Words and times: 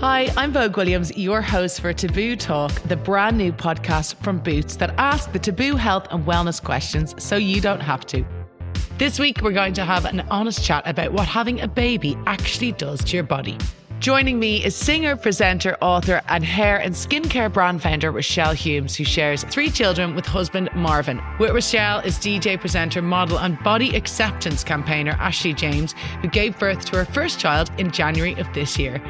Hi, 0.00 0.32
I'm 0.34 0.50
Vogue 0.50 0.78
Williams, 0.78 1.14
your 1.14 1.42
host 1.42 1.82
for 1.82 1.92
Taboo 1.92 2.34
Talk, 2.34 2.72
the 2.88 2.96
brand 2.96 3.36
new 3.36 3.52
podcast 3.52 4.14
from 4.22 4.38
Boots 4.38 4.76
that 4.76 4.94
asks 4.96 5.30
the 5.30 5.38
taboo 5.38 5.76
health 5.76 6.06
and 6.10 6.24
wellness 6.24 6.64
questions 6.64 7.14
so 7.22 7.36
you 7.36 7.60
don't 7.60 7.80
have 7.80 8.06
to. 8.06 8.24
This 8.96 9.18
week, 9.18 9.42
we're 9.42 9.52
going 9.52 9.74
to 9.74 9.84
have 9.84 10.06
an 10.06 10.20
honest 10.30 10.64
chat 10.64 10.88
about 10.88 11.12
what 11.12 11.28
having 11.28 11.60
a 11.60 11.68
baby 11.68 12.16
actually 12.24 12.72
does 12.72 13.04
to 13.04 13.16
your 13.18 13.24
body. 13.24 13.58
Joining 13.98 14.38
me 14.38 14.64
is 14.64 14.74
singer, 14.74 15.16
presenter, 15.16 15.76
author, 15.82 16.22
and 16.28 16.42
hair 16.42 16.78
and 16.78 16.94
skincare 16.94 17.52
brand 17.52 17.82
founder 17.82 18.10
Rochelle 18.10 18.54
Humes, 18.54 18.96
who 18.96 19.04
shares 19.04 19.44
three 19.44 19.68
children 19.68 20.14
with 20.14 20.24
husband 20.24 20.70
Marvin. 20.74 21.20
With 21.38 21.50
Rochelle 21.50 22.00
is 22.00 22.16
DJ, 22.16 22.58
presenter, 22.58 23.02
model, 23.02 23.38
and 23.38 23.62
body 23.62 23.94
acceptance 23.94 24.64
campaigner 24.64 25.12
Ashley 25.20 25.52
James, 25.52 25.92
who 26.22 26.28
gave 26.28 26.58
birth 26.58 26.86
to 26.86 26.96
her 26.96 27.04
first 27.04 27.38
child 27.38 27.70
in 27.76 27.90
January 27.90 28.32
of 28.40 28.50
this 28.54 28.78
year. 28.78 29.02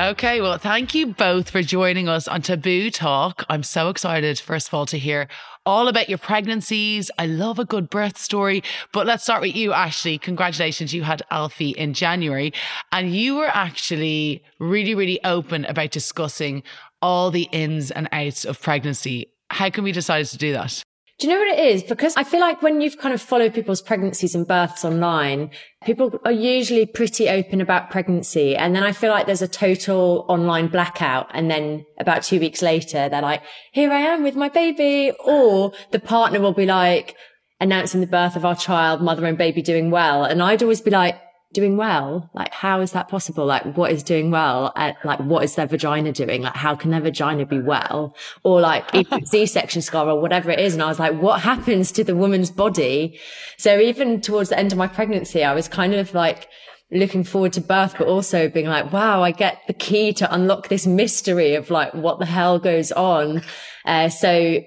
Okay, 0.00 0.40
well, 0.40 0.56
thank 0.56 0.94
you 0.94 1.08
both 1.08 1.50
for 1.50 1.60
joining 1.60 2.08
us 2.08 2.26
on 2.26 2.40
Taboo 2.40 2.90
Talk. 2.90 3.44
I'm 3.50 3.62
so 3.62 3.90
excited, 3.90 4.40
first 4.40 4.68
of 4.68 4.72
all, 4.74 4.86
to 4.86 4.98
hear 4.98 5.28
all 5.66 5.88
about 5.88 6.08
your 6.08 6.16
pregnancies. 6.16 7.10
I 7.18 7.26
love 7.26 7.58
a 7.58 7.66
good 7.66 7.90
birth 7.90 8.16
story. 8.16 8.62
But 8.94 9.06
let's 9.06 9.24
start 9.24 9.42
with 9.42 9.54
you, 9.54 9.74
Ashley. 9.74 10.16
Congratulations. 10.16 10.94
You 10.94 11.02
had 11.02 11.20
Alfie 11.30 11.72
in 11.72 11.92
January, 11.92 12.54
and 12.90 13.14
you 13.14 13.36
were 13.36 13.50
actually 13.52 14.42
really, 14.58 14.94
really 14.94 15.22
open 15.22 15.66
about 15.66 15.90
discussing 15.90 16.62
all 17.02 17.30
the 17.30 17.50
ins 17.52 17.90
and 17.90 18.08
outs 18.10 18.46
of 18.46 18.58
pregnancy. 18.62 19.26
How 19.50 19.68
can 19.68 19.84
we 19.84 19.92
decide 19.92 20.24
to 20.24 20.38
do 20.38 20.54
that? 20.54 20.82
Do 21.20 21.26
you 21.26 21.34
know 21.34 21.40
what 21.40 21.58
it 21.58 21.66
is? 21.66 21.82
Because 21.82 22.16
I 22.16 22.24
feel 22.24 22.40
like 22.40 22.62
when 22.62 22.80
you've 22.80 22.96
kind 22.96 23.12
of 23.12 23.20
followed 23.20 23.52
people's 23.52 23.82
pregnancies 23.82 24.34
and 24.34 24.48
births 24.48 24.86
online, 24.86 25.50
people 25.84 26.18
are 26.24 26.32
usually 26.32 26.86
pretty 26.86 27.28
open 27.28 27.60
about 27.60 27.90
pregnancy. 27.90 28.56
And 28.56 28.74
then 28.74 28.82
I 28.82 28.92
feel 28.92 29.10
like 29.10 29.26
there's 29.26 29.42
a 29.42 29.48
total 29.48 30.24
online 30.28 30.68
blackout. 30.68 31.30
And 31.34 31.50
then 31.50 31.84
about 31.98 32.22
two 32.22 32.40
weeks 32.40 32.62
later, 32.62 33.10
they're 33.10 33.20
like, 33.20 33.42
here 33.70 33.92
I 33.92 34.00
am 34.00 34.22
with 34.22 34.34
my 34.34 34.48
baby. 34.48 35.12
Or 35.22 35.72
the 35.90 36.00
partner 36.00 36.40
will 36.40 36.54
be 36.54 36.64
like 36.64 37.16
announcing 37.60 38.00
the 38.00 38.06
birth 38.06 38.34
of 38.34 38.46
our 38.46 38.56
child, 38.56 39.02
mother 39.02 39.26
and 39.26 39.36
baby 39.36 39.60
doing 39.60 39.90
well. 39.90 40.24
And 40.24 40.42
I'd 40.42 40.62
always 40.62 40.80
be 40.80 40.90
like, 40.90 41.20
doing 41.52 41.76
well? 41.76 42.30
Like, 42.32 42.52
how 42.52 42.80
is 42.80 42.92
that 42.92 43.08
possible? 43.08 43.44
Like, 43.44 43.76
what 43.76 43.90
is 43.90 44.02
doing 44.02 44.30
well? 44.30 44.72
At, 44.76 44.96
like, 45.04 45.18
what 45.20 45.44
is 45.44 45.56
their 45.56 45.66
vagina 45.66 46.12
doing? 46.12 46.42
Like, 46.42 46.56
how 46.56 46.76
can 46.76 46.90
their 46.90 47.00
vagina 47.00 47.44
be 47.44 47.60
well? 47.60 48.14
Or 48.44 48.60
like, 48.60 48.84
if 48.94 49.08
C-section 49.28 49.82
scar 49.82 50.08
or 50.08 50.20
whatever 50.20 50.50
it 50.50 50.60
is. 50.60 50.74
And 50.74 50.82
I 50.82 50.86
was 50.86 50.98
like, 50.98 51.14
what 51.14 51.40
happens 51.40 51.90
to 51.92 52.04
the 52.04 52.14
woman's 52.14 52.50
body? 52.50 53.18
So 53.56 53.78
even 53.80 54.20
towards 54.20 54.50
the 54.50 54.58
end 54.58 54.72
of 54.72 54.78
my 54.78 54.86
pregnancy, 54.86 55.42
I 55.42 55.54
was 55.54 55.68
kind 55.68 55.94
of 55.94 56.14
like, 56.14 56.48
looking 56.92 57.22
forward 57.22 57.52
to 57.52 57.60
birth, 57.60 57.94
but 57.96 58.08
also 58.08 58.48
being 58.48 58.66
like, 58.66 58.92
wow, 58.92 59.22
I 59.22 59.30
get 59.30 59.60
the 59.68 59.72
key 59.72 60.12
to 60.14 60.34
unlock 60.34 60.66
this 60.66 60.88
mystery 60.88 61.54
of 61.54 61.70
like 61.70 61.94
what 61.94 62.18
the 62.18 62.26
hell 62.26 62.58
goes 62.58 62.90
on. 62.90 63.42
Uh, 63.84 64.08
so 64.08 64.60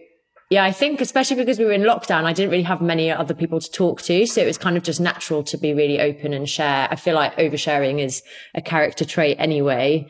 yeah, 0.54 0.64
I 0.64 0.72
think 0.72 1.02
especially 1.02 1.38
because 1.38 1.58
we 1.58 1.66
were 1.66 1.72
in 1.72 1.82
lockdown, 1.82 2.26
I 2.26 2.34
didn't 2.34 2.52
really 2.52 2.62
have 2.62 2.80
many 2.80 3.10
other 3.10 3.34
people 3.34 3.60
to 3.60 3.72
talk 3.72 4.04
to. 4.04 4.28
So 4.28 4.40
it 4.40 4.46
was 4.46 4.60
kind 4.60 4.78
of 4.78 4.84
just 4.84 5.02
natural 5.02 5.42
to 5.46 5.58
be 5.58 5.74
really 5.74 6.00
open 6.00 6.32
and 6.32 6.48
share. 6.48 6.88
I 6.92 6.96
feel 6.96 7.16
like 7.16 7.36
oversharing 7.38 8.00
is 8.00 8.22
a 8.54 8.62
character 8.62 9.04
trait 9.04 9.38
anyway. 9.40 10.08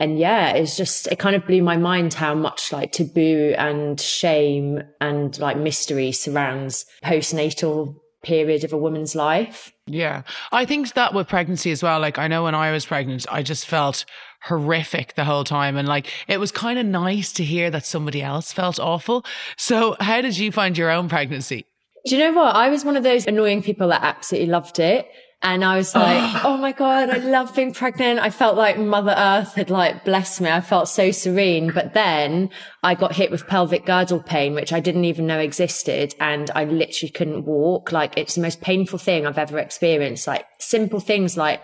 And 0.00 0.18
yeah, 0.18 0.50
it's 0.50 0.76
just, 0.76 1.06
it 1.06 1.20
kind 1.20 1.36
of 1.36 1.46
blew 1.46 1.62
my 1.62 1.76
mind 1.76 2.14
how 2.14 2.34
much 2.34 2.72
like 2.72 2.90
taboo 2.90 3.54
and 3.56 4.00
shame 4.00 4.82
and 5.00 5.38
like 5.38 5.56
mystery 5.56 6.10
surrounds 6.10 6.84
postnatal 7.04 7.94
period 8.24 8.64
of 8.64 8.72
a 8.72 8.76
woman's 8.76 9.14
life. 9.14 9.72
Yeah. 9.86 10.22
I 10.50 10.64
think 10.64 10.94
that 10.94 11.14
with 11.14 11.28
pregnancy 11.28 11.70
as 11.70 11.80
well, 11.80 12.00
like 12.00 12.18
I 12.18 12.26
know 12.26 12.42
when 12.42 12.56
I 12.56 12.72
was 12.72 12.84
pregnant, 12.84 13.24
I 13.30 13.44
just 13.44 13.66
felt 13.66 14.04
horrific 14.42 15.14
the 15.14 15.24
whole 15.24 15.44
time. 15.44 15.76
And 15.76 15.88
like, 15.88 16.06
it 16.28 16.38
was 16.38 16.50
kind 16.50 16.78
of 16.78 16.86
nice 16.86 17.32
to 17.34 17.44
hear 17.44 17.70
that 17.70 17.84
somebody 17.84 18.22
else 18.22 18.52
felt 18.52 18.78
awful. 18.78 19.24
So, 19.56 19.96
how 20.00 20.20
did 20.20 20.38
you 20.38 20.52
find 20.52 20.76
your 20.76 20.90
own 20.90 21.08
pregnancy? 21.08 21.66
Do 22.06 22.16
you 22.16 22.22
know 22.22 22.40
what? 22.40 22.54
I 22.54 22.68
was 22.68 22.84
one 22.84 22.96
of 22.96 23.02
those 23.02 23.26
annoying 23.26 23.62
people 23.62 23.88
that 23.88 24.02
absolutely 24.02 24.48
loved 24.48 24.78
it. 24.78 25.08
And 25.42 25.64
I 25.64 25.76
was 25.76 25.94
like, 25.94 26.40
oh 26.44 26.56
my 26.56 26.72
God, 26.72 27.10
I 27.10 27.18
love 27.18 27.54
being 27.54 27.72
pregnant. 27.72 28.20
I 28.20 28.30
felt 28.30 28.56
like 28.56 28.78
Mother 28.78 29.14
Earth 29.16 29.54
had 29.54 29.70
like 29.70 30.04
blessed 30.04 30.40
me. 30.40 30.50
I 30.50 30.60
felt 30.60 30.88
so 30.88 31.10
serene. 31.10 31.72
But 31.72 31.94
then 31.94 32.50
I 32.82 32.94
got 32.94 33.14
hit 33.14 33.30
with 33.30 33.46
pelvic 33.46 33.86
girdle 33.86 34.20
pain, 34.20 34.54
which 34.54 34.72
I 34.72 34.80
didn't 34.80 35.04
even 35.04 35.26
know 35.26 35.38
existed. 35.38 36.14
And 36.20 36.50
I 36.54 36.64
literally 36.64 37.10
couldn't 37.10 37.44
walk. 37.44 37.92
Like 37.92 38.16
it's 38.16 38.34
the 38.34 38.40
most 38.40 38.60
painful 38.60 38.98
thing 38.98 39.26
I've 39.26 39.38
ever 39.38 39.58
experienced. 39.58 40.26
Like 40.26 40.46
simple 40.58 41.00
things 41.00 41.36
like 41.36 41.62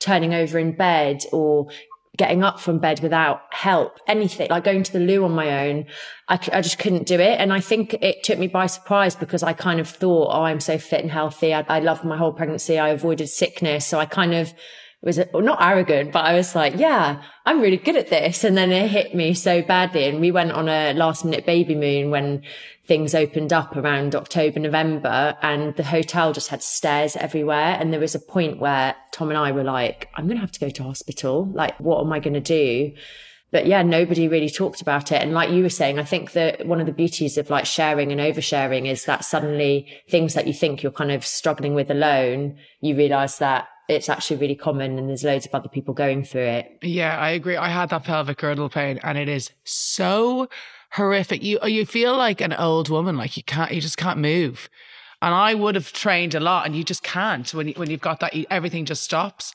turning 0.00 0.32
over 0.32 0.58
in 0.58 0.72
bed 0.72 1.22
or 1.30 1.68
getting 2.20 2.44
up 2.44 2.60
from 2.60 2.78
bed 2.78 3.00
without 3.00 3.40
help, 3.50 3.98
anything 4.06 4.46
like 4.50 4.62
going 4.62 4.82
to 4.82 4.92
the 4.92 5.00
loo 5.00 5.24
on 5.24 5.32
my 5.32 5.66
own. 5.66 5.86
I, 6.28 6.34
I 6.52 6.60
just 6.60 6.78
couldn't 6.78 7.06
do 7.06 7.18
it. 7.18 7.40
And 7.40 7.50
I 7.50 7.60
think 7.60 7.94
it 7.94 8.22
took 8.22 8.38
me 8.38 8.46
by 8.46 8.66
surprise 8.66 9.16
because 9.16 9.42
I 9.42 9.54
kind 9.54 9.80
of 9.80 9.88
thought, 9.88 10.28
oh, 10.30 10.42
I'm 10.42 10.60
so 10.60 10.76
fit 10.76 11.00
and 11.00 11.10
healthy. 11.10 11.54
I, 11.54 11.64
I 11.66 11.80
loved 11.80 12.04
my 12.04 12.18
whole 12.18 12.34
pregnancy. 12.34 12.78
I 12.78 12.90
avoided 12.90 13.28
sickness. 13.28 13.86
So 13.86 13.98
I 13.98 14.04
kind 14.04 14.34
of 14.34 14.52
was 15.00 15.18
well, 15.32 15.42
not 15.42 15.62
arrogant, 15.62 16.12
but 16.12 16.26
I 16.26 16.34
was 16.34 16.54
like, 16.54 16.74
yeah, 16.76 17.22
I'm 17.46 17.62
really 17.62 17.78
good 17.78 17.96
at 17.96 18.10
this. 18.10 18.44
And 18.44 18.54
then 18.54 18.70
it 18.70 18.90
hit 18.90 19.14
me 19.14 19.32
so 19.32 19.62
badly. 19.62 20.04
And 20.04 20.20
we 20.20 20.30
went 20.30 20.52
on 20.52 20.68
a 20.68 20.92
last 20.92 21.24
minute 21.24 21.46
baby 21.46 21.74
moon 21.74 22.10
when 22.10 22.42
things 22.90 23.14
opened 23.14 23.52
up 23.52 23.76
around 23.76 24.16
October, 24.16 24.58
November, 24.58 25.38
and 25.42 25.76
the 25.76 25.84
hotel 25.84 26.32
just 26.32 26.48
had 26.48 26.60
stairs 26.60 27.14
everywhere. 27.14 27.76
And 27.78 27.92
there 27.92 28.00
was 28.00 28.16
a 28.16 28.18
point 28.18 28.58
where 28.58 28.96
Tom 29.12 29.28
and 29.28 29.38
I 29.38 29.52
were 29.52 29.62
like, 29.62 30.08
I'm 30.16 30.26
going 30.26 30.38
to 30.38 30.40
have 30.40 30.50
to 30.50 30.58
go 30.58 30.70
to 30.70 30.82
hospital. 30.82 31.48
Like, 31.54 31.78
what 31.78 32.04
am 32.04 32.12
I 32.12 32.18
going 32.18 32.34
to 32.34 32.40
do? 32.40 32.92
But 33.52 33.66
yeah, 33.66 33.82
nobody 33.82 34.26
really 34.26 34.50
talked 34.50 34.80
about 34.80 35.12
it. 35.12 35.22
And 35.22 35.32
like 35.32 35.50
you 35.50 35.62
were 35.62 35.68
saying, 35.68 36.00
I 36.00 36.02
think 36.02 36.32
that 36.32 36.66
one 36.66 36.80
of 36.80 36.86
the 36.86 36.92
beauties 36.92 37.38
of 37.38 37.48
like 37.48 37.64
sharing 37.64 38.10
and 38.10 38.20
oversharing 38.20 38.90
is 38.90 39.04
that 39.04 39.24
suddenly 39.24 39.86
things 40.08 40.34
that 40.34 40.48
you 40.48 40.52
think 40.52 40.82
you're 40.82 40.90
kind 40.90 41.12
of 41.12 41.24
struggling 41.24 41.74
with 41.74 41.92
alone, 41.92 42.58
you 42.80 42.96
realize 42.96 43.38
that 43.38 43.68
it's 43.88 44.08
actually 44.08 44.38
really 44.38 44.56
common 44.56 44.98
and 44.98 45.08
there's 45.08 45.22
loads 45.22 45.46
of 45.46 45.54
other 45.54 45.68
people 45.68 45.94
going 45.94 46.24
through 46.24 46.42
it. 46.42 46.78
Yeah, 46.82 47.16
I 47.16 47.30
agree. 47.30 47.56
I 47.56 47.68
had 47.68 47.90
that 47.90 48.02
pelvic 48.02 48.38
girdle 48.38 48.68
pain 48.68 48.98
and 49.04 49.16
it 49.16 49.28
is 49.28 49.52
so 49.62 50.48
horrific. 50.92 51.42
You 51.42 51.58
you 51.64 51.86
feel 51.86 52.16
like 52.16 52.40
an 52.40 52.52
old 52.52 52.88
woman, 52.88 53.16
like 53.16 53.36
you 53.36 53.42
can't, 53.42 53.72
you 53.72 53.80
just 53.80 53.96
can't 53.96 54.18
move. 54.18 54.68
And 55.22 55.34
I 55.34 55.54
would 55.54 55.74
have 55.74 55.92
trained 55.92 56.34
a 56.34 56.40
lot, 56.40 56.66
and 56.66 56.74
you 56.74 56.82
just 56.82 57.02
can't 57.02 57.52
when 57.52 57.68
you, 57.68 57.74
when 57.74 57.90
you've 57.90 58.00
got 58.00 58.20
that. 58.20 58.34
Everything 58.50 58.84
just 58.84 59.02
stops. 59.02 59.54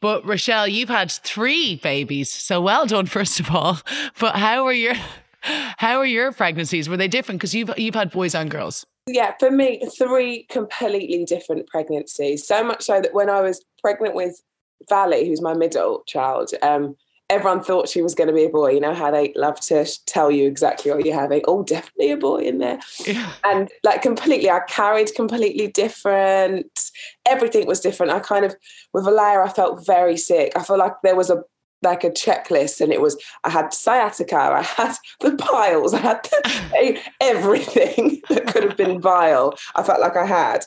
But 0.00 0.24
Rochelle, 0.24 0.68
you've 0.68 0.88
had 0.88 1.10
three 1.10 1.76
babies, 1.76 2.30
so 2.30 2.60
well 2.60 2.86
done, 2.86 3.06
first 3.06 3.40
of 3.40 3.50
all. 3.50 3.78
But 4.18 4.36
how 4.36 4.66
are 4.66 4.72
your 4.72 4.94
how 5.42 5.98
are 5.98 6.06
your 6.06 6.32
pregnancies? 6.32 6.88
Were 6.88 6.96
they 6.96 7.08
different? 7.08 7.40
Because 7.40 7.54
you've 7.54 7.70
you've 7.78 7.94
had 7.94 8.10
boys 8.10 8.34
and 8.34 8.50
girls. 8.50 8.86
Yeah, 9.08 9.34
for 9.38 9.50
me, 9.50 9.80
three 9.96 10.44
completely 10.44 11.24
different 11.24 11.68
pregnancies. 11.68 12.46
So 12.46 12.64
much 12.64 12.82
so 12.82 13.00
that 13.00 13.14
when 13.14 13.30
I 13.30 13.40
was 13.40 13.64
pregnant 13.80 14.16
with 14.16 14.42
Valley, 14.88 15.28
who's 15.28 15.40
my 15.40 15.54
middle 15.54 16.02
child, 16.06 16.50
um, 16.62 16.96
everyone 17.28 17.62
thought 17.62 17.88
she 17.88 18.02
was 18.02 18.14
going 18.14 18.28
to 18.28 18.34
be 18.34 18.44
a 18.44 18.48
boy. 18.48 18.70
You 18.70 18.80
know 18.80 18.94
how 18.94 19.10
they 19.10 19.32
love 19.34 19.58
to 19.62 19.86
tell 20.06 20.30
you 20.30 20.46
exactly 20.46 20.90
what 20.90 21.04
you're 21.04 21.18
having. 21.18 21.42
Oh, 21.46 21.62
definitely 21.62 22.12
a 22.12 22.16
boy 22.16 22.38
in 22.38 22.58
there. 22.58 22.78
Yeah. 23.06 23.32
And 23.44 23.70
like 23.82 24.02
completely, 24.02 24.50
I 24.50 24.60
carried 24.68 25.14
completely 25.14 25.68
different. 25.68 26.90
Everything 27.26 27.66
was 27.66 27.80
different. 27.80 28.12
I 28.12 28.20
kind 28.20 28.44
of, 28.44 28.54
with 28.92 29.04
Alaia, 29.04 29.44
I 29.44 29.48
felt 29.48 29.84
very 29.84 30.16
sick. 30.16 30.52
I 30.56 30.62
felt 30.62 30.78
like 30.78 30.94
there 31.02 31.16
was 31.16 31.30
a 31.30 31.42
like 31.82 32.04
a 32.04 32.10
checklist 32.10 32.80
and 32.80 32.92
it 32.92 33.00
was 33.00 33.22
I 33.44 33.50
had 33.50 33.72
sciatica, 33.72 34.36
I 34.36 34.62
had 34.62 34.94
the 35.20 35.36
piles, 35.36 35.94
I 35.94 35.98
had 35.98 36.22
the, 36.24 36.98
everything 37.20 38.22
that 38.28 38.46
could 38.46 38.64
have 38.64 38.76
been 38.76 39.00
vile. 39.00 39.56
I 39.74 39.82
felt 39.82 40.00
like 40.00 40.16
I 40.16 40.26
had. 40.26 40.64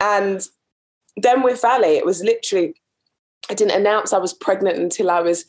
And 0.00 0.46
then 1.16 1.42
with 1.42 1.62
Valley, 1.62 1.96
it 1.96 2.04
was 2.04 2.22
literally 2.22 2.74
I 3.48 3.54
didn't 3.54 3.80
announce 3.80 4.12
I 4.12 4.18
was 4.18 4.34
pregnant 4.34 4.78
until 4.78 5.10
I 5.10 5.20
was 5.20 5.44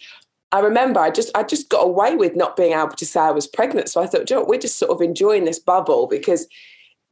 I 0.51 0.59
remember 0.59 0.99
I 0.99 1.11
just 1.11 1.31
I 1.35 1.43
just 1.43 1.69
got 1.69 1.85
away 1.85 2.15
with 2.15 2.35
not 2.35 2.57
being 2.57 2.73
able 2.73 2.89
to 2.89 3.05
say 3.05 3.19
I 3.19 3.31
was 3.31 3.47
pregnant. 3.47 3.89
So 3.89 4.01
I 4.01 4.07
thought, 4.07 4.29
you 4.29 4.35
know, 4.35 4.43
we're 4.43 4.59
just 4.59 4.77
sort 4.77 4.91
of 4.91 5.01
enjoying 5.01 5.45
this 5.45 5.59
bubble 5.59 6.07
because 6.07 6.47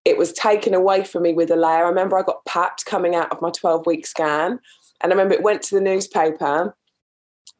it 0.05 0.17
was 0.17 0.33
taken 0.33 0.73
away 0.73 1.03
from 1.03 1.23
me 1.23 1.33
with 1.33 1.49
Alaia. 1.49 1.77
I 1.77 1.89
remember 1.89 2.17
I 2.17 2.23
got 2.23 2.43
papped 2.45 2.85
coming 2.85 3.15
out 3.15 3.31
of 3.31 3.41
my 3.41 3.51
12 3.51 3.85
week 3.85 4.05
scan. 4.07 4.59
And 5.01 5.11
I 5.11 5.15
remember 5.15 5.33
it 5.33 5.43
went 5.43 5.61
to 5.63 5.75
the 5.75 5.81
newspaper. 5.81 6.75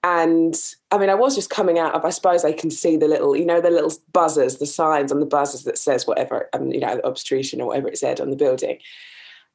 And 0.03 0.55
I 0.91 0.97
mean, 0.97 1.09
I 1.09 1.15
was 1.15 1.35
just 1.35 1.49
coming 1.49 1.77
out 1.77 1.93
of, 1.93 2.05
I 2.05 2.09
suppose 2.09 2.41
they 2.41 2.53
can 2.53 2.71
see 2.71 2.95
the 2.95 3.07
little, 3.07 3.35
you 3.35 3.45
know, 3.45 3.59
the 3.59 3.69
little 3.69 3.91
buzzers, 4.13 4.57
the 4.57 4.65
signs 4.65 5.11
on 5.11 5.19
the 5.19 5.25
buzzers 5.25 5.63
that 5.63 5.77
says 5.77 6.07
whatever, 6.07 6.49
um, 6.53 6.71
you 6.71 6.79
know, 6.79 6.99
obstetrician 7.03 7.59
or 7.61 7.67
whatever 7.67 7.89
it 7.89 7.97
said 7.97 8.21
on 8.21 8.29
the 8.29 8.35
building. 8.35 8.79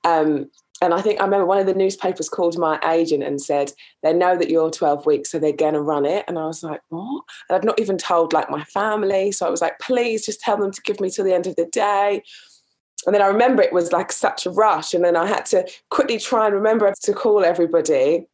Um, 0.05 0.50
and 0.82 0.93
I 0.93 1.00
think 1.00 1.21
I 1.21 1.25
remember 1.25 1.47
one 1.47 1.59
of 1.59 1.67
the 1.67 1.75
newspapers 1.75 2.29
called 2.29 2.59
my 2.59 2.79
agent 2.91 3.23
and 3.23 3.41
said, 3.41 3.73
they 4.03 4.12
know 4.12 4.37
that 4.37 4.50
you're 4.50 4.71
12 4.71 5.06
weeks, 5.06 5.31
so 5.31 5.38
they're 5.38 5.53
going 5.53 5.75
to 5.75 5.81
run 5.81 6.05
it. 6.05 6.25
And 6.26 6.38
I 6.38 6.47
was 6.47 6.62
like, 6.62 6.81
what? 6.88 7.25
And 7.49 7.56
I'd 7.56 7.65
not 7.65 7.81
even 7.81 7.97
told 7.97 8.32
like 8.32 8.50
my 8.50 8.65
family. 8.65 9.31
So 9.31 9.47
I 9.47 9.50
was 9.50 9.62
like, 9.62 9.79
please 9.79 10.26
just 10.26 10.41
tell 10.41 10.56
them 10.56 10.73
to 10.73 10.82
give 10.82 11.00
me 11.00 11.11
till 11.11 11.25
the 11.25 11.35
end 11.35 11.47
of 11.47 11.56
the 11.56 11.67
day. 11.67 12.23
And 13.06 13.15
then 13.15 13.23
I 13.23 13.26
remember 13.26 13.62
it 13.62 13.73
was 13.73 13.93
like 13.93 14.11
such 14.11 14.47
a 14.47 14.50
rush. 14.50 14.94
And 14.94 15.05
then 15.05 15.17
I 15.17 15.26
had 15.26 15.47
to 15.47 15.67
quickly 15.91 16.19
try 16.19 16.47
and 16.47 16.55
remember 16.55 16.93
to 17.03 17.12
call 17.12 17.44
everybody. 17.44 18.27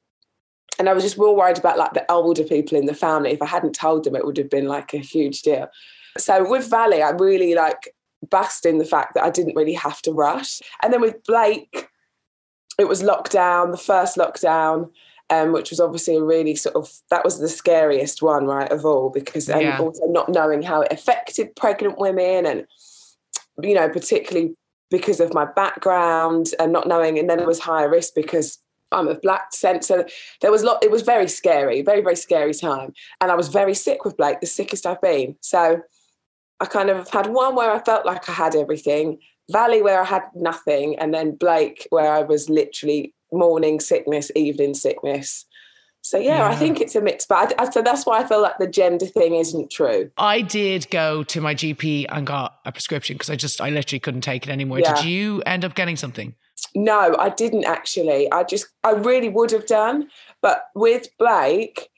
And 0.79 0.89
I 0.89 0.95
was 0.95 1.05
just 1.05 1.19
more 1.19 1.37
worried 1.37 1.59
about 1.59 1.77
like 1.77 1.93
the 1.93 2.11
older 2.11 2.45
people 2.45 2.79
in 2.79 2.87
the 2.87 2.95
family. 2.95 3.33
If 3.33 3.43
I 3.43 3.47
hadn't 3.47 3.75
told 3.75 4.05
them, 4.05 4.17
it 4.17 4.25
would 4.25 4.39
have 4.39 4.51
been 4.51 4.67
like 4.67 4.95
a 4.95 4.99
huge 4.99 5.43
deal. 5.43 5.69
So 6.17 6.49
with 6.49 6.71
Valley, 6.71 7.03
I 7.03 7.11
really 7.11 7.55
like 7.55 7.95
basked 8.31 8.65
in 8.65 8.79
the 8.79 8.85
fact 8.85 9.15
that 9.15 9.25
I 9.25 9.31
didn't 9.31 9.57
really 9.57 9.75
have 9.75 10.01
to 10.03 10.13
rush. 10.13 10.61
And 10.83 10.93
then 10.93 11.01
with 11.01 11.23
Blake, 11.25 11.90
it 12.81 12.89
was 12.89 13.03
lockdown, 13.03 13.71
the 13.71 13.79
first 13.79 14.17
lockdown. 14.17 14.91
Um, 15.33 15.53
which 15.53 15.71
was 15.71 15.79
obviously 15.79 16.17
a 16.17 16.25
really 16.25 16.57
sort 16.57 16.75
of 16.75 16.91
that 17.11 17.25
was 17.25 17.39
the 17.39 17.49
scariest 17.49 18.21
one, 18.21 18.47
right, 18.47 18.69
of 18.73 18.85
all, 18.85 19.11
because 19.11 19.49
and 19.49 19.63
yeah. 19.63 19.79
also 19.79 20.05
not 20.07 20.29
knowing 20.29 20.61
how 20.61 20.81
it 20.81 20.91
affected 20.91 21.55
pregnant 21.55 22.01
women 22.01 22.47
and 22.47 22.67
you 23.63 23.75
know, 23.75 23.89
particularly 23.89 24.57
because 24.91 25.21
of 25.21 25.33
my 25.33 25.45
background 25.45 26.49
and 26.59 26.73
not 26.73 26.89
knowing, 26.89 27.19
and 27.19 27.31
then 27.31 27.39
it 27.39 27.47
was 27.47 27.61
higher 27.61 27.89
risk 27.89 28.15
because 28.15 28.59
I'm 28.93 29.09
of 29.09 29.23
black 29.23 29.51
descent. 29.51 29.85
So 29.85 30.05
there 30.41 30.51
was 30.51 30.63
a 30.63 30.67
lot, 30.67 30.83
it 30.83 30.91
was 30.91 31.03
very 31.03 31.29
scary, 31.29 31.83
very, 31.83 32.01
very 32.01 32.17
scary 32.17 32.55
time. 32.55 32.93
And 33.21 33.31
I 33.31 33.37
was 33.37 33.49
very 33.49 33.75
sick 33.75 34.05
with 34.05 34.17
Blake, 34.17 34.41
the 34.41 34.47
sickest 34.47 34.87
I've 34.87 35.01
been. 35.01 35.37
So 35.41 35.81
I 36.59 36.67
kind 36.67 36.91
of 36.91 37.09
had 37.09 37.29
one 37.29 37.55
where 37.55 37.71
I 37.71 37.79
felt 37.83 38.05
like 38.05 38.29
I 38.29 38.33
had 38.33 38.57
everything, 38.57 39.19
Valley 39.51 39.83
where 39.83 40.01
I 40.01 40.05
had 40.05 40.23
nothing, 40.35 40.99
and 40.99 41.13
then 41.13 41.37
Blake 41.37 41.87
where 41.91 42.13
I 42.13 42.23
was 42.23 42.49
literally 42.49 43.15
morning 43.33 43.81
sickness, 43.81 44.31
evening 44.35 44.75
sickness. 44.75 45.47
So 46.03 46.19
yeah, 46.19 46.39
yeah, 46.39 46.49
I 46.49 46.57
think 46.57 46.81
it's 46.81 46.97
a 46.97 47.01
mix 47.01 47.27
bag. 47.27 47.53
So 47.73 47.83
that's 47.83 48.07
why 48.07 48.21
I 48.21 48.25
feel 48.27 48.41
like 48.41 48.57
the 48.59 48.67
gender 48.67 49.05
thing 49.05 49.35
isn't 49.35 49.71
true. 49.71 50.11
I 50.17 50.41
did 50.41 50.89
go 50.91 51.23
to 51.25 51.41
my 51.43 51.55
GP 51.55 52.07
and 52.09 52.27
got 52.27 52.59
a 52.65 52.73
prescription 52.73 53.17
because 53.17 53.29
I 53.29 53.37
just 53.37 53.61
I 53.61 53.69
literally 53.69 54.01
couldn't 54.01 54.23
take 54.23 54.47
it 54.47 54.51
anymore. 54.51 54.81
Yeah. 54.81 54.95
Did 54.95 55.05
you 55.05 55.43
end 55.43 55.65
up 55.65 55.75
getting 55.75 55.97
something? 55.97 56.35
No, 56.75 57.15
I 57.19 57.29
didn't 57.29 57.65
actually. 57.65 58.31
I 58.33 58.45
just 58.45 58.69
I 58.83 58.93
really 58.93 59.29
would 59.29 59.51
have 59.51 59.67
done, 59.67 60.09
but 60.41 60.69
with 60.75 61.09
Blake, 61.19 61.91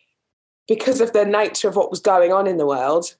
because 0.66 1.00
of 1.00 1.12
the 1.12 1.24
nature 1.24 1.68
of 1.68 1.76
what 1.76 1.90
was 1.90 2.00
going 2.00 2.32
on 2.32 2.46
in 2.46 2.56
the 2.56 2.66
world, 2.66 3.14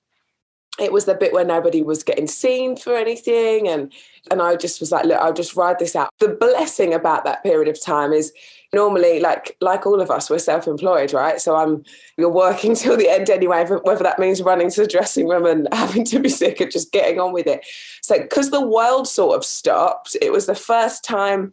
it 0.80 0.92
was 0.92 1.04
the 1.04 1.14
bit 1.14 1.32
where 1.32 1.44
nobody 1.44 1.82
was 1.82 2.02
getting 2.02 2.26
seen 2.26 2.76
for 2.76 2.96
anything 2.96 3.68
and 3.68 3.92
and 4.30 4.40
I 4.40 4.56
just 4.56 4.80
was 4.80 4.90
like 4.90 5.04
look 5.04 5.20
I'll 5.20 5.32
just 5.32 5.54
ride 5.54 5.78
this 5.78 5.94
out. 5.94 6.10
The 6.18 6.28
blessing 6.28 6.94
about 6.94 7.24
that 7.24 7.42
period 7.42 7.68
of 7.68 7.82
time 7.82 8.12
is 8.12 8.32
normally 8.72 9.20
like 9.20 9.56
like 9.60 9.84
all 9.84 10.00
of 10.00 10.10
us 10.10 10.30
we're 10.30 10.38
self-employed 10.38 11.12
right? 11.12 11.40
So 11.40 11.56
I'm 11.56 11.84
you're 12.16 12.30
working 12.30 12.74
till 12.76 12.96
the 12.96 13.10
end 13.10 13.28
anyway 13.28 13.66
whether 13.82 14.02
that 14.02 14.18
means 14.18 14.40
running 14.40 14.70
to 14.70 14.82
the 14.82 14.86
dressing 14.86 15.28
room 15.28 15.44
and 15.44 15.68
having 15.74 16.04
to 16.06 16.18
be 16.18 16.30
sick 16.30 16.60
and 16.60 16.72
just 16.72 16.90
getting 16.90 17.20
on 17.20 17.32
with 17.32 17.46
it. 17.46 17.66
So 18.00 18.18
because 18.18 18.50
the 18.50 18.66
world 18.66 19.06
sort 19.06 19.36
of 19.36 19.44
stopped 19.44 20.16
it 20.22 20.32
was 20.32 20.46
the 20.46 20.54
first 20.54 21.04
time 21.04 21.52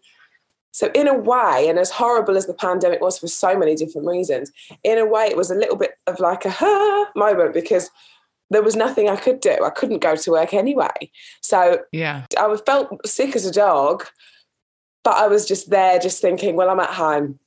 so 0.72 0.90
in 0.94 1.08
a 1.08 1.18
way 1.18 1.66
and 1.68 1.78
as 1.78 1.90
horrible 1.90 2.38
as 2.38 2.46
the 2.46 2.54
pandemic 2.54 3.02
was 3.02 3.20
for 3.20 3.28
so 3.28 3.58
many 3.58 3.76
different 3.76 4.08
reasons 4.08 4.52
in 4.84 4.98
a 4.98 5.06
way 5.06 5.26
it 5.26 5.36
was 5.36 5.52
a 5.52 5.56
little 5.56 5.76
bit 5.76 5.96
of 6.08 6.20
like 6.22 6.46
a 6.46 6.52
huh 6.56 7.06
moment 7.16 7.54
because 7.54 7.92
there 8.50 8.64
was 8.64 8.76
nothing 8.76 9.10
I 9.10 9.16
could 9.16 9.40
do. 9.40 9.58
I 9.64 9.70
couldn't 9.70 10.00
go 10.00 10.16
to 10.16 10.32
work 10.32 10.54
anyway. 10.54 11.12
So 11.42 11.80
yeah, 11.92 12.26
I 12.38 12.56
felt 12.66 13.08
sick 13.08 13.36
as 13.36 13.46
a 13.46 13.52
dog, 13.52 14.06
but 15.04 15.16
I 15.16 15.28
was 15.28 15.46
just 15.46 15.70
there, 15.70 16.00
just 16.00 16.22
thinking, 16.22 16.56
well, 16.56 16.70
I'm 16.70 16.80
at 16.80 16.90
home 16.90 17.40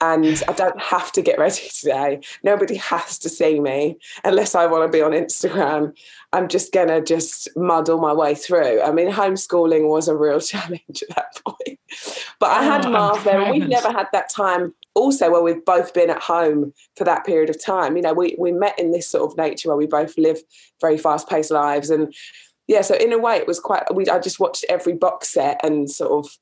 and 0.00 0.42
I 0.48 0.52
don't 0.52 0.80
have 0.80 1.12
to 1.12 1.22
get 1.22 1.38
ready 1.38 1.68
today. 1.80 2.20
Nobody 2.42 2.76
has 2.76 3.18
to 3.20 3.28
see 3.28 3.60
me 3.60 3.96
unless 4.24 4.54
I 4.54 4.66
want 4.66 4.90
to 4.90 4.96
be 4.96 5.02
on 5.02 5.12
Instagram. 5.12 5.96
I'm 6.32 6.48
just 6.48 6.72
going 6.72 6.88
to 6.88 7.00
just 7.00 7.48
muddle 7.56 7.98
my 7.98 8.12
way 8.12 8.34
through. 8.34 8.82
I 8.82 8.92
mean, 8.92 9.10
homeschooling 9.10 9.88
was 9.88 10.08
a 10.08 10.16
real 10.16 10.40
challenge 10.52 11.02
at 11.08 11.16
that 11.16 11.40
point. 11.46 11.78
But 12.40 12.50
I 12.50 12.66
oh, 12.66 12.70
had 12.70 12.86
oh, 12.86 12.90
Marv 12.90 13.24
there, 13.24 13.40
and 13.40 13.52
we've 13.52 13.68
never 13.68 13.92
had 13.92 14.08
that 14.12 14.30
time 14.30 14.74
also 14.94 15.30
where 15.30 15.42
we've 15.42 15.64
both 15.64 15.92
been 15.92 16.10
at 16.10 16.22
home 16.22 16.72
for 16.96 17.04
that 17.04 17.26
period 17.26 17.50
of 17.50 17.62
time. 17.62 17.96
You 17.96 18.02
know, 18.02 18.14
we 18.14 18.36
we 18.38 18.52
met 18.52 18.78
in 18.78 18.92
this 18.92 19.08
sort 19.08 19.30
of 19.30 19.36
nature 19.36 19.68
where 19.68 19.76
we 19.76 19.86
both 19.86 20.16
live 20.16 20.38
very 20.80 20.98
fast 20.98 21.28
paced 21.28 21.50
lives, 21.50 21.90
and 21.90 22.14
yeah. 22.66 22.82
So 22.82 22.94
in 22.94 23.12
a 23.12 23.18
way, 23.18 23.36
it 23.36 23.46
was 23.46 23.60
quite. 23.60 23.82
We 23.94 24.08
I 24.08 24.18
just 24.18 24.40
watched 24.40 24.64
every 24.68 24.94
box 24.94 25.32
set 25.32 25.60
and 25.64 25.90
sort 25.90 26.24
of 26.24 26.32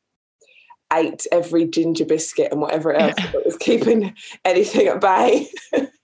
ate 0.93 1.26
every 1.32 1.64
ginger 1.66 2.04
biscuit 2.04 2.52
and 2.52 2.60
whatever 2.60 2.93
else 2.93 3.14
that 3.16 3.46
was 3.46 3.56
keeping 3.56 4.14
anything 4.44 4.87
at 4.88 5.00
bay. 5.00 5.49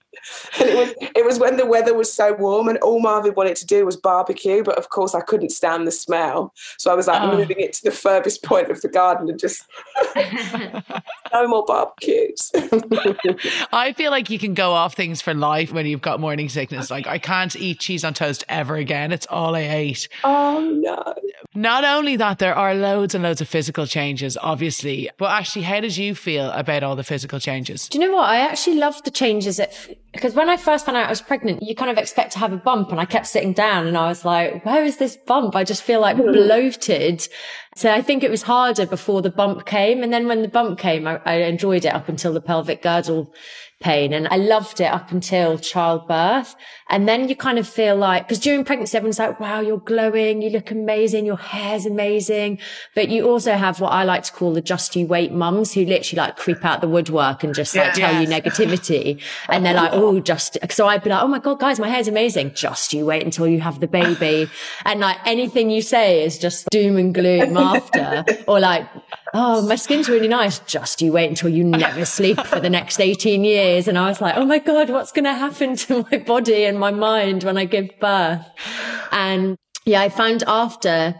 and 0.59 0.69
it 0.69 0.75
was 0.75 1.09
it 1.15 1.25
was 1.25 1.39
when 1.39 1.57
the 1.57 1.65
weather 1.65 1.93
was 1.93 2.11
so 2.11 2.33
warm 2.33 2.67
and 2.67 2.77
all 2.79 2.99
Marvin 2.99 3.33
wanted 3.35 3.55
to 3.57 3.65
do 3.65 3.85
was 3.85 3.95
barbecue, 3.95 4.63
but 4.63 4.77
of 4.77 4.89
course 4.89 5.15
I 5.15 5.21
couldn't 5.21 5.49
stand 5.49 5.87
the 5.87 5.91
smell. 5.91 6.53
So 6.77 6.91
I 6.91 6.95
was 6.95 7.07
like 7.07 7.21
oh. 7.21 7.37
moving 7.37 7.59
it 7.59 7.73
to 7.73 7.83
the 7.83 7.91
furthest 7.91 8.43
point 8.43 8.69
of 8.69 8.81
the 8.81 8.87
garden 8.87 9.29
and 9.29 9.39
just 9.39 9.65
no 11.33 11.47
more 11.47 11.65
barbecues. 11.65 12.51
I 13.71 13.93
feel 13.95 14.11
like 14.11 14.29
you 14.29 14.39
can 14.39 14.53
go 14.53 14.71
off 14.71 14.95
things 14.95 15.21
for 15.21 15.33
life 15.33 15.71
when 15.71 15.85
you've 15.85 16.01
got 16.01 16.19
morning 16.19 16.49
sickness. 16.49 16.89
Like 16.91 17.07
I 17.07 17.19
can't 17.19 17.55
eat 17.55 17.79
cheese 17.79 18.03
on 18.03 18.13
toast 18.13 18.43
ever 18.49 18.75
again. 18.75 19.11
It's 19.11 19.27
all 19.29 19.55
I 19.55 19.61
ate. 19.61 20.07
Oh 20.23 20.59
no. 20.59 21.15
Not 21.55 21.83
only 21.83 22.15
that, 22.17 22.39
there 22.39 22.55
are 22.55 22.75
loads 22.75 23.15
and 23.15 23.23
loads 23.23 23.41
of 23.41 23.47
physical 23.47 23.85
changes, 23.87 24.37
obviously. 24.41 25.09
But 25.17 25.31
actually, 25.31 25.63
how 25.63 25.79
did 25.79 25.97
you 25.97 26.13
feel 26.13 26.51
about 26.51 26.83
all 26.83 26.95
the 26.95 27.03
physical 27.03 27.39
changes? 27.39 27.89
Do 27.89 27.99
you 27.99 28.05
know 28.05 28.15
what? 28.15 28.29
I 28.29 28.37
actually 28.37 28.77
love 28.77 29.01
the 29.03 29.11
changes 29.11 29.57
that 29.57 29.73
because 30.11 30.33
when 30.33 30.49
I 30.49 30.57
first 30.57 30.85
found 30.85 30.97
out 30.97 31.05
I 31.05 31.09
was 31.09 31.21
pregnant, 31.21 31.61
you 31.61 31.75
kind 31.75 31.91
of 31.91 31.97
expect 31.97 32.33
to 32.33 32.39
have 32.39 32.51
a 32.51 32.57
bump 32.57 32.89
and 32.89 32.99
I 32.99 33.05
kept 33.05 33.27
sitting 33.27 33.53
down 33.53 33.85
and 33.85 33.95
I 33.95 34.07
was 34.07 34.25
like, 34.25 34.65
where 34.65 34.83
is 34.83 34.97
this 34.97 35.15
bump? 35.15 35.55
I 35.55 35.63
just 35.63 35.83
feel 35.83 36.01
like 36.01 36.17
hmm. 36.17 36.31
bloated. 36.31 37.27
So 37.75 37.91
I 37.91 38.01
think 38.01 38.23
it 38.23 38.31
was 38.31 38.41
harder 38.41 38.85
before 38.85 39.21
the 39.21 39.29
bump 39.29 39.65
came. 39.65 40.01
And 40.01 40.11
then 40.11 40.27
when 40.27 40.41
the 40.41 40.47
bump 40.47 40.79
came, 40.79 41.07
I, 41.07 41.21
I 41.25 41.33
enjoyed 41.43 41.85
it 41.85 41.93
up 41.93 42.09
until 42.09 42.33
the 42.33 42.41
pelvic 42.41 42.81
girdle 42.81 43.31
pain. 43.79 44.13
And 44.13 44.27
I 44.27 44.35
loved 44.35 44.81
it 44.81 44.91
up 44.91 45.11
until 45.11 45.57
childbirth. 45.57 46.55
And 46.89 47.07
then 47.07 47.29
you 47.29 47.35
kind 47.35 47.57
of 47.57 47.67
feel 47.67 47.95
like, 47.95 48.27
because 48.27 48.39
during 48.39 48.65
pregnancy, 48.65 48.97
everyone's 48.97 49.19
like, 49.19 49.39
wow, 49.39 49.61
you're 49.61 49.77
glowing. 49.77 50.41
You 50.41 50.49
look 50.49 50.71
amazing. 50.71 51.25
Your 51.25 51.37
hair's 51.37 51.85
amazing. 51.85 52.59
But 52.93 53.09
you 53.09 53.29
also 53.29 53.53
have 53.53 53.79
what 53.79 53.89
I 53.89 54.03
like 54.03 54.23
to 54.23 54.33
call 54.33 54.53
the 54.53 54.61
just 54.61 54.95
you 54.95 55.05
wait 55.05 55.31
mums 55.31 55.73
who 55.73 55.85
literally 55.85 56.17
like 56.17 56.35
creep 56.35 56.65
out 56.65 56.81
the 56.81 56.89
woodwork 56.89 57.43
and 57.43 57.55
just 57.55 57.75
like 57.75 57.97
yeah, 57.97 58.07
tell 58.09 58.21
yes. 58.21 58.29
you 58.29 58.35
negativity. 58.35 59.21
and 59.47 59.65
they're 59.65 59.73
like, 59.73 59.91
oh, 59.93 60.19
just, 60.19 60.57
so 60.71 60.87
I'd 60.87 61.03
be 61.03 61.09
like, 61.09 61.23
oh 61.23 61.27
my 61.27 61.39
God, 61.39 61.59
guys, 61.59 61.79
my 61.79 61.87
hair's 61.87 62.07
amazing. 62.07 62.53
Just 62.53 62.93
you 62.93 63.05
wait 63.05 63.23
until 63.23 63.47
you 63.47 63.61
have 63.61 63.79
the 63.79 63.87
baby. 63.87 64.49
and 64.85 64.99
like 64.99 65.17
anything 65.25 65.69
you 65.69 65.81
say 65.81 66.23
is 66.23 66.37
just 66.37 66.67
doom 66.69 66.97
and 66.97 67.13
gloom 67.13 67.55
after 67.57 68.25
or 68.47 68.59
like, 68.59 68.87
oh, 69.33 69.65
my 69.67 69.75
skin's 69.75 70.09
really 70.09 70.27
nice. 70.27 70.59
Just 70.59 71.01
you 71.01 71.11
wait 71.11 71.29
until 71.29 71.49
you 71.49 71.63
never 71.63 72.05
sleep 72.05 72.39
for 72.45 72.59
the 72.59 72.69
next 72.69 72.99
18 72.99 73.43
years. 73.43 73.87
And 73.87 73.97
I 73.97 74.07
was 74.07 74.21
like, 74.21 74.35
oh 74.37 74.45
my 74.45 74.59
God, 74.59 74.89
what's 74.89 75.11
going 75.11 75.25
to 75.25 75.33
happen 75.33 75.75
to 75.77 76.05
my 76.11 76.17
body 76.17 76.65
and 76.65 76.79
my 76.79 76.91
mind 76.91 77.43
when 77.43 77.57
I 77.57 77.65
give 77.65 77.89
birth? 77.99 78.45
And 79.11 79.57
yeah, 79.85 80.01
I 80.01 80.09
found 80.09 80.43
after 80.47 81.15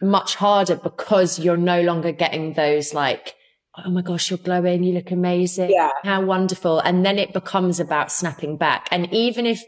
much 0.00 0.36
harder 0.36 0.76
because 0.76 1.38
you're 1.38 1.56
no 1.56 1.82
longer 1.82 2.12
getting 2.12 2.54
those 2.54 2.94
like, 2.94 3.34
oh 3.84 3.90
my 3.90 4.02
gosh, 4.02 4.30
you're 4.30 4.38
glowing. 4.38 4.82
You 4.82 4.94
look 4.94 5.10
amazing. 5.10 5.70
Yeah. 5.70 5.90
How 6.04 6.20
wonderful. 6.22 6.80
And 6.80 7.04
then 7.04 7.18
it 7.18 7.32
becomes 7.32 7.80
about 7.80 8.12
snapping 8.12 8.56
back. 8.56 8.88
And 8.90 9.12
even 9.12 9.46
if 9.46 9.62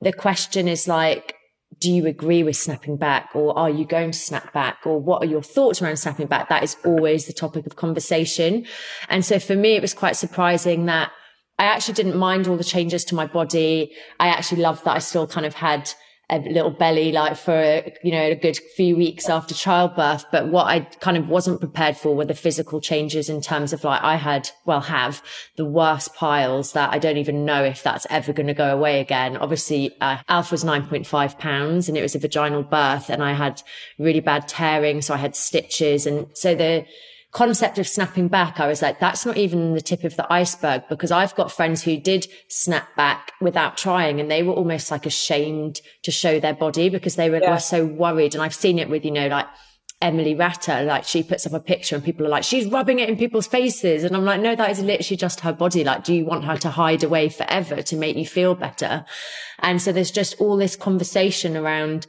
the 0.00 0.12
question 0.12 0.68
is 0.68 0.88
like, 0.88 1.34
do 1.78 1.90
you 1.90 2.06
agree 2.06 2.42
with 2.42 2.56
snapping 2.56 2.96
back 2.96 3.30
or 3.34 3.56
are 3.58 3.70
you 3.70 3.84
going 3.84 4.10
to 4.10 4.18
snap 4.18 4.52
back 4.52 4.80
or 4.84 5.00
what 5.00 5.22
are 5.22 5.26
your 5.26 5.42
thoughts 5.42 5.80
around 5.80 5.96
snapping 5.96 6.26
back? 6.26 6.48
That 6.48 6.62
is 6.62 6.76
always 6.84 7.26
the 7.26 7.32
topic 7.32 7.66
of 7.66 7.76
conversation. 7.76 8.66
And 9.08 9.24
so 9.24 9.38
for 9.38 9.56
me, 9.56 9.74
it 9.74 9.82
was 9.82 9.94
quite 9.94 10.16
surprising 10.16 10.86
that 10.86 11.12
I 11.58 11.64
actually 11.64 11.94
didn't 11.94 12.16
mind 12.16 12.48
all 12.48 12.56
the 12.56 12.64
changes 12.64 13.04
to 13.06 13.14
my 13.14 13.26
body. 13.26 13.92
I 14.18 14.28
actually 14.28 14.62
loved 14.62 14.84
that 14.84 14.96
I 14.96 14.98
still 14.98 15.26
kind 15.26 15.46
of 15.46 15.54
had 15.54 15.92
a 16.32 16.38
little 16.38 16.70
belly 16.70 17.12
like 17.12 17.36
for 17.36 17.82
you 18.02 18.10
know 18.10 18.22
a 18.22 18.34
good 18.34 18.56
few 18.56 18.96
weeks 18.96 19.28
after 19.28 19.54
childbirth. 19.54 20.24
But 20.32 20.48
what 20.48 20.66
i 20.66 20.80
kind 20.80 21.16
of 21.16 21.28
wasn't 21.28 21.60
prepared 21.60 21.96
for 21.96 22.16
were 22.16 22.24
the 22.24 22.34
physical 22.34 22.80
changes 22.80 23.28
in 23.28 23.40
terms 23.40 23.72
of 23.72 23.84
like 23.84 24.02
i 24.02 24.16
had 24.16 24.50
well 24.64 24.80
have 24.80 25.22
the 25.56 25.64
worst 25.64 26.14
piles 26.14 26.72
that 26.72 26.90
i 26.92 26.98
don't 26.98 27.18
even 27.18 27.44
know 27.44 27.62
if 27.62 27.82
that's 27.82 28.06
ever 28.08 28.32
going 28.32 28.46
to 28.46 28.54
go 28.54 28.72
away 28.72 29.00
again. 29.00 29.36
Obviously 29.36 29.94
uh, 30.00 30.18
Alfie 30.28 30.54
was 30.54 30.64
9.5 30.64 31.38
pounds 31.38 31.88
and 31.88 31.98
it 31.98 32.02
was 32.02 32.14
a 32.14 32.18
vaginal 32.18 32.62
birth 32.62 33.10
and 33.10 33.22
i 33.22 33.32
had 33.32 33.62
really 33.98 34.20
bad 34.20 34.48
tearing 34.48 35.02
so 35.02 35.14
i 35.14 35.18
had 35.18 35.36
stitches. 35.36 36.06
And 36.06 36.26
so 36.34 36.54
the 36.54 36.86
concept 37.32 37.78
of 37.78 37.88
snapping 37.88 38.28
back, 38.28 38.60
I 38.60 38.66
was 38.66 38.82
like, 38.82 39.00
that's 39.00 39.24
not 39.24 39.38
even 39.38 39.72
the 39.72 39.80
tip 39.80 40.04
of 40.04 40.16
the 40.16 40.30
iceberg 40.30 40.82
because 40.88 41.10
I've 41.10 41.34
got 41.34 41.50
friends 41.50 41.82
who 41.82 41.96
did 41.96 42.26
snap 42.48 42.94
back 42.94 43.32
without 43.40 43.78
trying 43.78 44.20
and 44.20 44.30
they 44.30 44.42
were 44.42 44.52
almost 44.52 44.90
like 44.90 45.06
ashamed 45.06 45.80
to 46.02 46.10
show 46.10 46.38
their 46.38 46.54
body 46.54 46.90
because 46.90 47.16
they 47.16 47.30
were, 47.30 47.40
yeah. 47.40 47.52
were 47.52 47.58
so 47.58 47.86
worried. 47.86 48.34
And 48.34 48.42
I've 48.42 48.54
seen 48.54 48.78
it 48.78 48.90
with, 48.90 49.04
you 49.04 49.10
know, 49.10 49.28
like 49.28 49.46
Emily 50.02 50.34
Ratter, 50.34 50.82
like 50.82 51.04
she 51.04 51.22
puts 51.22 51.46
up 51.46 51.54
a 51.54 51.60
picture 51.60 51.94
and 51.94 52.04
people 52.04 52.26
are 52.26 52.28
like, 52.28 52.44
she's 52.44 52.66
rubbing 52.66 52.98
it 52.98 53.08
in 53.08 53.16
people's 53.16 53.46
faces. 53.46 54.04
And 54.04 54.14
I'm 54.14 54.26
like, 54.26 54.42
no, 54.42 54.54
that 54.54 54.70
is 54.70 54.80
literally 54.80 55.16
just 55.16 55.40
her 55.40 55.54
body. 55.54 55.84
Like, 55.84 56.04
do 56.04 56.12
you 56.12 56.26
want 56.26 56.44
her 56.44 56.58
to 56.58 56.70
hide 56.70 57.02
away 57.02 57.30
forever 57.30 57.80
to 57.80 57.96
make 57.96 58.16
you 58.16 58.26
feel 58.26 58.54
better? 58.54 59.06
And 59.60 59.80
so 59.80 59.90
there's 59.90 60.10
just 60.10 60.38
all 60.38 60.58
this 60.58 60.76
conversation 60.76 61.56
around 61.56 62.06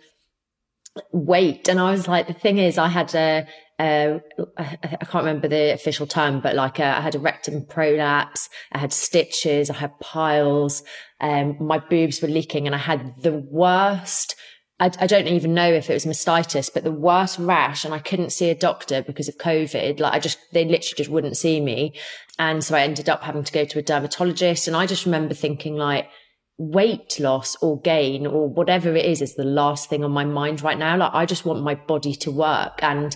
weight. 1.14 1.70
And 1.70 1.80
I 1.80 1.92
was 1.92 2.10
like, 2.10 2.28
the 2.28 2.34
thing 2.34 2.58
is, 2.58 2.78
I 2.78 2.90
had 2.90 3.16
a, 3.16 3.48
a 3.80 4.22
I 4.58 5.06
can't 5.06 5.26
remember 5.26 5.48
the 5.48 5.74
official 5.74 6.08
term, 6.08 6.42
but 6.42 6.56
like 6.56 6.80
I 6.80 7.02
had 7.02 7.16
a 7.16 7.20
rectum 7.20 7.66
prolapse, 7.66 8.50
I 8.72 8.78
had 8.80 8.94
stitches, 8.94 9.70
I 9.70 9.76
had 9.76 10.00
piles, 10.00 10.84
um, 11.20 11.58
my 11.60 11.80
boobs 11.80 12.22
were 12.22 12.28
leaking, 12.28 12.66
and 12.66 12.76
I 12.76 12.80
had 12.80 13.14
the 13.22 13.34
worst. 13.34 14.36
I, 14.80 14.92
I 15.00 15.08
don't 15.08 15.28
even 15.28 15.54
know 15.54 15.72
if 15.72 15.90
it 15.90 15.94
was 15.94 16.06
mastitis, 16.06 16.70
but 16.74 16.84
the 16.84 16.92
worst 16.92 17.40
rash, 17.40 17.86
and 17.86 17.94
I 17.94 18.00
couldn't 18.00 18.32
see 18.32 18.50
a 18.50 18.56
doctor 18.56 19.02
because 19.02 19.28
of 19.28 19.38
COVID. 19.38 20.00
Like 20.00 20.14
I 20.14 20.20
just, 20.20 20.40
they 20.52 20.66
literally 20.66 20.98
just 20.98 21.10
wouldn't 21.10 21.38
see 21.38 21.60
me, 21.60 21.94
and 22.38 22.64
so 22.64 22.76
I 22.76 22.82
ended 22.82 23.10
up 23.10 23.24
having 23.24 23.44
to 23.44 23.54
go 23.54 23.66
to 23.66 23.80
a 23.80 23.84
dermatologist. 23.84 24.68
And 24.68 24.78
I 24.78 24.86
just 24.86 25.06
remember 25.06 25.34
thinking 25.34 25.76
like 25.76 26.10
weight 26.58 27.20
loss 27.20 27.56
or 27.62 27.82
gain 27.82 28.28
or 28.28 28.48
whatever 28.48 28.96
it 28.96 29.06
is 29.06 29.22
is 29.22 29.36
the 29.36 29.44
last 29.44 29.90
thing 29.90 30.04
on 30.04 30.12
my 30.12 30.26
mind 30.26 30.62
right 30.62 30.78
now. 30.78 30.96
Like 30.96 31.14
I 31.14 31.26
just 31.26 31.46
want 31.46 31.64
my 31.64 31.76
body 31.76 32.14
to 32.16 32.32
work 32.32 32.84
and 32.84 33.16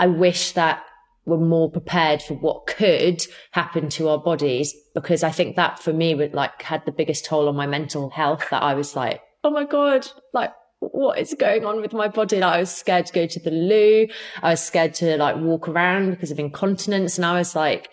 I 0.00 0.06
wish 0.06 0.52
that 0.52 0.82
we're 1.26 1.36
more 1.36 1.70
prepared 1.70 2.22
for 2.22 2.32
what 2.32 2.66
could 2.66 3.22
happen 3.50 3.90
to 3.90 4.08
our 4.08 4.16
bodies 4.16 4.74
because 4.94 5.22
I 5.22 5.30
think 5.30 5.56
that 5.56 5.78
for 5.78 5.92
me 5.92 6.14
would 6.14 6.32
like 6.32 6.62
had 6.62 6.86
the 6.86 6.92
biggest 6.92 7.26
toll 7.26 7.50
on 7.50 7.54
my 7.54 7.66
mental 7.66 8.08
health 8.08 8.48
that 8.50 8.62
I 8.62 8.72
was 8.72 8.96
like, 8.96 9.20
oh 9.44 9.50
my 9.50 9.64
God, 9.64 10.08
like 10.32 10.52
what 10.78 11.18
is 11.18 11.34
going 11.34 11.66
on 11.66 11.82
with 11.82 11.92
my 11.92 12.08
body? 12.08 12.40
Like, 12.40 12.54
I 12.54 12.60
was 12.60 12.74
scared 12.74 13.04
to 13.06 13.12
go 13.12 13.26
to 13.26 13.40
the 13.40 13.50
loo. 13.50 14.08
I 14.42 14.52
was 14.52 14.62
scared 14.62 14.94
to 14.94 15.18
like 15.18 15.36
walk 15.36 15.68
around 15.68 16.12
because 16.12 16.30
of 16.30 16.38
incontinence. 16.38 17.18
And 17.18 17.26
I 17.26 17.36
was 17.36 17.54
like, 17.54 17.90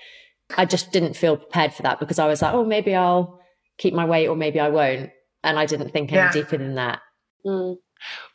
I 0.57 0.63
just 0.63 0.93
didn't 0.93 1.17
feel 1.17 1.35
prepared 1.35 1.73
for 1.73 1.83
that 1.83 1.99
because 1.99 2.19
I 2.19 2.27
was 2.27 2.41
like, 2.41 2.53
oh, 2.53 2.63
maybe 2.63 2.95
I'll 2.95 3.41
keep 3.77 3.93
my 3.93 4.05
weight 4.05 4.29
or 4.29 4.37
maybe 4.37 4.61
I 4.61 4.69
won't. 4.69 5.09
And 5.43 5.59
I 5.59 5.65
didn't 5.65 5.91
think 5.91 6.13
any 6.13 6.19
yeah. 6.19 6.31
deeper 6.31 6.57
than 6.57 6.75
that. 6.75 7.01
Mm. 7.45 7.75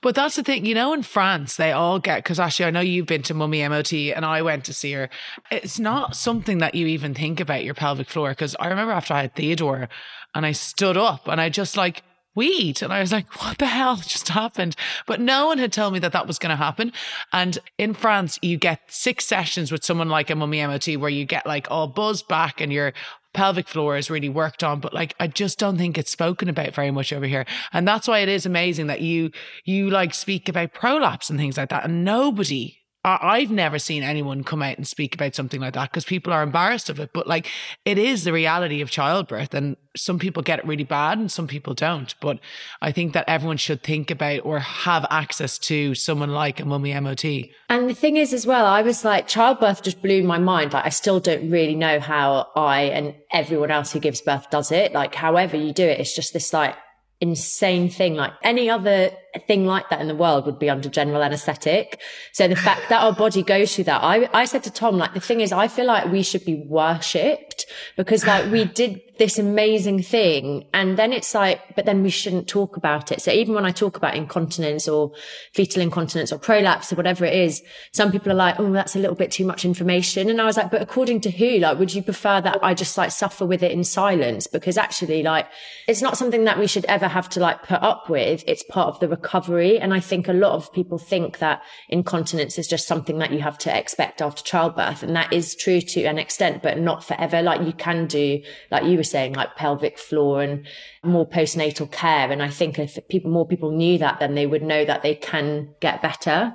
But 0.00 0.14
that's 0.14 0.36
the 0.36 0.42
thing, 0.42 0.66
you 0.66 0.74
know, 0.74 0.92
in 0.92 1.02
France, 1.02 1.56
they 1.56 1.72
all 1.72 1.98
get, 1.98 2.18
because 2.18 2.40
actually, 2.40 2.66
I 2.66 2.70
know 2.70 2.80
you've 2.80 3.06
been 3.06 3.22
to 3.22 3.34
Mummy 3.34 3.66
MOT 3.66 3.92
and 3.92 4.24
I 4.24 4.42
went 4.42 4.64
to 4.66 4.74
see 4.74 4.92
her. 4.92 5.08
It's 5.50 5.78
not 5.78 6.16
something 6.16 6.58
that 6.58 6.74
you 6.74 6.86
even 6.86 7.14
think 7.14 7.40
about 7.40 7.64
your 7.64 7.74
pelvic 7.74 8.08
floor. 8.08 8.30
Because 8.30 8.56
I 8.58 8.68
remember 8.68 8.92
after 8.92 9.14
I 9.14 9.22
had 9.22 9.34
Theodore 9.34 9.88
and 10.34 10.46
I 10.46 10.52
stood 10.52 10.96
up 10.96 11.28
and 11.28 11.40
I 11.40 11.48
just 11.48 11.76
like, 11.76 12.02
weed. 12.34 12.82
And 12.82 12.92
I 12.92 13.00
was 13.00 13.12
like, 13.12 13.42
what 13.42 13.58
the 13.58 13.66
hell 13.66 13.96
just 13.96 14.28
happened? 14.28 14.76
But 15.06 15.20
no 15.20 15.46
one 15.46 15.58
had 15.58 15.72
told 15.72 15.92
me 15.92 15.98
that 16.00 16.12
that 16.12 16.26
was 16.26 16.38
going 16.38 16.50
to 16.50 16.56
happen. 16.56 16.92
And 17.32 17.58
in 17.78 17.94
France, 17.94 18.38
you 18.42 18.56
get 18.56 18.80
six 18.88 19.26
sessions 19.26 19.70
with 19.70 19.84
someone 19.84 20.08
like 20.08 20.30
a 20.30 20.34
mummy 20.34 20.64
MOT 20.66 20.96
where 20.96 21.10
you 21.10 21.24
get 21.24 21.46
like 21.46 21.70
all 21.70 21.88
buzzed 21.88 22.28
back 22.28 22.60
and 22.60 22.72
your 22.72 22.92
pelvic 23.34 23.68
floor 23.68 23.96
is 23.96 24.10
really 24.10 24.28
worked 24.28 24.62
on. 24.62 24.80
But 24.80 24.92
like, 24.92 25.14
I 25.18 25.26
just 25.26 25.58
don't 25.58 25.78
think 25.78 25.96
it's 25.96 26.10
spoken 26.10 26.48
about 26.48 26.74
very 26.74 26.90
much 26.90 27.12
over 27.12 27.26
here. 27.26 27.46
And 27.72 27.86
that's 27.86 28.08
why 28.08 28.18
it 28.20 28.28
is 28.28 28.46
amazing 28.46 28.86
that 28.88 29.00
you, 29.00 29.30
you 29.64 29.90
like 29.90 30.14
speak 30.14 30.48
about 30.48 30.74
prolapse 30.74 31.30
and 31.30 31.38
things 31.38 31.56
like 31.56 31.70
that. 31.70 31.84
And 31.84 32.04
nobody 32.04 32.81
I've 33.04 33.50
never 33.50 33.80
seen 33.80 34.04
anyone 34.04 34.44
come 34.44 34.62
out 34.62 34.76
and 34.76 34.86
speak 34.86 35.14
about 35.16 35.34
something 35.34 35.60
like 35.60 35.74
that 35.74 35.90
because 35.90 36.04
people 36.04 36.32
are 36.32 36.42
embarrassed 36.42 36.88
of 36.88 37.00
it. 37.00 37.10
But 37.12 37.26
like, 37.26 37.48
it 37.84 37.98
is 37.98 38.22
the 38.22 38.32
reality 38.32 38.80
of 38.80 38.90
childbirth, 38.90 39.54
and 39.54 39.76
some 39.96 40.20
people 40.20 40.42
get 40.42 40.60
it 40.60 40.66
really 40.66 40.84
bad 40.84 41.18
and 41.18 41.30
some 41.30 41.48
people 41.48 41.74
don't. 41.74 42.14
But 42.20 42.38
I 42.80 42.92
think 42.92 43.12
that 43.12 43.28
everyone 43.28 43.56
should 43.56 43.82
think 43.82 44.12
about 44.12 44.44
or 44.44 44.60
have 44.60 45.04
access 45.10 45.58
to 45.60 45.96
someone 45.96 46.30
like 46.30 46.60
a 46.60 46.64
mummy 46.64 46.98
MOT. 47.00 47.24
And 47.68 47.90
the 47.90 47.94
thing 47.94 48.16
is, 48.16 48.32
as 48.32 48.46
well, 48.46 48.66
I 48.66 48.82
was 48.82 49.04
like, 49.04 49.26
childbirth 49.26 49.82
just 49.82 50.00
blew 50.00 50.22
my 50.22 50.38
mind. 50.38 50.72
Like, 50.72 50.86
I 50.86 50.90
still 50.90 51.18
don't 51.18 51.50
really 51.50 51.74
know 51.74 51.98
how 51.98 52.50
I 52.54 52.82
and 52.82 53.16
everyone 53.32 53.72
else 53.72 53.92
who 53.92 53.98
gives 53.98 54.20
birth 54.20 54.48
does 54.50 54.70
it. 54.70 54.92
Like, 54.92 55.16
however 55.16 55.56
you 55.56 55.72
do 55.72 55.84
it, 55.84 55.98
it's 55.98 56.14
just 56.14 56.32
this 56.32 56.52
like 56.52 56.76
insane 57.20 57.88
thing. 57.88 58.14
Like 58.14 58.32
any 58.42 58.70
other 58.70 59.10
thing 59.38 59.66
like 59.66 59.88
that 59.90 60.00
in 60.00 60.08
the 60.08 60.14
world 60.14 60.46
would 60.46 60.58
be 60.58 60.70
under 60.70 60.88
general 60.88 61.22
anesthetic. 61.22 62.00
So 62.32 62.48
the 62.48 62.56
fact 62.56 62.88
that 62.88 63.02
our 63.02 63.12
body 63.12 63.42
goes 63.42 63.74
through 63.74 63.84
that, 63.84 64.02
I, 64.02 64.28
I 64.32 64.44
said 64.44 64.62
to 64.64 64.70
Tom, 64.70 64.98
like, 64.98 65.14
the 65.14 65.20
thing 65.20 65.40
is, 65.40 65.52
I 65.52 65.68
feel 65.68 65.86
like 65.86 66.10
we 66.10 66.22
should 66.22 66.44
be 66.44 66.56
worshipped 66.66 67.66
because 67.96 68.26
like 68.26 68.50
we 68.50 68.64
did 68.82 69.00
this 69.18 69.38
amazing 69.38 70.02
thing. 70.02 70.64
And 70.72 70.98
then 70.98 71.12
it's 71.12 71.34
like, 71.34 71.76
but 71.76 71.84
then 71.84 72.02
we 72.02 72.10
shouldn't 72.10 72.48
talk 72.48 72.76
about 72.76 73.12
it. 73.12 73.20
So 73.20 73.30
even 73.30 73.54
when 73.54 73.64
I 73.64 73.70
talk 73.70 73.96
about 73.96 74.16
incontinence 74.16 74.88
or 74.88 75.12
faecal 75.54 75.78
incontinence 75.78 76.32
or 76.32 76.38
prolapse 76.38 76.92
or 76.92 76.96
whatever 76.96 77.24
it 77.24 77.34
is, 77.34 77.62
some 77.92 78.10
people 78.10 78.32
are 78.32 78.36
like, 78.36 78.58
Oh, 78.58 78.72
that's 78.72 78.96
a 78.96 78.98
little 78.98 79.14
bit 79.14 79.30
too 79.30 79.44
much 79.44 79.64
information. 79.64 80.28
And 80.28 80.40
I 80.40 80.44
was 80.44 80.56
like, 80.56 80.70
but 80.70 80.82
according 80.82 81.20
to 81.22 81.30
who, 81.30 81.58
like, 81.58 81.78
would 81.78 81.94
you 81.94 82.02
prefer 82.02 82.40
that 82.40 82.58
I 82.62 82.74
just 82.74 82.98
like 82.98 83.12
suffer 83.12 83.46
with 83.46 83.62
it 83.62 83.70
in 83.70 83.84
silence? 83.84 84.46
Because 84.46 84.76
actually, 84.76 85.22
like, 85.22 85.46
it's 85.86 86.02
not 86.02 86.16
something 86.16 86.44
that 86.44 86.58
we 86.58 86.66
should 86.66 86.86
ever 86.86 87.06
have 87.08 87.28
to 87.30 87.40
like 87.40 87.62
put 87.62 87.82
up 87.82 88.08
with. 88.08 88.42
It's 88.46 88.64
part 88.64 88.88
of 88.88 89.00
the 89.00 89.08
recovery. 89.22 89.78
And 89.78 89.94
I 89.94 90.00
think 90.00 90.28
a 90.28 90.32
lot 90.32 90.52
of 90.52 90.72
people 90.72 90.98
think 90.98 91.38
that 91.38 91.62
incontinence 91.88 92.58
is 92.58 92.66
just 92.66 92.86
something 92.86 93.18
that 93.18 93.32
you 93.32 93.38
have 93.40 93.58
to 93.58 93.76
expect 93.76 94.20
after 94.20 94.42
childbirth. 94.42 95.02
And 95.02 95.14
that 95.14 95.32
is 95.32 95.54
true 95.54 95.80
to 95.80 96.04
an 96.04 96.18
extent, 96.18 96.62
but 96.62 96.78
not 96.78 97.04
forever. 97.04 97.42
Like 97.42 97.62
you 97.66 97.72
can 97.72 98.06
do, 98.06 98.42
like 98.70 98.84
you 98.84 98.96
were 98.96 99.04
saying, 99.04 99.34
like 99.34 99.56
pelvic 99.56 99.98
floor 99.98 100.42
and 100.42 100.66
more 101.04 101.28
postnatal 101.28 101.90
care. 101.90 102.30
And 102.30 102.42
I 102.42 102.48
think 102.48 102.78
if 102.78 102.98
people, 103.08 103.30
more 103.30 103.46
people 103.46 103.70
knew 103.70 103.98
that, 103.98 104.18
then 104.18 104.34
they 104.34 104.46
would 104.46 104.62
know 104.62 104.84
that 104.84 105.02
they 105.02 105.14
can 105.14 105.74
get 105.80 106.02
better. 106.02 106.54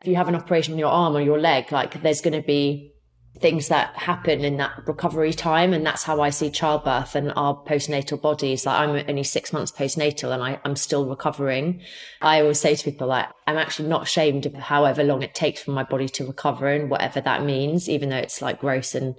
If 0.00 0.08
you 0.08 0.16
have 0.16 0.28
an 0.28 0.34
operation 0.34 0.74
on 0.74 0.78
your 0.78 0.90
arm 0.90 1.16
or 1.16 1.20
your 1.20 1.38
leg, 1.38 1.70
like 1.70 2.02
there's 2.02 2.20
going 2.20 2.40
to 2.40 2.46
be 2.46 2.92
things 3.40 3.68
that 3.68 3.96
happen 3.96 4.44
in 4.44 4.58
that 4.58 4.86
recovery 4.86 5.32
time. 5.32 5.72
And 5.72 5.84
that's 5.84 6.02
how 6.02 6.20
I 6.20 6.30
see 6.30 6.50
childbirth 6.50 7.14
and 7.14 7.32
our 7.34 7.56
postnatal 7.64 8.20
bodies. 8.20 8.66
Like 8.66 8.78
I'm 8.78 9.04
only 9.08 9.24
six 9.24 9.52
months 9.52 9.72
postnatal 9.72 10.32
and 10.32 10.42
I, 10.42 10.60
I'm 10.64 10.76
still 10.76 11.06
recovering. 11.06 11.80
I 12.20 12.40
always 12.40 12.60
say 12.60 12.74
to 12.74 12.84
people 12.84 13.08
like, 13.08 13.28
I'm 13.46 13.56
actually 13.56 13.88
not 13.88 14.02
ashamed 14.02 14.46
of 14.46 14.54
however 14.54 15.02
long 15.02 15.22
it 15.22 15.34
takes 15.34 15.62
for 15.62 15.70
my 15.70 15.82
body 15.82 16.08
to 16.10 16.26
recover 16.26 16.68
and 16.68 16.90
whatever 16.90 17.20
that 17.22 17.44
means, 17.44 17.88
even 17.88 18.10
though 18.10 18.16
it's 18.16 18.42
like 18.42 18.60
gross 18.60 18.94
and 18.94 19.14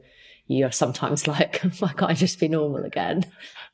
you're 0.45 0.71
sometimes 0.71 1.27
like, 1.27 1.65
oh 1.65 1.71
why 1.79 1.89
can't 1.89 2.11
I 2.11 2.13
just 2.13 2.39
be 2.39 2.47
normal 2.47 2.83
again? 2.83 3.25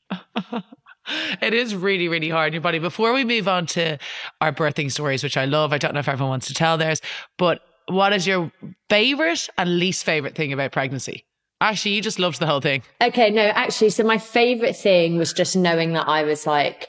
it 1.42 1.54
is 1.54 1.76
really, 1.76 2.08
really 2.08 2.30
hard 2.30 2.48
in 2.48 2.54
your 2.54 2.62
body. 2.62 2.80
Before 2.80 3.14
we 3.14 3.26
move 3.26 3.48
on 3.48 3.66
to 3.68 3.98
our 4.40 4.54
birthing 4.54 4.92
stories, 4.92 5.22
which 5.22 5.38
I 5.38 5.46
love, 5.46 5.74
I 5.74 5.78
don't 5.78 5.94
know 5.94 6.00
if 6.00 6.08
everyone 6.08 6.30
wants 6.30 6.48
to 6.48 6.54
tell 6.54 6.78
theirs, 6.78 7.02
but 7.38 7.62
what 7.90 8.14
is 8.14 8.28
your 8.28 8.52
favorite 8.90 9.50
and 9.58 9.80
least 9.80 10.04
favorite 10.04 10.36
thing 10.36 10.54
about 10.54 10.72
pregnancy? 10.72 11.26
Actually, 11.62 11.96
you 11.96 12.02
just 12.02 12.20
loved 12.20 12.40
the 12.40 12.48
whole 12.48 12.62
thing. 12.62 12.84
Okay, 13.02 13.30
no, 13.30 13.42
actually, 13.42 13.90
so 13.90 14.04
my 14.04 14.18
favorite 14.18 14.76
thing 14.76 15.18
was 15.18 15.34
just 15.34 15.56
knowing 15.56 15.94
that 15.94 16.08
I 16.08 16.24
was 16.24 16.48
like 16.48 16.88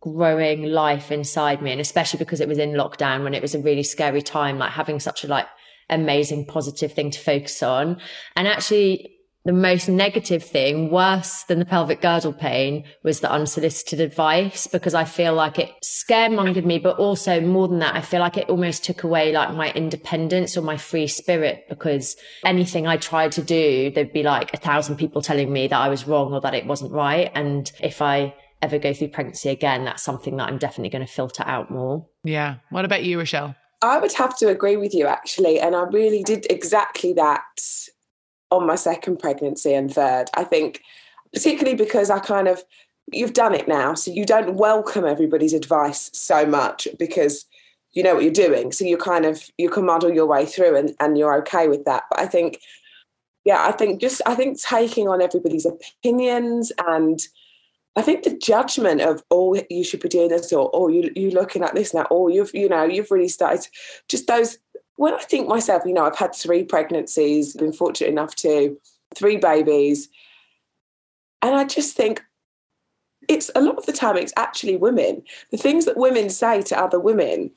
growing 0.00 0.64
life 0.64 1.12
inside 1.12 1.62
me, 1.62 1.70
and 1.70 1.80
especially 1.80 2.18
because 2.18 2.40
it 2.40 2.48
was 2.48 2.58
in 2.58 2.72
lockdown 2.72 3.22
when 3.22 3.34
it 3.34 3.42
was 3.42 3.54
a 3.54 3.60
really 3.60 3.84
scary 3.84 4.22
time, 4.22 4.58
like 4.58 4.72
having 4.72 4.98
such 4.98 5.22
a 5.22 5.28
like 5.28 5.46
amazing 5.88 6.46
positive 6.46 6.92
thing 6.92 7.10
to 7.10 7.20
focus 7.20 7.62
on. 7.62 8.00
And 8.34 8.48
actually, 8.48 9.16
the 9.44 9.52
most 9.52 9.88
negative 9.88 10.44
thing, 10.44 10.90
worse 10.90 11.44
than 11.44 11.58
the 11.58 11.64
pelvic 11.64 12.02
girdle 12.02 12.32
pain, 12.32 12.84
was 13.02 13.20
the 13.20 13.30
unsolicited 13.30 14.00
advice 14.00 14.66
because 14.66 14.94
I 14.94 15.04
feel 15.04 15.34
like 15.34 15.58
it 15.58 15.70
scaremongered 15.82 16.66
me, 16.66 16.78
but 16.78 16.98
also 16.98 17.40
more 17.40 17.66
than 17.66 17.78
that, 17.78 17.94
I 17.94 18.02
feel 18.02 18.20
like 18.20 18.36
it 18.36 18.48
almost 18.50 18.84
took 18.84 19.02
away 19.02 19.32
like 19.32 19.54
my 19.54 19.72
independence 19.72 20.56
or 20.56 20.62
my 20.62 20.76
free 20.76 21.06
spirit 21.06 21.64
because 21.68 22.16
anything 22.44 22.86
I 22.86 22.98
tried 22.98 23.32
to 23.32 23.42
do, 23.42 23.90
there'd 23.90 24.12
be 24.12 24.22
like 24.22 24.52
a 24.52 24.58
thousand 24.58 24.96
people 24.96 25.22
telling 25.22 25.50
me 25.50 25.68
that 25.68 25.80
I 25.80 25.88
was 25.88 26.06
wrong 26.06 26.34
or 26.34 26.40
that 26.42 26.54
it 26.54 26.66
wasn't 26.66 26.92
right. 26.92 27.30
And 27.34 27.70
if 27.80 28.02
I 28.02 28.34
ever 28.60 28.78
go 28.78 28.92
through 28.92 29.08
pregnancy 29.08 29.48
again, 29.48 29.84
that's 29.86 30.02
something 30.02 30.36
that 30.36 30.48
I'm 30.48 30.58
definitely 30.58 30.90
going 30.90 31.06
to 31.06 31.10
filter 31.10 31.44
out 31.46 31.70
more. 31.70 32.06
Yeah. 32.24 32.56
What 32.68 32.84
about 32.84 33.04
you, 33.04 33.18
Rochelle? 33.18 33.54
I 33.82 33.98
would 33.98 34.12
have 34.12 34.36
to 34.38 34.48
agree 34.48 34.76
with 34.76 34.92
you 34.92 35.06
actually. 35.06 35.58
And 35.58 35.74
I 35.74 35.82
really 35.84 36.22
did 36.22 36.46
exactly 36.50 37.14
that 37.14 37.40
on 38.50 38.66
my 38.66 38.74
second 38.74 39.18
pregnancy 39.18 39.74
and 39.74 39.92
third. 39.92 40.26
I 40.34 40.44
think, 40.44 40.82
particularly 41.32 41.76
because 41.76 42.10
I 42.10 42.18
kind 42.18 42.48
of, 42.48 42.62
you've 43.12 43.32
done 43.32 43.54
it 43.54 43.68
now. 43.68 43.94
So 43.94 44.10
you 44.10 44.24
don't 44.24 44.54
welcome 44.54 45.04
everybody's 45.04 45.52
advice 45.52 46.10
so 46.12 46.46
much 46.46 46.88
because 46.98 47.46
you 47.92 48.02
know 48.02 48.14
what 48.14 48.24
you're 48.24 48.32
doing. 48.32 48.72
So 48.72 48.84
you 48.84 48.96
kind 48.96 49.26
of, 49.26 49.42
you 49.58 49.68
can 49.68 49.86
muddle 49.86 50.12
your 50.12 50.26
way 50.26 50.46
through 50.46 50.76
and, 50.76 50.94
and 51.00 51.18
you're 51.18 51.36
okay 51.38 51.68
with 51.68 51.84
that. 51.84 52.04
But 52.10 52.20
I 52.20 52.26
think, 52.26 52.60
yeah, 53.44 53.66
I 53.66 53.72
think 53.72 54.00
just, 54.00 54.22
I 54.26 54.34
think 54.34 54.60
taking 54.60 55.08
on 55.08 55.22
everybody's 55.22 55.66
opinions 55.66 56.72
and, 56.86 57.20
I 57.96 58.02
think 58.02 58.22
the 58.22 58.36
judgment 58.36 59.00
of 59.00 59.22
oh 59.30 59.60
you 59.68 59.82
should 59.82 60.00
be 60.00 60.08
doing 60.08 60.28
this 60.28 60.52
or 60.52 60.70
oh 60.72 60.88
you 60.88 61.10
you 61.16 61.30
looking 61.30 61.62
at 61.62 61.74
this 61.74 61.92
now 61.92 62.02
or 62.02 62.22
oh, 62.22 62.28
you've 62.28 62.54
you 62.54 62.68
know 62.68 62.84
you've 62.84 63.10
really 63.10 63.28
started 63.28 63.66
just 64.08 64.26
those 64.26 64.58
when 65.00 65.14
I 65.14 65.18
think 65.18 65.48
myself 65.48 65.82
you 65.86 65.94
know 65.94 66.04
I've 66.04 66.18
had 66.18 66.34
three 66.34 66.62
pregnancies 66.62 67.56
been 67.56 67.72
fortunate 67.72 68.10
enough 68.10 68.36
to 68.36 68.78
three 69.14 69.38
babies. 69.38 70.10
And 71.40 71.54
I 71.54 71.64
just 71.64 71.96
think 71.96 72.22
it's 73.26 73.50
a 73.54 73.62
lot 73.62 73.78
of 73.78 73.86
the 73.86 73.94
time 73.94 74.18
it's 74.18 74.34
actually 74.36 74.76
women. 74.76 75.22
The 75.50 75.56
things 75.56 75.86
that 75.86 75.96
women 75.96 76.28
say 76.28 76.60
to 76.60 76.78
other 76.78 77.00
women 77.00 77.50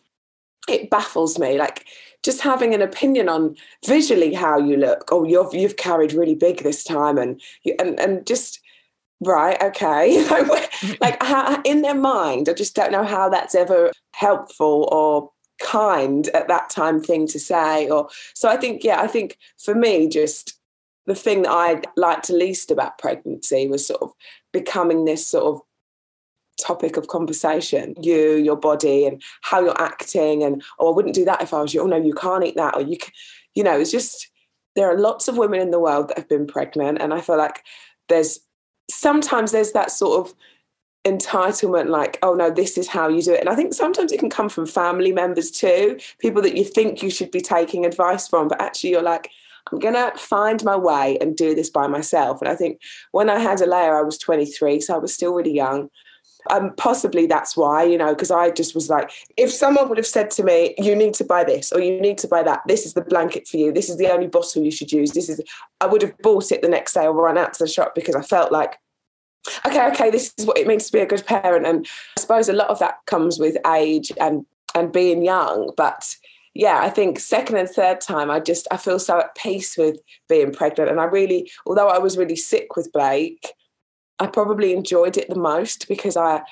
it 0.69 0.89
baffles 0.89 1.37
me. 1.37 1.57
Like 1.59 1.85
just 2.23 2.39
having 2.39 2.73
an 2.73 2.81
opinion 2.81 3.27
on 3.27 3.57
visually 3.85 4.33
how 4.33 4.57
you 4.57 4.77
look 4.77 5.09
oh 5.11 5.25
you've 5.25 5.53
you've 5.53 5.75
carried 5.75 6.13
really 6.13 6.35
big 6.35 6.63
this 6.63 6.81
time 6.85 7.17
and 7.17 7.41
and 7.77 7.99
and 7.99 8.25
just 8.25 8.61
right 9.19 9.61
okay. 9.61 10.25
Like 11.01 11.21
how, 11.21 11.61
in 11.63 11.81
their 11.81 11.95
mind 11.95 12.47
i 12.47 12.53
just 12.53 12.75
don't 12.75 12.91
know 12.91 13.03
how 13.03 13.27
that's 13.27 13.55
ever 13.55 13.91
helpful 14.13 14.87
or 14.91 15.32
kind 15.63 16.27
at 16.29 16.47
that 16.47 16.69
time 16.69 17.01
thing 17.01 17.25
to 17.25 17.39
say 17.39 17.89
or 17.89 18.07
so 18.33 18.49
i 18.49 18.57
think 18.57 18.83
yeah 18.83 19.01
i 19.01 19.07
think 19.07 19.37
for 19.57 19.73
me 19.73 20.07
just 20.07 20.59
the 21.05 21.15
thing 21.15 21.43
that 21.43 21.51
i 21.51 21.81
liked 21.95 22.29
least 22.29 22.69
about 22.69 22.97
pregnancy 22.97 23.67
was 23.67 23.87
sort 23.87 24.01
of 24.01 24.11
becoming 24.51 25.05
this 25.05 25.25
sort 25.25 25.45
of 25.45 25.61
topic 26.61 26.97
of 26.97 27.07
conversation 27.07 27.95
you 28.01 28.35
your 28.35 28.57
body 28.57 29.07
and 29.07 29.21
how 29.41 29.61
you're 29.61 29.81
acting 29.81 30.43
and 30.43 30.61
oh 30.79 30.91
i 30.91 30.95
wouldn't 30.95 31.15
do 31.15 31.25
that 31.25 31.41
if 31.41 31.53
i 31.53 31.61
was 31.61 31.73
you. 31.73 31.81
Oh 31.81 31.87
no 31.87 31.97
you 31.97 32.13
can't 32.13 32.43
eat 32.43 32.55
that 32.57 32.75
or 32.75 32.81
you 32.81 32.97
can, 32.97 33.11
you 33.55 33.63
know 33.63 33.79
it's 33.79 33.91
just 33.91 34.29
there 34.75 34.91
are 34.91 34.99
lots 34.99 35.27
of 35.27 35.37
women 35.37 35.61
in 35.61 35.71
the 35.71 35.79
world 35.79 36.09
that 36.09 36.17
have 36.17 36.29
been 36.29 36.45
pregnant 36.45 37.01
and 37.01 37.13
i 37.13 37.21
feel 37.21 37.37
like 37.37 37.63
there's 38.09 38.39
sometimes 38.91 39.51
there's 39.51 39.71
that 39.71 39.91
sort 39.91 40.19
of 40.19 40.35
entitlement 41.05 41.89
like 41.89 42.17
oh 42.23 42.33
no 42.33 42.49
this 42.49 42.77
is 42.77 42.87
how 42.87 43.09
you 43.09 43.21
do 43.21 43.33
it. 43.33 43.41
And 43.41 43.49
i 43.49 43.55
think 43.55 43.73
sometimes 43.73 44.11
it 44.11 44.19
can 44.19 44.29
come 44.29 44.47
from 44.47 44.65
family 44.65 45.11
members 45.11 45.51
too 45.51 45.99
people 46.19 46.41
that 46.41 46.55
you 46.55 46.63
think 46.63 47.03
you 47.03 47.09
should 47.09 47.29
be 47.29 47.41
taking 47.41 47.85
advice 47.85 48.27
from 48.27 48.47
but 48.47 48.61
actually 48.61 48.91
you're 48.91 49.01
like 49.01 49.29
i'm 49.71 49.79
going 49.79 49.95
to 49.95 50.17
find 50.17 50.63
my 50.63 50.77
way 50.77 51.17
and 51.19 51.35
do 51.35 51.53
this 51.55 51.69
by 51.69 51.87
myself. 51.87 52.41
And 52.41 52.49
i 52.49 52.55
think 52.55 52.79
when 53.11 53.29
i 53.29 53.37
had 53.37 53.59
Alaia 53.59 53.99
i 53.99 54.01
was 54.01 54.17
23 54.17 54.79
so 54.79 54.95
i 54.95 54.97
was 54.97 55.13
still 55.13 55.33
really 55.33 55.53
young. 55.53 55.89
Um, 56.51 56.73
possibly 56.75 57.25
that's 57.25 57.55
why, 57.55 57.83
you 57.83 57.97
know, 57.97 58.13
because 58.13 58.29
I 58.29 58.51
just 58.51 58.75
was 58.75 58.89
like, 58.89 59.09
if 59.37 59.49
someone 59.49 59.87
would 59.87 59.97
have 59.97 60.05
said 60.05 60.29
to 60.31 60.43
me, 60.43 60.75
you 60.77 60.93
need 60.93 61.13
to 61.13 61.23
buy 61.23 61.45
this 61.45 61.71
or 61.71 61.79
you 61.79 62.01
need 62.01 62.17
to 62.17 62.27
buy 62.27 62.43
that, 62.43 62.63
this 62.67 62.85
is 62.85 62.95
the 62.95 63.01
blanket 63.01 63.47
for 63.47 63.55
you, 63.55 63.71
this 63.71 63.89
is 63.89 63.95
the 63.95 64.11
only 64.11 64.27
bottle 64.27 64.61
you 64.61 64.69
should 64.69 64.91
use, 64.91 65.11
this 65.11 65.29
is, 65.29 65.39
I 65.79 65.85
would 65.85 66.01
have 66.01 66.17
bought 66.17 66.51
it 66.51 66.61
the 66.61 66.67
next 66.67 66.95
day 66.95 67.05
or 67.05 67.13
run 67.13 67.37
out 67.37 67.53
to 67.53 67.63
the 67.63 67.69
shop 67.69 67.95
because 67.95 68.15
I 68.15 68.21
felt 68.21 68.51
like, 68.51 68.77
okay, 69.65 69.87
okay, 69.87 70.09
this 70.09 70.33
is 70.37 70.45
what 70.45 70.57
it 70.57 70.67
means 70.67 70.87
to 70.87 70.91
be 70.91 70.99
a 70.99 71.05
good 71.05 71.25
parent. 71.25 71.65
And 71.65 71.85
I 72.17 72.21
suppose 72.21 72.49
a 72.49 72.53
lot 72.53 72.69
of 72.69 72.79
that 72.79 72.97
comes 73.05 73.39
with 73.39 73.57
age 73.67 74.11
and 74.19 74.45
and 74.75 74.91
being 74.91 75.23
young, 75.23 75.71
but 75.77 76.15
yeah, 76.55 76.81
I 76.81 76.89
think 76.89 77.19
second 77.19 77.57
and 77.57 77.69
third 77.69 77.99
time, 78.01 78.29
I 78.29 78.39
just 78.39 78.67
I 78.71 78.77
feel 78.77 78.99
so 78.99 79.19
at 79.19 79.35
peace 79.35 79.75
with 79.77 79.97
being 80.29 80.51
pregnant, 80.51 80.89
and 80.89 80.99
I 80.99 81.05
really, 81.05 81.51
although 81.65 81.89
I 81.89 81.97
was 81.97 82.17
really 82.17 82.35
sick 82.35 82.75
with 82.75 82.91
Blake, 82.93 83.53
I 84.19 84.27
probably 84.27 84.73
enjoyed 84.73 85.17
it 85.17 85.29
the 85.29 85.35
most 85.35 85.87
because 85.87 86.15
I 86.15 86.43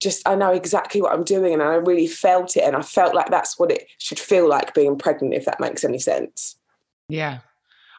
just 0.00 0.26
I 0.28 0.34
know 0.34 0.52
exactly 0.52 1.00
what 1.00 1.12
I'm 1.12 1.24
doing 1.24 1.54
and 1.54 1.62
I 1.62 1.74
really 1.76 2.08
felt 2.08 2.56
it 2.56 2.64
and 2.64 2.76
I 2.76 2.82
felt 2.82 3.14
like 3.14 3.30
that's 3.30 3.58
what 3.58 3.70
it 3.70 3.86
should 3.98 4.18
feel 4.18 4.48
like 4.48 4.74
being 4.74 4.98
pregnant 4.98 5.34
if 5.34 5.44
that 5.44 5.60
makes 5.60 5.84
any 5.84 5.98
sense. 5.98 6.56
Yeah. 7.08 7.38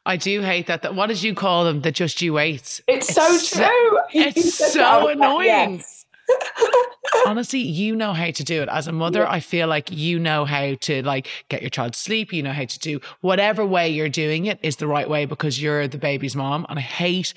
I 0.06 0.18
do 0.18 0.42
hate 0.42 0.68
that. 0.68 0.94
What 0.94 1.08
did 1.08 1.24
you 1.24 1.34
call 1.34 1.64
them? 1.66 1.82
The 1.82 1.92
just 1.92 2.22
you 2.22 2.34
wait. 2.34 2.56
It's, 2.56 2.82
it's 2.88 3.14
so 3.14 3.58
true. 3.58 4.00
It's 4.14 4.74
so 4.74 5.08
annoying. 5.08 5.76
Yes. 5.76 6.06
Honestly, 7.26 7.60
you 7.60 7.96
know 7.96 8.14
how 8.14 8.32
to 8.32 8.44
do 8.44 8.62
it. 8.62 8.70
As 8.70 8.88
a 8.88 8.92
mother, 8.92 9.22
yeah. 9.22 9.32
I 9.32 9.40
feel 9.40 9.68
like 9.68 9.92
you 9.92 10.20
know 10.20 10.46
how 10.46 10.76
to 10.82 11.04
like 11.04 11.28
get 11.50 11.62
your 11.62 11.70
child 11.70 11.94
to 11.94 12.00
sleep. 12.00 12.34
You 12.34 12.44
know 12.44 12.54
how 12.54 12.66
to 12.66 12.80
do 12.80 13.00
whatever 13.22 13.66
way 13.66 13.90
you're 13.90 14.10
doing 14.10 14.46
it 14.46 14.60
is 14.62 14.78
the 14.78 14.88
right 14.88 15.10
way 15.10 15.26
because 15.26 15.62
you're 15.62 15.88
the 15.88 15.98
baby's 15.98 16.36
mom. 16.36 16.66
And 16.70 16.80
I 16.80 16.82
hate 16.82 17.34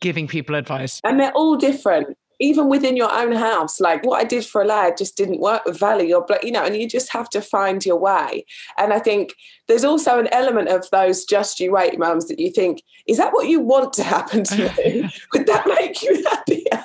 giving 0.00 0.28
people 0.28 0.54
advice. 0.54 1.00
And 1.04 1.18
they're 1.18 1.32
all 1.32 1.56
different. 1.56 2.16
Even 2.40 2.68
within 2.68 2.96
your 2.96 3.12
own 3.12 3.32
house, 3.32 3.80
like 3.80 4.04
what 4.04 4.20
I 4.20 4.24
did 4.24 4.44
for 4.44 4.62
a 4.62 4.64
lad 4.64 4.96
just 4.96 5.16
didn't 5.16 5.40
work 5.40 5.64
with 5.64 5.78
Valley 5.78 6.12
or, 6.12 6.24
you 6.42 6.52
know, 6.52 6.64
and 6.64 6.76
you 6.76 6.88
just 6.88 7.10
have 7.10 7.28
to 7.30 7.40
find 7.40 7.84
your 7.84 7.98
way. 7.98 8.44
And 8.76 8.92
I 8.92 8.98
think 8.98 9.34
there's 9.66 9.84
also 9.84 10.18
an 10.18 10.28
element 10.28 10.68
of 10.68 10.88
those 10.90 11.24
just 11.24 11.60
you 11.60 11.72
wait 11.72 11.98
mums 11.98 12.28
that 12.28 12.38
you 12.38 12.50
think, 12.50 12.82
is 13.06 13.16
that 13.16 13.32
what 13.32 13.48
you 13.48 13.60
want 13.60 13.92
to 13.94 14.02
happen 14.02 14.44
to 14.44 14.56
me? 14.78 15.10
Would 15.32 15.46
that 15.46 15.66
make 15.66 16.02
you 16.02 16.24
happier? 16.24 16.84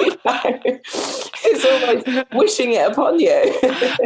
You 0.00 0.10
know, 0.24 0.50
it's 1.44 1.64
almost 1.64 2.32
wishing 2.32 2.72
it 2.72 2.90
upon 2.90 3.20
you. 3.20 3.58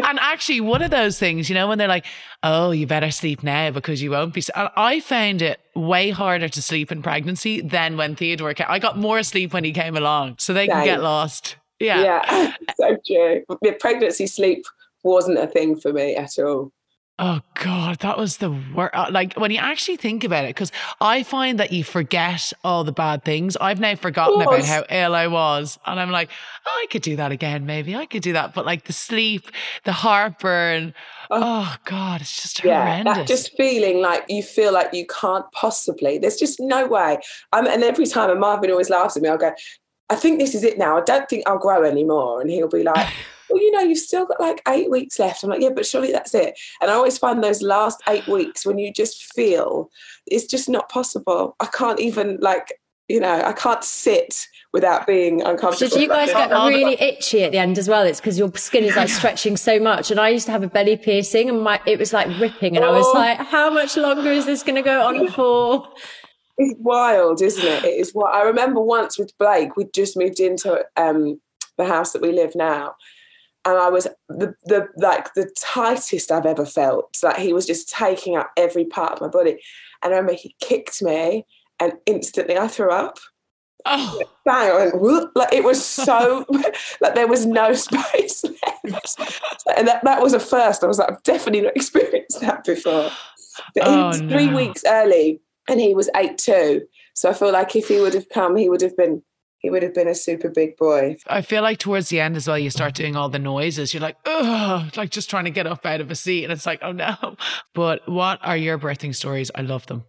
and 0.06 0.18
actually, 0.20 0.60
one 0.60 0.82
of 0.82 0.90
those 0.90 1.18
things, 1.18 1.48
you 1.48 1.54
know, 1.54 1.68
when 1.68 1.78
they're 1.78 1.88
like, 1.88 2.06
oh, 2.42 2.70
you 2.70 2.86
better 2.86 3.10
sleep 3.10 3.42
now 3.42 3.70
because 3.70 4.02
you 4.02 4.10
won't 4.10 4.34
be. 4.34 4.42
I 4.54 5.00
found 5.00 5.42
it 5.42 5.60
way 5.74 6.10
harder 6.10 6.48
to 6.48 6.62
sleep 6.62 6.92
in 6.92 7.02
pregnancy 7.02 7.60
than 7.60 7.96
when 7.96 8.16
Theodore 8.16 8.54
came. 8.54 8.66
I 8.68 8.78
got 8.78 8.98
more 8.98 9.22
sleep 9.22 9.52
when 9.52 9.64
he 9.64 9.72
came 9.72 9.96
along, 9.96 10.36
so 10.38 10.52
they 10.52 10.66
Same. 10.66 10.76
can 10.76 10.84
get 10.84 11.02
lost. 11.02 11.56
Yeah. 11.80 12.02
Yeah, 12.02 12.54
so 12.76 12.96
true. 13.06 13.44
The 13.62 13.72
Pregnancy 13.78 14.26
sleep 14.26 14.64
wasn't 15.02 15.38
a 15.38 15.46
thing 15.46 15.76
for 15.76 15.92
me 15.92 16.14
at 16.16 16.38
all. 16.38 16.72
Oh 17.16 17.42
God, 17.62 18.00
that 18.00 18.18
was 18.18 18.38
the 18.38 18.50
worst. 18.50 18.92
Uh, 18.92 19.06
like 19.08 19.34
when 19.34 19.52
you 19.52 19.58
actually 19.58 19.96
think 19.96 20.24
about 20.24 20.44
it, 20.44 20.48
because 20.48 20.72
I 21.00 21.22
find 21.22 21.60
that 21.60 21.72
you 21.72 21.84
forget 21.84 22.52
all 22.64 22.82
the 22.82 22.90
bad 22.90 23.24
things. 23.24 23.56
I've 23.56 23.78
now 23.78 23.94
forgotten 23.94 24.42
about 24.42 24.64
how 24.64 24.84
ill 24.90 25.14
I 25.14 25.28
was, 25.28 25.78
and 25.86 26.00
I'm 26.00 26.10
like, 26.10 26.28
oh, 26.66 26.80
I 26.82 26.86
could 26.90 27.02
do 27.02 27.14
that 27.14 27.30
again. 27.30 27.66
Maybe 27.66 27.94
I 27.94 28.06
could 28.06 28.22
do 28.22 28.32
that. 28.32 28.52
But 28.52 28.66
like 28.66 28.86
the 28.86 28.92
sleep, 28.92 29.48
the 29.84 29.92
heartburn. 29.92 30.92
Oh, 31.30 31.40
oh 31.40 31.76
God, 31.84 32.20
it's 32.20 32.42
just 32.42 32.64
yeah, 32.64 32.84
horrendous. 32.84 33.16
That 33.16 33.26
just 33.28 33.56
feeling 33.56 34.00
like 34.00 34.24
you 34.28 34.42
feel 34.42 34.72
like 34.72 34.92
you 34.92 35.06
can't 35.06 35.46
possibly. 35.52 36.18
There's 36.18 36.36
just 36.36 36.58
no 36.58 36.88
way. 36.88 37.18
Um, 37.52 37.68
and 37.68 37.84
every 37.84 38.06
time, 38.06 38.30
and 38.30 38.40
Marvin 38.40 38.72
always 38.72 38.90
laughs 38.90 39.16
at 39.16 39.22
me. 39.22 39.28
I'll 39.28 39.38
go, 39.38 39.52
I 40.10 40.16
think 40.16 40.40
this 40.40 40.54
is 40.56 40.64
it 40.64 40.78
now. 40.78 40.98
I 40.98 41.02
don't 41.02 41.28
think 41.28 41.48
I'll 41.48 41.58
grow 41.58 41.84
anymore. 41.84 42.40
And 42.40 42.50
he'll 42.50 42.68
be 42.68 42.82
like 42.82 43.06
well, 43.48 43.62
you 43.62 43.70
know, 43.72 43.80
you've 43.80 43.98
still 43.98 44.26
got 44.26 44.40
like 44.40 44.62
eight 44.68 44.90
weeks 44.90 45.18
left. 45.18 45.42
I'm 45.42 45.50
like, 45.50 45.60
yeah, 45.60 45.70
but 45.74 45.86
surely 45.86 46.12
that's 46.12 46.34
it. 46.34 46.58
And 46.80 46.90
I 46.90 46.94
always 46.94 47.18
find 47.18 47.42
those 47.42 47.62
last 47.62 48.02
eight 48.08 48.26
weeks 48.26 48.64
when 48.64 48.78
you 48.78 48.92
just 48.92 49.32
feel 49.34 49.90
it's 50.26 50.46
just 50.46 50.68
not 50.68 50.88
possible. 50.88 51.56
I 51.60 51.66
can't 51.66 52.00
even 52.00 52.38
like, 52.40 52.80
you 53.08 53.20
know, 53.20 53.42
I 53.44 53.52
can't 53.52 53.84
sit 53.84 54.46
without 54.72 55.06
being 55.06 55.42
uncomfortable. 55.42 55.90
Did 55.90 56.00
you 56.00 56.08
guys 56.08 56.32
get 56.32 56.50
really 56.50 57.00
itchy 57.00 57.44
at 57.44 57.52
the 57.52 57.58
end 57.58 57.78
as 57.78 57.88
well? 57.88 58.02
It's 58.04 58.20
because 58.20 58.38
your 58.38 58.50
skin 58.56 58.84
is 58.84 58.96
like 58.96 59.08
stretching 59.20 59.56
so 59.56 59.78
much. 59.78 60.10
And 60.10 60.18
I 60.18 60.30
used 60.30 60.46
to 60.46 60.52
have 60.52 60.62
a 60.62 60.68
belly 60.68 60.96
piercing 60.96 61.48
and 61.48 61.62
my 61.62 61.80
it 61.86 61.98
was 61.98 62.12
like 62.12 62.28
ripping. 62.40 62.76
And 62.76 62.84
oh. 62.84 62.88
I 62.88 62.92
was 62.92 63.06
oh. 63.06 63.12
like, 63.12 63.38
how 63.38 63.70
much 63.70 63.96
longer 63.96 64.30
is 64.30 64.46
this 64.46 64.62
going 64.62 64.76
to 64.76 64.82
go 64.82 65.06
on 65.06 65.28
for? 65.28 65.88
It's 66.56 66.78
wild, 66.78 67.42
isn't 67.42 67.64
it? 67.64 67.84
It 67.84 67.98
is 67.98 68.12
what 68.12 68.32
I 68.34 68.42
remember 68.42 68.80
once 68.80 69.18
with 69.18 69.36
Blake, 69.38 69.76
we 69.76 69.86
just 69.92 70.16
moved 70.16 70.38
into 70.38 70.84
um, 70.96 71.40
the 71.76 71.84
house 71.84 72.12
that 72.12 72.22
we 72.22 72.32
live 72.32 72.54
now 72.54 72.94
and 73.64 73.78
I 73.78 73.88
was 73.88 74.06
the 74.28 74.54
the 74.64 74.88
like 74.96 75.32
the 75.34 75.50
tightest 75.58 76.30
I've 76.30 76.46
ever 76.46 76.66
felt. 76.66 77.16
Like 77.22 77.38
he 77.38 77.52
was 77.52 77.66
just 77.66 77.88
taking 77.88 78.36
up 78.36 78.50
every 78.56 78.84
part 78.84 79.12
of 79.12 79.20
my 79.20 79.28
body. 79.28 79.58
And 80.02 80.12
I 80.12 80.16
remember 80.16 80.34
he 80.34 80.54
kicked 80.60 81.02
me, 81.02 81.46
and 81.80 81.94
instantly 82.06 82.58
I 82.58 82.68
threw 82.68 82.90
up. 82.90 83.18
Oh, 83.86 84.22
bang! 84.46 84.92
went, 84.94 85.30
like 85.34 85.52
it 85.52 85.62
was 85.62 85.84
so 85.84 86.46
like 87.00 87.14
there 87.14 87.26
was 87.26 87.46
no 87.46 87.72
space 87.74 88.44
left, 88.44 89.20
and 89.76 89.88
that, 89.88 90.04
that 90.04 90.22
was 90.22 90.32
a 90.32 90.40
first. 90.40 90.84
I 90.84 90.86
was 90.86 90.98
like, 90.98 91.10
I've 91.10 91.22
definitely 91.22 91.62
not 91.62 91.76
experienced 91.76 92.40
that 92.40 92.64
before. 92.64 93.10
But 93.74 93.84
oh, 93.86 93.92
he 93.92 94.02
was 94.02 94.18
three 94.18 94.46
no. 94.46 94.56
weeks 94.56 94.84
early, 94.86 95.40
and 95.68 95.80
he 95.80 95.94
was 95.94 96.10
eight 96.16 96.38
two. 96.38 96.82
So 97.14 97.30
I 97.30 97.32
feel 97.32 97.52
like 97.52 97.76
if 97.76 97.88
he 97.88 98.00
would 98.00 98.14
have 98.14 98.28
come, 98.28 98.56
he 98.56 98.68
would 98.68 98.80
have 98.80 98.96
been 98.96 99.22
he 99.64 99.70
would 99.70 99.82
have 99.82 99.94
been 99.94 100.08
a 100.08 100.14
super 100.14 100.50
big 100.50 100.76
boy. 100.76 101.16
I 101.26 101.40
feel 101.40 101.62
like 101.62 101.78
towards 101.78 102.10
the 102.10 102.20
end 102.20 102.36
as 102.36 102.46
well, 102.46 102.58
you 102.58 102.68
start 102.68 102.92
doing 102.92 103.16
all 103.16 103.30
the 103.30 103.38
noises. 103.38 103.94
You're 103.94 104.02
like, 104.02 104.18
oh, 104.26 104.90
like 104.94 105.08
just 105.08 105.30
trying 105.30 105.46
to 105.46 105.50
get 105.50 105.66
up 105.66 105.86
out 105.86 106.02
of 106.02 106.10
a 106.10 106.14
seat. 106.14 106.44
And 106.44 106.52
it's 106.52 106.66
like, 106.66 106.80
oh 106.82 106.92
no. 106.92 107.16
But 107.74 108.06
what 108.06 108.40
are 108.42 108.58
your 108.58 108.78
birthing 108.78 109.14
stories? 109.14 109.50
I 109.54 109.62
love 109.62 109.86
them. 109.86 110.04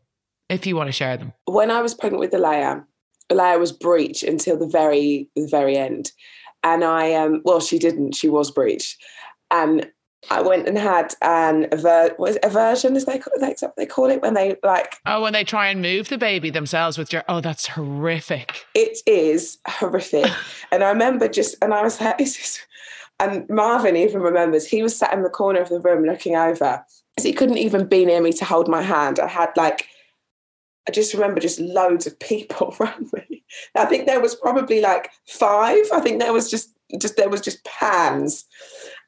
If 0.49 0.67
you 0.67 0.75
want 0.75 0.89
to 0.89 0.91
share 0.91 1.15
them. 1.15 1.31
When 1.45 1.71
I 1.71 1.81
was 1.81 1.93
pregnant 1.93 2.19
with 2.19 2.31
Alaia, 2.33 2.83
Alaia 3.31 3.57
was 3.57 3.71
breech 3.71 4.23
until 4.23 4.59
the 4.59 4.67
very, 4.67 5.29
the 5.37 5.47
very 5.49 5.77
end. 5.77 6.11
And 6.61 6.83
I, 6.83 7.13
um, 7.13 7.41
well, 7.45 7.61
she 7.61 7.79
didn't, 7.79 8.13
she 8.13 8.27
was 8.27 8.51
breech. 8.51 8.97
And 9.51 9.89
I 10.29 10.41
went 10.41 10.67
and 10.67 10.77
had 10.77 11.13
um, 11.21 11.63
an 11.63 11.67
aver- 11.71 12.15
was 12.17 12.37
aversion, 12.43 12.95
is 12.95 13.05
they 13.05 13.19
call, 13.19 13.33
that's 13.39 13.61
what 13.61 13.75
they 13.75 13.85
call 13.85 14.09
it 14.09 14.21
when 14.21 14.33
they 14.33 14.55
like. 14.63 14.97
Oh, 15.05 15.21
when 15.21 15.33
they 15.33 15.43
try 15.43 15.67
and 15.67 15.81
move 15.81 16.09
the 16.09 16.17
baby 16.17 16.49
themselves 16.49 16.97
with 16.97 17.13
your. 17.13 17.23
Oh, 17.27 17.41
that's 17.41 17.67
horrific. 17.67 18.65
It 18.73 18.97
is 19.05 19.57
horrific, 19.67 20.31
and 20.71 20.83
I 20.83 20.89
remember 20.89 21.27
just, 21.27 21.55
and 21.61 21.73
I 21.73 21.83
was 21.83 21.99
like, 22.01 22.19
"Is 22.19 22.37
this?" 22.37 22.59
And 23.19 23.47
Marvin 23.49 23.95
even 23.95 24.21
remembers 24.21 24.67
he 24.67 24.83
was 24.83 24.97
sat 24.97 25.13
in 25.13 25.23
the 25.23 25.29
corner 25.29 25.61
of 25.61 25.69
the 25.69 25.79
room 25.79 26.03
looking 26.03 26.35
over, 26.35 26.83
so 27.17 27.27
he 27.27 27.33
couldn't 27.33 27.57
even 27.57 27.87
be 27.87 28.05
near 28.05 28.21
me 28.21 28.33
to 28.33 28.45
hold 28.45 28.67
my 28.67 28.81
hand. 28.81 29.19
I 29.19 29.27
had 29.27 29.51
like, 29.55 29.87
I 30.87 30.91
just 30.91 31.13
remember 31.13 31.39
just 31.39 31.59
loads 31.59 32.05
of 32.05 32.19
people 32.19 32.75
around 32.79 33.11
me. 33.13 33.43
I 33.75 33.85
think 33.85 34.05
there 34.05 34.19
was 34.19 34.35
probably 34.35 34.81
like 34.81 35.11
five. 35.27 35.85
I 35.93 36.01
think 36.01 36.19
there 36.19 36.33
was 36.33 36.49
just 36.51 36.74
just 36.97 37.17
there 37.17 37.29
was 37.29 37.41
just 37.41 37.63
pans 37.65 38.45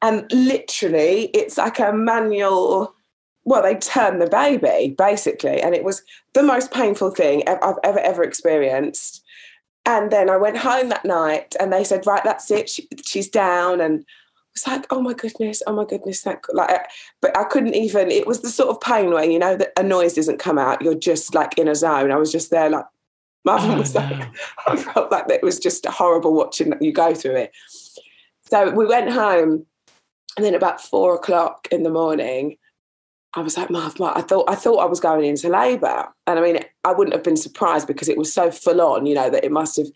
and 0.02 0.30
literally, 0.32 1.26
it's 1.34 1.58
like 1.58 1.78
a 1.78 1.92
manual. 1.92 2.94
Well, 3.44 3.62
they 3.62 3.76
turn 3.76 4.18
the 4.18 4.28
baby 4.28 4.94
basically, 4.96 5.60
and 5.60 5.74
it 5.74 5.84
was 5.84 6.02
the 6.34 6.42
most 6.42 6.70
painful 6.70 7.10
thing 7.10 7.42
I've 7.48 7.78
ever 7.82 7.98
ever 8.00 8.22
experienced. 8.22 9.24
And 9.86 10.10
then 10.10 10.28
I 10.28 10.36
went 10.36 10.58
home 10.58 10.90
that 10.90 11.04
night, 11.04 11.56
and 11.58 11.72
they 11.72 11.82
said, 11.82 12.06
"Right, 12.06 12.22
that's 12.22 12.50
it. 12.50 12.68
She, 12.68 12.88
she's 13.04 13.28
down." 13.28 13.80
And 13.80 14.04
it's 14.54 14.66
like, 14.66 14.86
"Oh 14.90 15.00
my 15.00 15.14
goodness, 15.14 15.62
oh 15.66 15.72
my 15.72 15.84
goodness!" 15.84 16.22
That 16.22 16.42
like, 16.52 16.86
but 17.20 17.36
I 17.36 17.44
couldn't 17.44 17.74
even. 17.74 18.10
It 18.10 18.26
was 18.26 18.42
the 18.42 18.50
sort 18.50 18.70
of 18.70 18.80
pain 18.80 19.10
where 19.10 19.24
you 19.24 19.38
know 19.38 19.56
that 19.56 19.72
a 19.76 19.82
noise 19.82 20.14
doesn't 20.14 20.38
come 20.38 20.58
out. 20.58 20.82
You're 20.82 20.94
just 20.94 21.34
like 21.34 21.58
in 21.58 21.68
a 21.68 21.74
zone. 21.74 22.12
I 22.12 22.16
was 22.16 22.30
just 22.30 22.50
there, 22.50 22.70
like 22.70 22.84
Marvin 23.48 23.70
oh, 23.70 23.78
was 23.78 23.94
like, 23.94 24.28
I 24.66 24.76
felt 24.76 25.10
like 25.10 25.24
it 25.30 25.42
was 25.42 25.58
just 25.58 25.86
horrible 25.86 26.34
watching 26.34 26.74
you 26.80 26.92
go 26.92 27.14
through 27.14 27.36
it. 27.36 27.52
So 28.50 28.70
we 28.70 28.84
went 28.84 29.10
home 29.10 29.66
And 30.36 30.44
then 30.44 30.54
about 30.54 30.80
four 30.80 31.14
o'clock 31.14 31.66
in 31.70 31.82
the 31.82 31.90
morning, 31.90 32.58
I 33.34 33.40
was 33.40 33.56
like, 33.56 33.70
Marv, 33.70 33.98
Marv, 33.98 34.16
I 34.16 34.20
thought 34.20 34.50
I 34.50 34.54
thought 34.54 34.78
I 34.78 34.84
was 34.86 35.00
going 35.00 35.24
into 35.24 35.48
labour. 35.48 36.08
And 36.26 36.38
I 36.38 36.42
mean, 36.42 36.60
I 36.84 36.92
wouldn't 36.92 37.14
have 37.14 37.24
been 37.24 37.36
surprised 37.36 37.86
because 37.86 38.08
it 38.08 38.18
was 38.18 38.32
so 38.32 38.50
full 38.50 38.80
on, 38.82 39.06
you 39.06 39.14
know, 39.14 39.30
that 39.30 39.44
it 39.44 39.52
must 39.52 39.76
have 39.76 39.88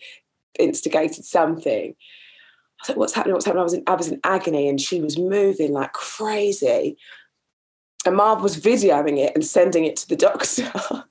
instigated 0.59 1.25
something. 1.25 1.91
I 1.93 2.83
was 2.83 2.88
like, 2.88 2.99
what's 2.99 3.12
happening? 3.15 3.35
What's 3.35 3.47
happening? 3.47 3.61
I 3.61 3.65
was 3.65 3.75
in, 3.75 3.83
I 3.87 3.95
was 3.95 4.09
in 4.09 4.21
agony 4.25 4.69
and 4.69 4.81
she 4.81 5.01
was 5.01 5.19
moving 5.19 5.73
like 5.73 5.93
crazy. 5.93 6.97
And 8.05 8.17
Marv 8.17 8.43
was 8.43 8.57
videoing 8.57 9.19
it 9.19 9.33
and 9.35 9.45
sending 9.45 9.85
it 9.85 9.97
to 9.97 10.09
the 10.09 10.17
doctor. 10.17 10.71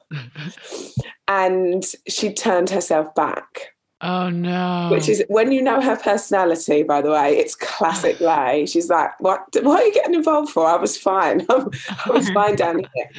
and 1.28 1.86
she 2.08 2.34
turned 2.34 2.70
herself 2.70 3.14
back. 3.16 3.74
Oh 4.02 4.30
no. 4.30 4.90
Which 4.92 5.08
is 5.08 5.24
when 5.28 5.52
you 5.52 5.62
know 5.62 5.80
her 5.80 5.96
personality, 5.96 6.84
by 6.84 7.02
the 7.02 7.12
way, 7.12 7.38
it's 7.38 7.56
classic 7.56 8.20
Lay. 8.20 8.66
She's 8.66 8.90
like, 8.90 9.12
What 9.20 9.42
what 9.62 9.82
are 9.82 9.86
you 9.86 9.94
getting 9.94 10.16
involved 10.16 10.52
for? 10.52 10.66
I 10.66 10.76
was 10.76 10.98
fine. 10.98 11.46
I 11.50 12.10
was 12.10 12.30
fine 12.32 12.56
down 12.56 12.80
here. 12.80 13.10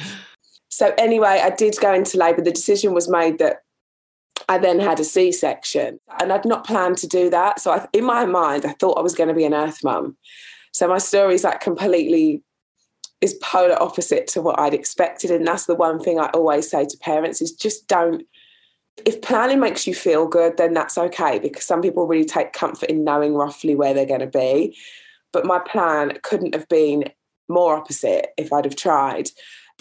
So 0.69 0.93
anyway, 0.97 1.39
I 1.41 1.51
did 1.51 1.77
go 1.79 1.93
into 1.93 2.17
labour. 2.17 2.41
The 2.41 2.51
decision 2.51 2.93
was 2.93 3.07
made 3.07 3.37
that 3.39 3.63
I 4.49 4.57
then 4.57 4.79
had 4.79 4.99
a 4.99 5.03
C-section. 5.03 5.99
And 6.19 6.33
I'd 6.33 6.45
not 6.45 6.65
planned 6.65 6.97
to 6.97 7.07
do 7.07 7.29
that. 7.29 7.59
So 7.59 7.71
I, 7.71 7.87
in 7.93 8.03
my 8.03 8.25
mind, 8.25 8.65
I 8.65 8.73
thought 8.73 8.97
I 8.97 9.01
was 9.01 9.15
going 9.15 9.29
to 9.29 9.35
be 9.35 9.45
an 9.45 9.53
earth 9.53 9.83
mum. 9.83 10.17
So 10.71 10.87
my 10.87 10.97
story 10.97 11.35
is 11.35 11.43
like 11.43 11.61
completely 11.61 12.41
is 13.23 13.35
polar 13.35 13.81
opposite 13.81 14.27
to 14.27 14.41
what 14.41 14.59
I'd 14.59 14.73
expected. 14.73 15.31
And 15.31 15.47
that's 15.47 15.65
the 15.65 15.75
one 15.75 15.99
thing 15.99 16.19
I 16.19 16.27
always 16.33 16.69
say 16.69 16.85
to 16.85 16.97
parents 16.97 17.41
is 17.41 17.53
just 17.53 17.87
don't 17.87 18.23
if 19.05 19.21
planning 19.21 19.59
makes 19.59 19.87
you 19.87 19.95
feel 19.95 20.27
good, 20.27 20.57
then 20.57 20.73
that's 20.73 20.99
okay 20.99 21.39
because 21.39 21.65
some 21.65 21.81
people 21.81 22.05
really 22.05 22.25
take 22.25 22.53
comfort 22.53 22.89
in 22.89 23.03
knowing 23.03 23.33
roughly 23.33 23.75
where 23.75 23.91
they're 23.91 24.05
going 24.05 24.19
to 24.19 24.27
be. 24.27 24.77
But 25.31 25.45
my 25.45 25.57
plan 25.57 26.19
couldn't 26.21 26.53
have 26.53 26.69
been 26.69 27.05
more 27.49 27.75
opposite 27.75 28.27
if 28.37 28.53
I'd 28.53 28.65
have 28.65 28.75
tried. 28.75 29.29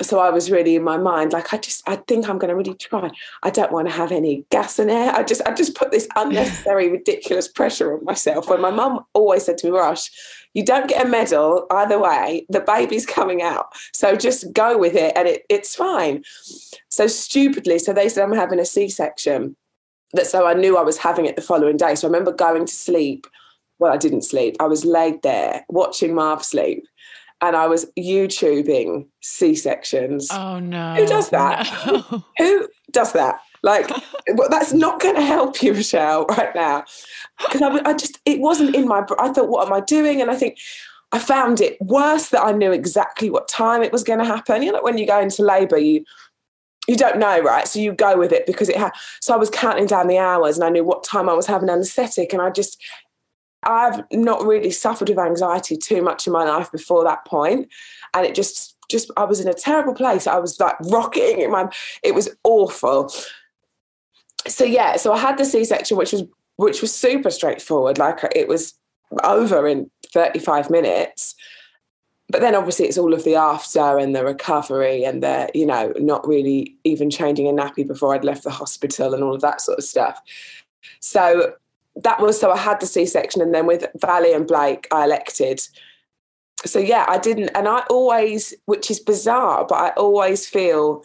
So 0.01 0.19
I 0.19 0.31
was 0.31 0.51
really 0.51 0.77
in 0.77 0.83
my 0.83 0.97
mind, 0.97 1.35
like 1.35 1.53
I 1.53 1.59
just, 1.59 1.87
I 1.87 1.97
think 1.97 2.29
I'm 2.29 2.39
going 2.39 2.49
to 2.49 2.57
really 2.57 2.75
try. 2.75 3.11
I 3.43 3.51
don't 3.51 3.71
want 3.71 3.87
to 3.89 3.95
have 3.95 4.11
any 4.11 4.47
gas 4.51 4.79
in 4.79 4.89
air. 4.89 5.15
I 5.15 5.23
just, 5.23 5.43
I 5.45 5.53
just 5.53 5.75
put 5.75 5.91
this 5.91 6.09
unnecessary, 6.17 6.89
ridiculous 6.89 7.47
pressure 7.47 7.95
on 7.95 8.05
myself. 8.05 8.49
When 8.49 8.63
my 8.63 8.71
mum 8.71 9.05
always 9.13 9.45
said 9.45 9.59
to 9.59 9.67
me, 9.67 9.77
"Rush, 9.77 10.11
you 10.55 10.65
don't 10.65 10.89
get 10.89 11.05
a 11.05 11.09
medal 11.09 11.67
either 11.71 11.99
way. 11.99 12.47
The 12.49 12.61
baby's 12.61 13.07
coming 13.07 13.43
out, 13.43 13.73
so 13.93 14.17
just 14.17 14.53
go 14.53 14.79
with 14.79 14.95
it, 14.95 15.13
and 15.17 15.29
it, 15.29 15.45
it's 15.49 15.75
fine." 15.75 16.25
So 16.89 17.07
stupidly, 17.07 17.79
so 17.79 17.93
they 17.93 18.09
said 18.09 18.25
I'm 18.25 18.33
having 18.33 18.59
a 18.59 18.65
C-section. 18.65 19.57
That 20.15 20.27
so 20.27 20.47
I 20.47 20.55
knew 20.55 20.77
I 20.77 20.83
was 20.83 20.99
having 20.99 21.25
it 21.27 21.37
the 21.37 21.43
following 21.43 21.77
day. 21.77 21.95
So 21.95 22.07
I 22.07 22.11
remember 22.11 22.33
going 22.33 22.67
to 22.67 22.75
sleep. 22.75 23.27
Well, 23.79 23.93
I 23.93 23.97
didn't 23.97 24.23
sleep. 24.23 24.57
I 24.61 24.67
was 24.67 24.85
laid 24.85 25.23
there 25.23 25.65
watching 25.69 26.15
Marv 26.15 26.45
sleep 26.45 26.85
and 27.43 27.57
I 27.57 27.67
was 27.67 27.87
YouTubing 27.99 29.07
C 29.21 29.55
sections. 29.55 30.29
Oh 30.31 30.61
no! 30.61 30.95
Who 30.95 31.07
does 31.07 31.31
that? 31.31 31.69
No. 31.87 32.25
Who 32.39 32.69
does 32.93 33.13
that? 33.13 33.41
Like, 33.63 33.89
that's 34.49 34.73
not 34.73 35.01
going 35.01 35.15
to 35.15 35.23
help 35.23 35.63
you, 35.63 35.73
Michelle, 35.73 36.27
right 36.27 36.55
now. 36.55 36.85
Because 37.39 37.63
I, 37.63 37.91
I, 37.91 37.95
just, 37.95 38.19
it 38.25 38.41
wasn't 38.41 38.75
in 38.75 38.89
my. 38.89 39.05
I 39.19 39.33
thought, 39.33 39.49
what 39.49 39.67
am 39.67 39.73
I 39.73 39.81
doing? 39.81 40.21
And 40.21 40.31
I 40.31 40.37
think 40.37 40.59
I 41.13 41.19
found 41.19 41.61
it 41.61 41.81
worse 41.81 42.31
that 42.31 42.43
I 42.43 42.53
knew 42.53 42.73
exactly 42.73 43.31
what 43.31 43.49
time 43.49 43.83
it 43.83 43.93
was 43.93 44.03
going 44.03 44.19
to 44.19 44.25
happen. 44.25 44.63
You 44.63 44.73
know, 44.73 44.83
when 44.83 44.99
you 44.99 45.07
go 45.07 45.21
into 45.21 45.43
labour, 45.43 45.79
you 45.79 46.05
you 46.89 46.97
don't 46.97 47.19
know, 47.19 47.41
right? 47.41 47.69
So 47.69 47.79
you 47.79 47.93
go 47.93 48.19
with 48.19 48.33
it 48.33 48.47
because 48.47 48.69
it 48.69 48.77
had. 48.77 48.93
So 49.21 49.33
I 49.33 49.37
was 49.37 49.51
counting 49.51 49.87
down 49.87 50.09
the 50.09 50.19
hours, 50.19 50.57
and 50.57 50.65
I 50.65 50.71
knew 50.71 50.85
what 50.85 51.05
time 51.05 51.29
I 51.29 51.35
was 51.35 51.47
having 51.47 51.69
anaesthetic, 51.69 52.33
and 52.33 52.43
I 52.43 52.51
just 52.51 52.83
I've 53.65 54.03
not 54.11 54.45
really 54.45 54.71
suffered 54.71 55.09
with 55.09 55.19
anxiety 55.19 55.77
too 55.77 56.03
much 56.03 56.27
in 56.27 56.33
my 56.33 56.45
life 56.45 56.73
before 56.73 57.05
that 57.05 57.25
point, 57.25 57.69
and 58.15 58.27
it 58.27 58.35
just 58.35 58.77
just 58.91 59.11
I 59.17 59.25
was 59.25 59.41
in 59.41 59.49
a 59.49 59.55
terrible 59.55 59.95
place. 59.95 60.27
I 60.27 60.39
was 60.39 60.59
like 60.59 60.77
rocking 60.81 61.41
in 61.41 61.51
my. 61.51 61.69
It 62.03 62.15
was 62.15 62.29
awful. 62.45 63.13
So 64.47 64.65
yeah, 64.65 64.97
so 64.97 65.13
I 65.13 65.19
had 65.19 65.39
the 65.39 65.45
C 65.45 65.65
section, 65.65 65.97
which 65.97 66.13
was 66.13 66.25
which 66.57 66.81
was 66.83 66.95
super 66.95 67.31
straightforward. 67.31 67.99
Like 67.99 68.21
it 68.35 68.49
was 68.49 68.75
over 69.25 69.67
in 69.67 69.91
thirty 70.13 70.39
five 70.39 70.71
minutes. 70.71 71.35
But 72.29 72.41
then 72.41 72.55
obviously 72.55 72.87
it's 72.87 72.97
all 72.97 73.13
of 73.13 73.25
the 73.25 73.35
after 73.35 73.99
and 73.99 74.17
the 74.17 74.25
recovery 74.25 75.05
and 75.05 75.23
the, 75.23 75.51
you 75.55 75.67
know, 75.67 75.93
not 75.99 76.27
really 76.27 76.75
even 76.83 77.11
changing 77.11 77.47
a 77.47 77.53
nappy 77.53 77.87
before 77.87 78.15
I'd 78.15 78.25
left 78.25 78.45
the 78.45 78.51
hospital 78.51 79.13
and 79.13 79.23
all 79.23 79.35
of 79.35 79.43
that 79.43 79.61
sort 79.61 79.77
of 79.77 79.85
stuff. 79.85 80.19
So 81.01 81.53
that 81.97 82.21
was 82.21 82.41
so 82.41 82.51
I 82.51 82.57
had 82.57 82.81
the 82.81 82.87
C 82.87 83.05
section, 83.05 83.43
and 83.43 83.55
then 83.55 83.67
with 83.67 83.87
Valley 84.01 84.33
and 84.33 84.47
Blake, 84.47 84.89
I 84.91 85.05
elected. 85.05 85.61
So 86.65 86.79
yeah, 86.79 87.05
I 87.09 87.19
didn't, 87.19 87.51
and 87.55 87.69
I 87.69 87.81
always, 87.91 88.55
which 88.65 88.91
is 88.91 88.99
bizarre, 88.99 89.67
but 89.67 89.75
I 89.75 89.91
always 89.91 90.47
feel 90.47 91.05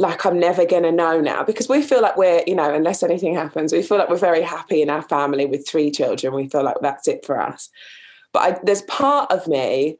like 0.00 0.24
I'm 0.24 0.40
never 0.40 0.64
going 0.64 0.84
to 0.84 0.92
know 0.92 1.20
now 1.20 1.44
because 1.44 1.68
we 1.68 1.82
feel 1.82 2.00
like 2.00 2.16
we're, 2.16 2.42
you 2.46 2.54
know, 2.54 2.72
unless 2.72 3.02
anything 3.02 3.34
happens, 3.34 3.70
we 3.70 3.82
feel 3.82 3.98
like 3.98 4.08
we're 4.08 4.16
very 4.16 4.40
happy 4.40 4.80
in 4.80 4.88
our 4.88 5.02
family 5.02 5.44
with 5.44 5.68
three 5.68 5.90
children. 5.90 6.32
We 6.32 6.48
feel 6.48 6.64
like 6.64 6.78
that's 6.80 7.06
it 7.06 7.26
for 7.26 7.38
us. 7.38 7.68
But 8.32 8.40
I, 8.40 8.60
there's 8.62 8.80
part 8.82 9.30
of 9.30 9.46
me 9.46 9.98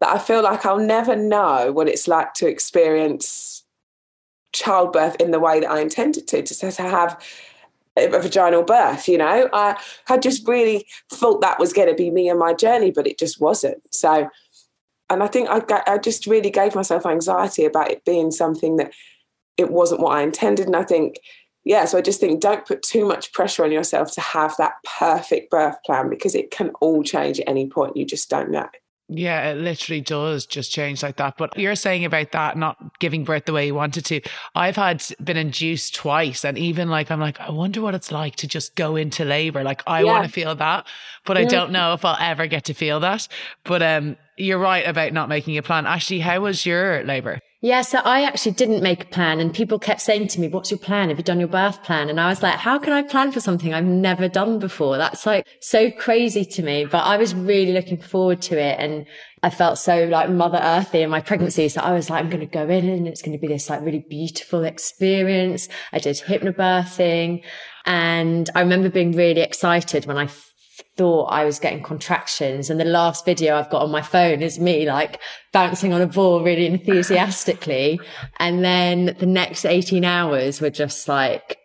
that 0.00 0.08
I 0.08 0.18
feel 0.18 0.42
like 0.42 0.64
I'll 0.64 0.78
never 0.78 1.14
know 1.14 1.70
what 1.70 1.86
it's 1.86 2.08
like 2.08 2.32
to 2.34 2.48
experience 2.48 3.62
childbirth 4.54 5.16
in 5.16 5.32
the 5.32 5.40
way 5.40 5.60
that 5.60 5.70
I 5.70 5.80
intended 5.80 6.26
to, 6.28 6.40
to, 6.40 6.72
to 6.72 6.82
have 6.82 7.22
a 7.98 8.08
vaginal 8.08 8.62
birth 8.62 9.08
you 9.08 9.16
know 9.16 9.48
i 9.54 9.74
had 10.04 10.20
just 10.20 10.46
really 10.46 10.86
thought 11.10 11.40
that 11.40 11.58
was 11.58 11.72
going 11.72 11.88
to 11.88 11.94
be 11.94 12.10
me 12.10 12.28
and 12.28 12.38
my 12.38 12.52
journey 12.52 12.90
but 12.90 13.06
it 13.06 13.18
just 13.18 13.40
wasn't 13.40 13.82
so 13.90 14.28
and 15.08 15.22
i 15.22 15.26
think 15.26 15.48
I, 15.48 15.82
I 15.86 15.96
just 15.96 16.26
really 16.26 16.50
gave 16.50 16.74
myself 16.74 17.06
anxiety 17.06 17.64
about 17.64 17.90
it 17.90 18.04
being 18.04 18.30
something 18.30 18.76
that 18.76 18.92
it 19.56 19.70
wasn't 19.70 20.00
what 20.00 20.16
i 20.16 20.22
intended 20.22 20.66
and 20.66 20.76
i 20.76 20.84
think 20.84 21.18
yeah 21.64 21.84
so 21.84 21.98
i 21.98 22.00
just 22.00 22.20
think 22.20 22.40
don't 22.40 22.66
put 22.66 22.82
too 22.82 23.06
much 23.06 23.32
pressure 23.32 23.64
on 23.64 23.72
yourself 23.72 24.10
to 24.12 24.20
have 24.20 24.54
that 24.58 24.74
perfect 24.98 25.50
birth 25.50 25.76
plan 25.84 26.08
because 26.08 26.34
it 26.34 26.50
can 26.50 26.70
all 26.80 27.02
change 27.02 27.40
at 27.40 27.48
any 27.48 27.68
point 27.68 27.96
you 27.96 28.04
just 28.04 28.30
don't 28.30 28.50
know 28.50 28.68
yeah, 29.08 29.50
it 29.50 29.58
literally 29.58 30.00
does 30.00 30.46
just 30.46 30.72
change 30.72 31.02
like 31.02 31.16
that. 31.16 31.36
But 31.38 31.56
you're 31.56 31.76
saying 31.76 32.04
about 32.04 32.32
that 32.32 32.56
not 32.56 32.98
giving 32.98 33.22
birth 33.22 33.44
the 33.44 33.52
way 33.52 33.66
you 33.66 33.74
wanted 33.74 34.04
to. 34.06 34.20
I've 34.56 34.74
had 34.74 35.04
been 35.22 35.36
induced 35.36 35.94
twice, 35.94 36.44
and 36.44 36.58
even 36.58 36.88
like 36.90 37.10
I'm 37.10 37.20
like, 37.20 37.38
I 37.38 37.50
wonder 37.50 37.80
what 37.80 37.94
it's 37.94 38.10
like 38.10 38.34
to 38.36 38.48
just 38.48 38.74
go 38.74 38.96
into 38.96 39.24
labor. 39.24 39.62
Like 39.62 39.84
I 39.86 40.00
yeah. 40.00 40.06
want 40.06 40.24
to 40.24 40.32
feel 40.32 40.56
that, 40.56 40.88
but 41.24 41.38
I 41.38 41.44
don't 41.44 41.70
know 41.70 41.92
if 41.92 42.04
I'll 42.04 42.18
ever 42.20 42.48
get 42.48 42.64
to 42.64 42.74
feel 42.74 42.98
that. 43.00 43.28
But 43.62 43.80
um, 43.80 44.16
you're 44.36 44.58
right 44.58 44.86
about 44.86 45.12
not 45.12 45.28
making 45.28 45.56
a 45.56 45.62
plan. 45.62 45.86
Actually, 45.86 46.20
how 46.20 46.40
was 46.40 46.66
your 46.66 47.04
labor? 47.04 47.38
Yeah, 47.66 47.80
so 47.80 47.98
I 48.04 48.22
actually 48.22 48.52
didn't 48.52 48.80
make 48.80 49.02
a 49.02 49.06
plan 49.06 49.40
and 49.40 49.52
people 49.52 49.80
kept 49.80 50.00
saying 50.00 50.28
to 50.28 50.40
me, 50.40 50.46
what's 50.46 50.70
your 50.70 50.78
plan? 50.78 51.08
Have 51.08 51.18
you 51.18 51.24
done 51.24 51.40
your 51.40 51.48
birth 51.48 51.82
plan? 51.82 52.08
And 52.08 52.20
I 52.20 52.28
was 52.28 52.40
like, 52.40 52.54
how 52.54 52.78
can 52.78 52.92
I 52.92 53.02
plan 53.02 53.32
for 53.32 53.40
something 53.40 53.74
I've 53.74 53.84
never 53.84 54.28
done 54.28 54.60
before? 54.60 54.96
That's 54.98 55.26
like 55.26 55.44
so 55.60 55.90
crazy 55.90 56.44
to 56.44 56.62
me, 56.62 56.84
but 56.84 56.98
I 56.98 57.16
was 57.16 57.34
really 57.34 57.72
looking 57.72 58.00
forward 58.00 58.40
to 58.42 58.56
it. 58.56 58.78
And 58.78 59.04
I 59.42 59.50
felt 59.50 59.78
so 59.78 60.04
like 60.04 60.30
mother 60.30 60.60
earthy 60.62 61.02
in 61.02 61.10
my 61.10 61.20
pregnancy. 61.20 61.68
So 61.68 61.80
I 61.80 61.92
was 61.92 62.08
like, 62.08 62.22
I'm 62.22 62.30
going 62.30 62.38
to 62.38 62.46
go 62.46 62.68
in 62.68 62.88
and 62.88 63.08
it's 63.08 63.20
going 63.20 63.36
to 63.36 63.40
be 63.40 63.48
this 63.48 63.68
like 63.68 63.80
really 63.80 64.06
beautiful 64.08 64.62
experience. 64.62 65.68
I 65.92 65.98
did 65.98 66.14
hypnobirthing 66.24 67.42
and 67.84 68.48
I 68.54 68.60
remember 68.60 68.90
being 68.90 69.10
really 69.10 69.40
excited 69.40 70.06
when 70.06 70.18
I 70.18 70.28
thought 70.96 71.26
I 71.26 71.44
was 71.44 71.58
getting 71.58 71.82
contractions. 71.82 72.70
And 72.70 72.80
the 72.80 72.84
last 72.84 73.24
video 73.24 73.56
I've 73.56 73.70
got 73.70 73.82
on 73.82 73.90
my 73.90 74.02
phone 74.02 74.42
is 74.42 74.58
me 74.58 74.86
like 74.86 75.20
bouncing 75.52 75.92
on 75.92 76.00
a 76.00 76.06
ball 76.06 76.42
really 76.42 76.66
enthusiastically. 76.66 78.00
and 78.38 78.64
then 78.64 79.16
the 79.18 79.26
next 79.26 79.64
18 79.64 80.04
hours 80.04 80.60
were 80.60 80.70
just 80.70 81.08
like, 81.08 81.58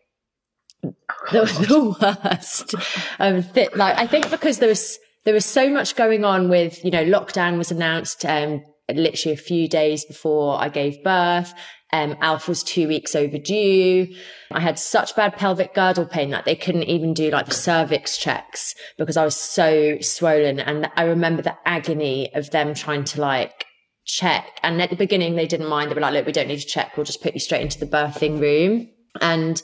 the, 0.81 0.91
the 1.67 1.97
worst. 2.01 2.75
Um, 3.19 3.43
th- 3.43 3.75
like, 3.75 3.97
I 3.97 4.07
think 4.07 4.29
because 4.29 4.59
there 4.59 4.69
was, 4.69 4.99
there 5.23 5.33
was 5.33 5.45
so 5.45 5.69
much 5.69 5.95
going 5.95 6.25
on 6.25 6.49
with, 6.49 6.83
you 6.83 6.91
know, 6.91 7.05
lockdown 7.05 7.57
was 7.57 7.71
announced, 7.71 8.25
um, 8.25 8.63
literally 8.97 9.33
a 9.33 9.37
few 9.37 9.67
days 9.67 10.05
before 10.05 10.59
I 10.61 10.69
gave 10.69 11.03
birth. 11.03 11.53
Um, 11.93 12.15
Alfie 12.21 12.51
was 12.51 12.63
two 12.63 12.87
weeks 12.87 13.15
overdue. 13.15 14.07
I 14.51 14.61
had 14.61 14.79
such 14.79 15.15
bad 15.15 15.35
pelvic 15.35 15.73
girdle 15.73 16.05
pain 16.05 16.29
that 16.29 16.45
they 16.45 16.55
couldn't 16.55 16.83
even 16.83 17.13
do 17.13 17.29
like 17.31 17.47
the 17.47 17.53
cervix 17.53 18.17
checks 18.17 18.75
because 18.97 19.17
I 19.17 19.25
was 19.25 19.35
so 19.35 19.97
swollen. 19.99 20.59
And 20.59 20.89
I 20.95 21.03
remember 21.03 21.41
the 21.41 21.57
agony 21.65 22.33
of 22.33 22.51
them 22.51 22.73
trying 22.73 23.03
to 23.05 23.21
like 23.21 23.65
check. 24.05 24.59
And 24.63 24.81
at 24.81 24.89
the 24.89 24.95
beginning, 24.95 25.35
they 25.35 25.47
didn't 25.47 25.67
mind. 25.67 25.91
They 25.91 25.95
were 25.95 26.01
like, 26.01 26.13
look, 26.13 26.25
we 26.25 26.31
don't 26.31 26.47
need 26.47 26.61
to 26.61 26.65
check. 26.65 26.95
We'll 26.95 27.05
just 27.05 27.21
put 27.21 27.33
you 27.33 27.41
straight 27.41 27.61
into 27.61 27.79
the 27.79 27.85
birthing 27.85 28.39
room. 28.39 28.89
And 29.19 29.61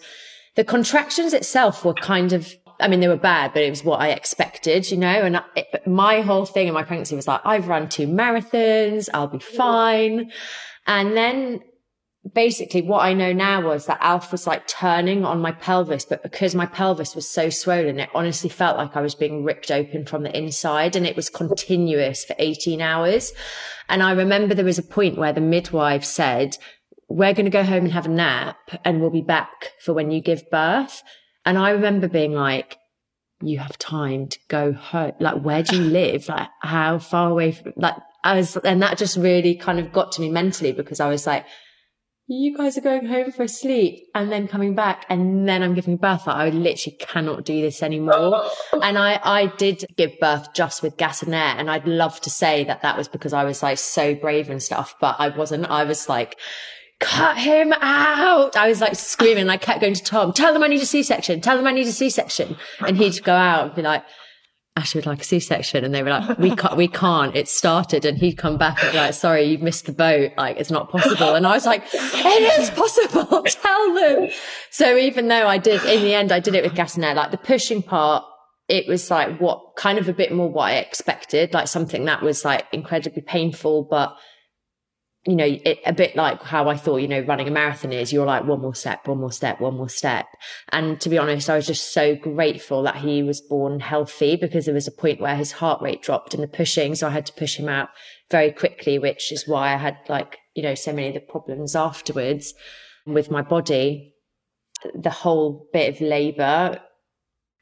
the 0.55 0.65
contractions 0.65 1.33
itself 1.33 1.85
were 1.85 1.93
kind 1.93 2.33
of 2.33 2.53
I 2.79 2.87
mean, 2.87 2.99
they 2.99 3.07
were 3.07 3.17
bad, 3.17 3.53
but 3.53 3.63
it 3.63 3.69
was 3.69 3.83
what 3.83 4.01
I 4.01 4.09
expected, 4.09 4.91
you 4.91 4.97
know. 4.97 5.07
And 5.07 5.41
it, 5.55 5.87
my 5.87 6.21
whole 6.21 6.45
thing 6.45 6.67
in 6.67 6.73
my 6.73 6.83
pregnancy 6.83 7.15
was 7.15 7.27
like, 7.27 7.41
I've 7.43 7.67
run 7.67 7.89
two 7.89 8.07
marathons, 8.07 9.09
I'll 9.13 9.27
be 9.27 9.39
fine. 9.39 10.31
And 10.85 11.17
then 11.17 11.61
basically 12.33 12.81
what 12.81 13.03
I 13.03 13.13
know 13.13 13.33
now 13.33 13.61
was 13.61 13.85
that 13.85 13.99
Alf 14.01 14.31
was 14.31 14.47
like 14.47 14.67
turning 14.67 15.25
on 15.25 15.41
my 15.41 15.51
pelvis, 15.51 16.05
but 16.05 16.23
because 16.23 16.55
my 16.55 16.65
pelvis 16.65 17.15
was 17.15 17.29
so 17.29 17.49
swollen, 17.49 17.99
it 17.99 18.09
honestly 18.13 18.49
felt 18.49 18.77
like 18.77 18.95
I 18.95 19.01
was 19.01 19.15
being 19.15 19.43
ripped 19.43 19.71
open 19.71 20.05
from 20.05 20.23
the 20.23 20.37
inside 20.37 20.95
and 20.95 21.05
it 21.05 21.15
was 21.15 21.29
continuous 21.29 22.25
for 22.25 22.35
18 22.39 22.81
hours. 22.81 23.33
And 23.89 24.03
I 24.03 24.11
remember 24.11 24.53
there 24.53 24.65
was 24.65 24.79
a 24.79 24.83
point 24.83 25.17
where 25.17 25.33
the 25.33 25.41
midwife 25.41 26.03
said, 26.03 26.57
we're 27.09 27.33
going 27.33 27.45
to 27.45 27.51
go 27.51 27.63
home 27.63 27.85
and 27.85 27.93
have 27.93 28.05
a 28.05 28.09
nap 28.09 28.57
and 28.83 28.99
we'll 28.99 29.09
be 29.09 29.21
back 29.21 29.71
for 29.83 29.93
when 29.93 30.11
you 30.11 30.21
give 30.21 30.49
birth. 30.49 31.03
And 31.47 31.57
I 31.57 31.69
remember 31.69 32.09
being 32.09 32.33
like, 32.33 32.77
you 33.41 33.59
have 33.59 33.77
time 33.77 34.27
to 34.27 34.39
go 34.49 34.73
home. 34.73 35.13
Like, 35.21 35.41
where 35.41 35.63
do 35.63 35.77
you 35.77 35.83
live? 36.01 36.27
Like, 36.27 36.49
how 36.61 36.99
far 36.99 37.29
away 37.29 37.53
from, 37.53 37.71
like, 37.77 37.95
I 38.21 38.35
was, 38.35 38.57
and 38.57 38.81
that 38.81 38.97
just 38.97 39.15
really 39.15 39.55
kind 39.55 39.79
of 39.79 39.93
got 39.93 40.11
to 40.13 40.21
me 40.21 40.29
mentally 40.29 40.73
because 40.73 40.99
I 40.99 41.07
was 41.07 41.25
like, 41.25 41.45
you 42.27 42.57
guys 42.57 42.77
are 42.77 42.81
going 42.81 43.05
home 43.05 43.31
for 43.31 43.43
a 43.43 43.47
sleep 43.47 44.03
and 44.13 44.29
then 44.29 44.49
coming 44.49 44.75
back 44.75 45.05
and 45.07 45.47
then 45.47 45.63
I'm 45.63 45.73
giving 45.73 45.95
birth. 45.95 46.27
I 46.27 46.49
literally 46.49 46.97
cannot 46.99 47.45
do 47.45 47.61
this 47.61 47.81
anymore. 47.81 48.43
and 48.73 48.97
I, 48.97 49.17
I 49.23 49.45
did 49.45 49.85
give 49.95 50.19
birth 50.19 50.53
just 50.53 50.83
with 50.83 50.97
gas 50.97 51.23
and 51.23 51.33
air. 51.33 51.55
And 51.57 51.71
I'd 51.71 51.87
love 51.87 52.19
to 52.21 52.29
say 52.29 52.65
that 52.65 52.81
that 52.81 52.97
was 52.97 53.07
because 53.07 53.31
I 53.31 53.45
was 53.45 53.63
like 53.63 53.77
so 53.77 54.15
brave 54.15 54.49
and 54.49 54.61
stuff, 54.61 54.95
but 54.99 55.15
I 55.17 55.29
wasn't. 55.29 55.67
I 55.67 55.85
was 55.85 56.09
like, 56.09 56.37
cut 56.99 57.37
him 57.37 57.73
out. 57.73 58.55
I 58.55 58.67
was 58.67 58.81
like 58.81 58.95
screaming. 58.95 59.49
I 59.49 59.57
kept 59.57 59.81
going 59.81 59.93
to 59.93 60.03
Tom, 60.03 60.33
tell 60.33 60.53
them 60.53 60.63
I 60.63 60.67
need 60.67 60.81
a 60.81 60.85
C-section. 60.85 61.41
Tell 61.41 61.57
them 61.57 61.67
I 61.67 61.71
need 61.71 61.87
a 61.87 61.91
C-section. 61.91 62.57
And 62.85 62.97
he'd 62.97 63.23
go 63.23 63.33
out 63.33 63.65
and 63.65 63.75
be 63.75 63.81
like, 63.81 64.03
Ashley 64.75 64.99
would 64.99 65.07
like 65.07 65.21
a 65.21 65.23
C-section. 65.23 65.83
And 65.83 65.93
they 65.93 66.03
were 66.03 66.11
like, 66.11 66.37
we 66.37 66.55
can't, 66.55 66.77
we 66.77 66.87
can't. 66.87 67.35
It 67.35 67.47
started. 67.47 68.05
And 68.05 68.17
he'd 68.17 68.37
come 68.37 68.57
back 68.57 68.81
and 68.83 68.91
be 68.91 68.97
like, 68.97 69.13
sorry, 69.13 69.43
you've 69.43 69.61
missed 69.61 69.85
the 69.85 69.91
boat. 69.91 70.31
Like, 70.37 70.57
it's 70.57 70.71
not 70.71 70.89
possible. 70.89 71.35
And 71.35 71.47
I 71.47 71.53
was 71.53 71.65
like, 71.65 71.83
it 71.93 72.59
is 72.59 72.69
possible. 72.69 73.43
Tell 73.47 73.93
them. 73.93 74.29
So 74.69 74.97
even 74.97 75.27
though 75.27 75.47
I 75.47 75.57
did, 75.57 75.83
in 75.83 76.03
the 76.03 76.13
end, 76.13 76.31
I 76.31 76.39
did 76.39 76.55
it 76.55 76.63
with 76.63 76.75
gas 76.75 76.95
and 76.95 77.05
air, 77.05 77.15
like 77.15 77.31
the 77.31 77.37
pushing 77.37 77.81
part, 77.81 78.23
it 78.67 78.87
was 78.87 79.09
like 79.09 79.39
what 79.39 79.75
kind 79.77 79.97
of 79.97 80.09
a 80.09 80.13
bit 80.13 80.31
more 80.31 80.51
what 80.51 80.71
I 80.71 80.75
expected, 80.75 81.53
like 81.53 81.67
something 81.67 82.05
that 82.05 82.21
was 82.21 82.43
like 82.43 82.65
incredibly 82.71 83.21
painful, 83.21 83.87
but 83.89 84.15
you 85.27 85.35
know, 85.35 85.45
it, 85.45 85.79
a 85.85 85.91
bit 85.91 86.15
like 86.15 86.41
how 86.41 86.69
I 86.69 86.77
thought, 86.77 86.97
you 86.97 87.07
know, 87.07 87.19
running 87.19 87.49
a 87.49 87.51
marathon 87.51 87.91
is, 87.91 88.13
you're 88.13 88.25
like 88.25 88.45
one 88.45 88.61
more 88.61 88.73
step, 88.73 89.05
one 89.07 89.19
more 89.19 89.31
step, 89.31 89.59
one 89.59 89.75
more 89.75 89.89
step. 89.89 90.25
And 90.69 91.01
to 91.01 91.09
be 91.09 91.17
honest, 91.17 91.49
I 91.49 91.57
was 91.57 91.67
just 91.67 91.93
so 91.93 92.15
grateful 92.15 92.81
that 92.83 92.95
he 92.95 93.23
was 93.23 93.41
born 93.41 93.81
healthy 93.81 94.37
because 94.37 94.65
there 94.65 94.73
was 94.73 94.87
a 94.87 94.91
point 94.91 95.19
where 95.19 95.35
his 95.35 95.51
heart 95.51 95.81
rate 95.81 96.01
dropped 96.01 96.33
in 96.33 96.39
the 96.39 96.47
pushing. 96.47 96.95
So 96.95 97.07
I 97.07 97.11
had 97.11 97.25
to 97.25 97.33
push 97.33 97.57
him 97.57 97.67
out 97.67 97.89
very 98.31 98.53
quickly, 98.53 98.97
which 98.99 99.33
is 99.33 99.45
why 99.45 99.73
I 99.73 99.77
had 99.77 99.97
like, 100.07 100.37
you 100.55 100.63
know, 100.63 100.75
so 100.75 100.93
many 100.93 101.09
of 101.09 101.13
the 101.15 101.19
problems 101.19 101.75
afterwards 101.75 102.53
with 103.05 103.29
my 103.29 103.41
body. 103.41 104.13
The 104.95 105.09
whole 105.09 105.67
bit 105.73 105.93
of 105.93 105.99
labor, 105.99 106.79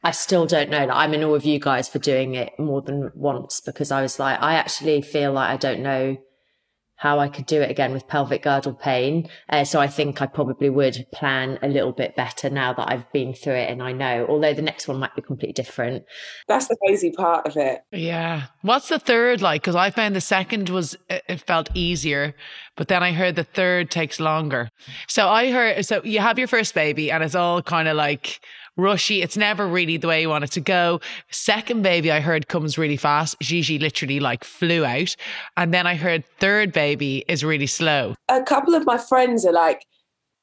I 0.03 0.11
still 0.11 0.45
don't 0.45 0.69
know. 0.69 0.85
Like, 0.85 0.97
I'm 0.97 1.15
in 1.15 1.23
awe 1.23 1.33
of 1.33 1.45
you 1.45 1.59
guys 1.59 1.89
for 1.89 1.97
doing 1.97 2.35
it 2.35 2.59
more 2.59 2.83
than 2.83 3.11
once 3.15 3.59
because 3.59 3.89
I 3.89 4.03
was 4.03 4.19
like, 4.19 4.39
I 4.39 4.53
actually 4.53 5.01
feel 5.01 5.33
like 5.33 5.49
I 5.49 5.57
don't 5.57 5.81
know 5.81 6.17
how 6.97 7.19
I 7.19 7.27
could 7.27 7.45
do 7.45 7.61
it 7.61 7.69
again 7.69 7.91
with 7.91 8.07
pelvic 8.07 8.43
girdle 8.43 8.73
pain. 8.73 9.29
Uh, 9.49 9.65
so 9.65 9.79
I 9.79 9.87
think 9.87 10.21
I 10.21 10.27
probably 10.27 10.69
would 10.69 11.05
plan 11.11 11.59
a 11.61 11.67
little 11.67 11.91
bit 11.91 12.15
better 12.15 12.49
now 12.49 12.73
that 12.73 12.91
I've 12.91 13.11
been 13.11 13.33
through 13.33 13.55
it 13.55 13.69
and 13.69 13.83
I 13.83 13.91
know, 13.91 14.25
although 14.29 14.53
the 14.53 14.61
next 14.61 14.87
one 14.87 14.99
might 14.99 15.15
be 15.15 15.21
completely 15.21 15.53
different. 15.53 16.05
That's 16.47 16.67
the 16.67 16.77
crazy 16.85 17.11
part 17.11 17.47
of 17.47 17.57
it. 17.57 17.81
Yeah. 17.91 18.43
What's 18.61 18.89
the 18.89 18.99
third 18.99 19.41
like? 19.41 19.61
Because 19.61 19.75
I 19.75 19.89
found 19.89 20.15
the 20.15 20.21
second 20.21 20.69
was, 20.69 20.95
it 21.09 21.41
felt 21.41 21.69
easier, 21.73 22.33
but 22.77 22.87
then 22.87 23.03
I 23.03 23.11
heard 23.11 23.35
the 23.35 23.43
third 23.43 23.91
takes 23.91 24.19
longer. 24.19 24.69
So 25.07 25.27
I 25.27 25.51
heard, 25.51 25.85
so 25.85 26.01
you 26.03 26.19
have 26.19 26.39
your 26.39 26.47
first 26.47 26.73
baby 26.73 27.11
and 27.11 27.23
it's 27.23 27.35
all 27.35 27.61
kind 27.61 27.87
of 27.87 27.97
like, 27.97 28.39
rushy. 28.77 29.21
It's 29.21 29.37
never 29.37 29.67
really 29.67 29.97
the 29.97 30.07
way 30.07 30.21
you 30.21 30.29
want 30.29 30.43
it 30.43 30.51
to 30.51 30.61
go. 30.61 31.01
Second 31.31 31.81
baby, 31.81 32.11
I 32.11 32.19
heard 32.19 32.47
comes 32.47 32.77
really 32.77 32.97
fast. 32.97 33.35
Gigi 33.41 33.79
literally 33.79 34.19
like 34.19 34.43
flew 34.43 34.85
out. 34.85 35.15
And 35.57 35.73
then 35.73 35.87
I 35.87 35.95
heard 35.95 36.25
third 36.39 36.71
baby 36.71 37.23
is 37.27 37.43
really 37.43 37.67
slow. 37.67 38.15
A 38.29 38.43
couple 38.43 38.75
of 38.75 38.85
my 38.85 38.97
friends 38.97 39.45
are 39.45 39.53
like, 39.53 39.85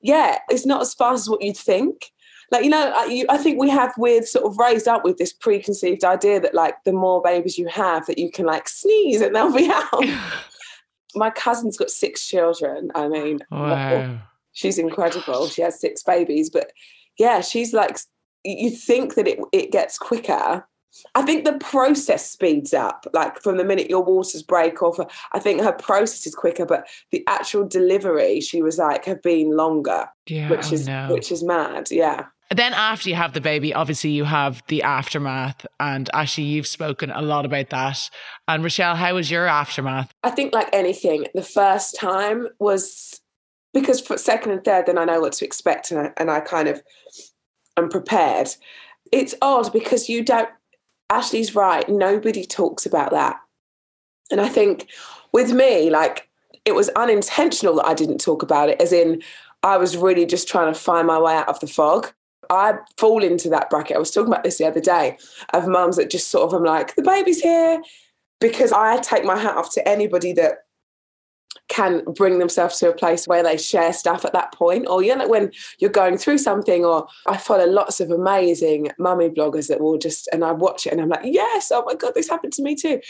yeah, 0.00 0.38
it's 0.48 0.66
not 0.66 0.82
as 0.82 0.94
fast 0.94 1.22
as 1.22 1.28
what 1.28 1.42
you'd 1.42 1.56
think. 1.56 2.10
Like, 2.50 2.64
you 2.64 2.70
know, 2.70 2.92
I, 2.94 3.06
you, 3.06 3.24
I 3.30 3.38
think 3.38 3.58
we 3.58 3.70
have 3.70 3.94
weird 3.96 4.26
sort 4.26 4.44
of 4.44 4.58
raised 4.58 4.86
up 4.86 5.04
with 5.04 5.16
this 5.16 5.32
preconceived 5.32 6.04
idea 6.04 6.38
that 6.40 6.54
like 6.54 6.74
the 6.84 6.92
more 6.92 7.22
babies 7.22 7.56
you 7.56 7.66
have, 7.68 8.06
that 8.06 8.18
you 8.18 8.30
can 8.30 8.44
like 8.44 8.68
sneeze 8.68 9.22
and 9.22 9.34
they'll 9.34 9.54
be 9.54 9.70
out. 9.72 10.04
my 11.14 11.30
cousin's 11.30 11.78
got 11.78 11.90
six 11.90 12.26
children. 12.26 12.90
I 12.94 13.08
mean, 13.08 13.38
wow. 13.50 14.18
she's 14.52 14.78
incredible. 14.78 15.46
She 15.48 15.62
has 15.62 15.80
six 15.80 16.02
babies, 16.02 16.50
but 16.50 16.72
yeah, 17.18 17.40
she's 17.40 17.72
like 17.72 17.98
you 18.44 18.70
think 18.70 19.14
that 19.14 19.28
it 19.28 19.38
it 19.52 19.72
gets 19.72 19.98
quicker. 19.98 20.66
I 21.14 21.22
think 21.22 21.44
the 21.44 21.54
process 21.54 22.30
speeds 22.30 22.74
up, 22.74 23.06
like 23.14 23.40
from 23.40 23.56
the 23.56 23.64
minute 23.64 23.88
your 23.88 24.04
waters 24.04 24.42
break 24.42 24.82
off. 24.82 25.00
Uh, 25.00 25.06
I 25.32 25.38
think 25.38 25.62
her 25.62 25.72
process 25.72 26.26
is 26.26 26.34
quicker, 26.34 26.66
but 26.66 26.86
the 27.10 27.24
actual 27.26 27.66
delivery, 27.66 28.40
she 28.42 28.60
was 28.60 28.76
like, 28.76 29.06
have 29.06 29.22
been 29.22 29.56
longer. 29.56 30.08
Yeah, 30.26 30.50
which 30.50 30.70
oh 30.70 30.74
is 30.74 30.86
no. 30.86 31.08
which 31.10 31.32
is 31.32 31.42
mad. 31.42 31.90
Yeah. 31.90 32.26
Then 32.54 32.74
after 32.74 33.08
you 33.08 33.14
have 33.14 33.32
the 33.32 33.40
baby, 33.40 33.72
obviously 33.72 34.10
you 34.10 34.24
have 34.24 34.62
the 34.68 34.82
aftermath, 34.82 35.66
and 35.80 36.10
actually 36.12 36.44
you've 36.44 36.66
spoken 36.66 37.10
a 37.10 37.22
lot 37.22 37.46
about 37.46 37.70
that. 37.70 38.10
And 38.46 38.62
Rochelle, 38.62 38.96
how 38.96 39.14
was 39.14 39.30
your 39.30 39.46
aftermath? 39.46 40.12
I 40.22 40.30
think 40.30 40.52
like 40.52 40.68
anything, 40.74 41.26
the 41.34 41.42
first 41.42 41.96
time 41.96 42.48
was 42.58 43.20
because 43.72 44.02
for 44.02 44.18
second 44.18 44.52
and 44.52 44.62
third, 44.62 44.84
then 44.84 44.98
I 44.98 45.06
know 45.06 45.20
what 45.20 45.32
to 45.34 45.46
expect, 45.46 45.90
and 45.90 46.00
I, 46.00 46.12
and 46.18 46.30
I 46.30 46.40
kind 46.40 46.68
of 46.68 46.82
and 47.76 47.90
prepared. 47.90 48.48
It's 49.10 49.34
odd 49.42 49.72
because 49.72 50.08
you 50.08 50.24
don't, 50.24 50.48
Ashley's 51.10 51.54
right, 51.54 51.88
nobody 51.88 52.44
talks 52.44 52.86
about 52.86 53.10
that. 53.10 53.36
And 54.30 54.40
I 54.40 54.48
think 54.48 54.88
with 55.32 55.52
me, 55.52 55.90
like, 55.90 56.28
it 56.64 56.74
was 56.74 56.88
unintentional 56.90 57.76
that 57.76 57.86
I 57.86 57.94
didn't 57.94 58.18
talk 58.18 58.42
about 58.42 58.68
it, 58.68 58.80
as 58.80 58.92
in, 58.92 59.22
I 59.62 59.76
was 59.76 59.96
really 59.96 60.26
just 60.26 60.48
trying 60.48 60.72
to 60.72 60.78
find 60.78 61.06
my 61.06 61.20
way 61.20 61.34
out 61.34 61.48
of 61.48 61.60
the 61.60 61.66
fog. 61.66 62.12
I 62.50 62.74
fall 62.96 63.22
into 63.22 63.48
that 63.50 63.70
bracket. 63.70 63.96
I 63.96 64.00
was 64.00 64.10
talking 64.10 64.32
about 64.32 64.44
this 64.44 64.58
the 64.58 64.66
other 64.66 64.80
day 64.80 65.18
of 65.52 65.68
mums 65.68 65.96
that 65.96 66.10
just 66.10 66.30
sort 66.30 66.46
of, 66.46 66.52
I'm 66.52 66.64
like, 66.64 66.94
the 66.94 67.02
baby's 67.02 67.40
here. 67.40 67.80
Because 68.40 68.72
I 68.72 68.98
take 68.98 69.24
my 69.24 69.38
hat 69.38 69.56
off 69.56 69.72
to 69.74 69.88
anybody 69.88 70.32
that 70.32 70.64
can 71.68 72.02
bring 72.04 72.38
themselves 72.38 72.78
to 72.78 72.90
a 72.90 72.94
place 72.94 73.26
where 73.26 73.42
they 73.42 73.56
share 73.56 73.92
stuff 73.92 74.24
at 74.24 74.32
that 74.32 74.52
point. 74.52 74.86
Or 74.88 75.02
you 75.02 75.16
know 75.16 75.28
when 75.28 75.50
you're 75.78 75.90
going 75.90 76.18
through 76.18 76.38
something 76.38 76.84
or 76.84 77.06
I 77.26 77.36
follow 77.36 77.66
lots 77.66 78.00
of 78.00 78.10
amazing 78.10 78.90
mummy 78.98 79.28
bloggers 79.28 79.68
that 79.68 79.80
will 79.80 79.98
just 79.98 80.28
and 80.32 80.44
I 80.44 80.52
watch 80.52 80.86
it 80.86 80.92
and 80.92 81.00
I'm 81.00 81.08
like 81.08 81.24
yes 81.24 81.70
oh 81.72 81.84
my 81.86 81.94
god 81.94 82.12
this 82.14 82.28
happened 82.28 82.52
to 82.54 82.62
me 82.62 82.74
too 82.74 83.00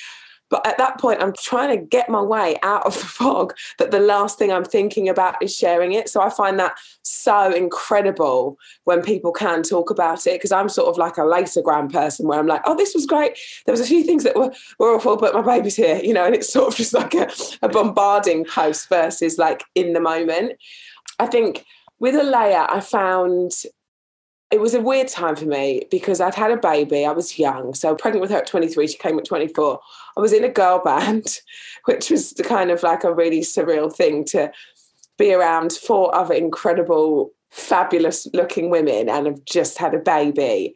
but 0.52 0.66
at 0.66 0.76
that 0.76 1.00
point, 1.00 1.22
I'm 1.22 1.32
trying 1.32 1.70
to 1.70 1.82
get 1.82 2.10
my 2.10 2.20
way 2.20 2.58
out 2.62 2.84
of 2.84 2.92
the 2.92 3.06
fog 3.06 3.54
that 3.78 3.90
the 3.90 3.98
last 3.98 4.38
thing 4.38 4.52
I'm 4.52 4.66
thinking 4.66 5.08
about 5.08 5.42
is 5.42 5.56
sharing 5.56 5.92
it. 5.94 6.10
So 6.10 6.20
I 6.20 6.28
find 6.28 6.58
that 6.60 6.74
so 7.00 7.50
incredible 7.50 8.58
when 8.84 9.00
people 9.00 9.32
can 9.32 9.62
talk 9.62 9.88
about 9.88 10.26
it 10.26 10.34
because 10.34 10.52
I'm 10.52 10.68
sort 10.68 10.90
of 10.90 10.98
like 10.98 11.16
a 11.16 11.22
latergram 11.22 11.90
person 11.90 12.28
where 12.28 12.38
I'm 12.38 12.46
like, 12.46 12.60
oh, 12.66 12.76
this 12.76 12.92
was 12.94 13.06
great. 13.06 13.38
There 13.64 13.72
was 13.72 13.80
a 13.80 13.86
few 13.86 14.04
things 14.04 14.24
that 14.24 14.36
were, 14.36 14.52
were 14.78 14.94
awful, 14.94 15.16
but 15.16 15.32
my 15.32 15.40
baby's 15.40 15.76
here, 15.76 15.96
you 15.96 16.12
know, 16.12 16.26
and 16.26 16.34
it's 16.34 16.52
sort 16.52 16.68
of 16.68 16.76
just 16.76 16.92
like 16.92 17.14
a, 17.14 17.30
a 17.62 17.70
bombarding 17.70 18.44
post 18.44 18.90
versus 18.90 19.38
like 19.38 19.64
in 19.74 19.94
the 19.94 20.00
moment. 20.00 20.52
I 21.18 21.28
think 21.28 21.64
with 21.98 22.14
Alaia, 22.14 22.66
I 22.68 22.80
found 22.80 23.52
it 24.52 24.60
was 24.60 24.74
a 24.74 24.80
weird 24.80 25.08
time 25.08 25.34
for 25.34 25.46
me 25.46 25.86
because 25.90 26.20
I'd 26.20 26.34
had 26.34 26.50
a 26.50 26.58
baby. 26.58 27.06
I 27.06 27.12
was 27.12 27.38
young. 27.38 27.72
So 27.72 27.94
pregnant 27.94 28.20
with 28.20 28.30
her 28.30 28.36
at 28.36 28.46
23, 28.46 28.86
she 28.86 28.98
came 28.98 29.18
at 29.18 29.24
24. 29.24 29.80
I 30.14 30.20
was 30.20 30.34
in 30.34 30.44
a 30.44 30.50
girl 30.50 30.78
band, 30.84 31.40
which 31.86 32.10
was 32.10 32.32
the 32.32 32.44
kind 32.44 32.70
of 32.70 32.82
like 32.82 33.02
a 33.02 33.14
really 33.14 33.40
surreal 33.40 33.90
thing 33.92 34.26
to 34.26 34.52
be 35.18 35.32
around 35.32 35.72
four 35.72 36.14
other 36.14 36.34
incredible, 36.34 37.32
fabulous 37.50 38.28
looking 38.34 38.68
women 38.68 39.08
and 39.08 39.26
have 39.26 39.42
just 39.46 39.78
had 39.78 39.94
a 39.94 39.98
baby. 39.98 40.74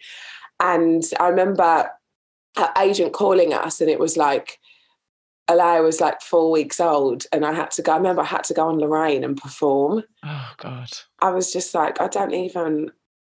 And 0.58 1.04
I 1.20 1.28
remember 1.28 1.90
her 2.56 2.72
agent 2.78 3.12
calling 3.12 3.52
us 3.52 3.82
and 3.82 3.90
it 3.90 4.00
was 4.00 4.16
like, 4.16 4.58
Alaia 5.50 5.82
was 5.82 6.00
like 6.00 6.22
four 6.22 6.50
weeks 6.50 6.80
old 6.80 7.24
and 7.30 7.44
I 7.44 7.52
had 7.52 7.70
to 7.72 7.82
go. 7.82 7.92
I 7.92 7.96
remember 7.98 8.22
I 8.22 8.26
had 8.26 8.44
to 8.44 8.54
go 8.54 8.68
on 8.68 8.78
Lorraine 8.78 9.22
and 9.22 9.36
perform. 9.36 10.02
Oh 10.24 10.52
God. 10.56 10.88
I 11.20 11.30
was 11.30 11.52
just 11.52 11.74
like, 11.74 12.00
I 12.00 12.08
don't 12.08 12.34
even 12.34 12.90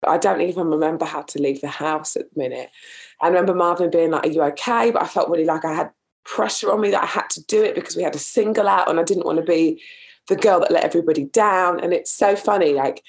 I 0.07 0.19
don't 0.19 0.41
even 0.41 0.69
remember 0.69 1.05
how 1.05 1.23
to 1.23 1.43
leave 1.43 1.61
the 1.61 1.69
house 1.69 2.17
at 2.17 2.33
the 2.33 2.39
minute. 2.39 2.71
I 3.21 3.29
remember 3.29 3.55
Marvin 3.55 3.91
being 3.91 4.11
like, 4.11 4.27
Are 4.27 4.31
you 4.31 4.43
okay? 4.43 4.91
But 4.91 5.03
I 5.03 5.07
felt 5.07 5.29
really 5.29 5.45
like 5.45 5.65
I 5.65 5.75
had 5.75 5.91
pressure 6.25 6.71
on 6.71 6.81
me 6.81 6.91
that 6.91 7.03
I 7.03 7.07
had 7.07 7.29
to 7.31 7.45
do 7.45 7.63
it 7.65 7.75
because 7.75 7.97
we 7.97 8.03
had 8.03 8.15
a 8.15 8.19
single 8.19 8.69
out 8.69 8.89
and 8.89 9.01
I 9.01 9.03
didn't 9.03 9.27
want 9.27 9.39
to 9.39 9.45
be 9.45 9.83
the 10.29 10.37
girl 10.37 10.61
that 10.61 10.71
let 10.71 10.85
everybody 10.85 11.25
down. 11.25 11.81
And 11.81 11.93
it's 11.93 12.11
so 12.11 12.37
funny. 12.37 12.75
Like 12.75 13.03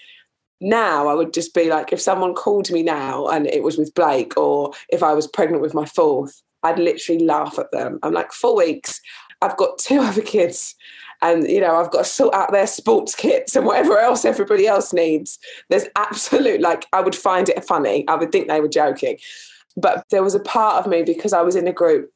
now, 0.62 1.08
I 1.08 1.14
would 1.14 1.34
just 1.34 1.54
be 1.54 1.70
like, 1.70 1.94
if 1.94 2.02
someone 2.02 2.34
called 2.34 2.72
me 2.72 2.82
now 2.82 3.28
and 3.28 3.46
it 3.48 3.64
was 3.64 3.78
with 3.78 3.94
Blake, 3.94 4.36
or 4.38 4.74
if 4.90 5.04
I 5.04 5.14
was 5.14 5.28
pregnant 5.28 5.62
with 5.62 5.74
my 5.74 5.86
fourth, 5.86 6.42
I'd 6.64 6.80
literally 6.80 7.24
laugh 7.24 7.60
at 7.60 7.72
them. 7.72 8.00
I'm 8.04 8.14
like, 8.14 8.32
four 8.32 8.56
weeks, 8.56 9.00
I've 9.42 9.58
got 9.58 9.78
two 9.78 10.00
other 10.00 10.22
kids 10.22 10.76
and 11.22 11.48
you 11.48 11.60
know 11.60 11.76
I've 11.76 11.92
got 11.92 12.00
to 12.00 12.10
sort 12.10 12.34
out 12.34 12.52
their 12.52 12.68
sports 12.68 13.16
kits 13.16 13.56
and 13.56 13.66
whatever 13.66 13.98
else 13.98 14.26
everybody 14.26 14.68
else 14.68 14.94
needs. 14.94 15.40
There's 15.70 15.88
absolute 15.96 16.62
like 16.62 16.86
I 16.94 17.02
would 17.02 17.16
find 17.16 17.50
it 17.50 17.66
funny. 17.66 18.08
I 18.08 18.16
would 18.16 18.32
think 18.32 18.48
they 18.48 18.62
were 18.62 18.68
joking, 18.68 19.18
but 19.76 20.06
there 20.12 20.24
was 20.24 20.36
a 20.36 20.40
part 20.40 20.84
of 20.84 20.90
me 20.90 21.04
because 21.04 21.34
I 21.34 21.42
was 21.42 21.56
in 21.56 21.68
a 21.68 21.74
group 21.74 22.12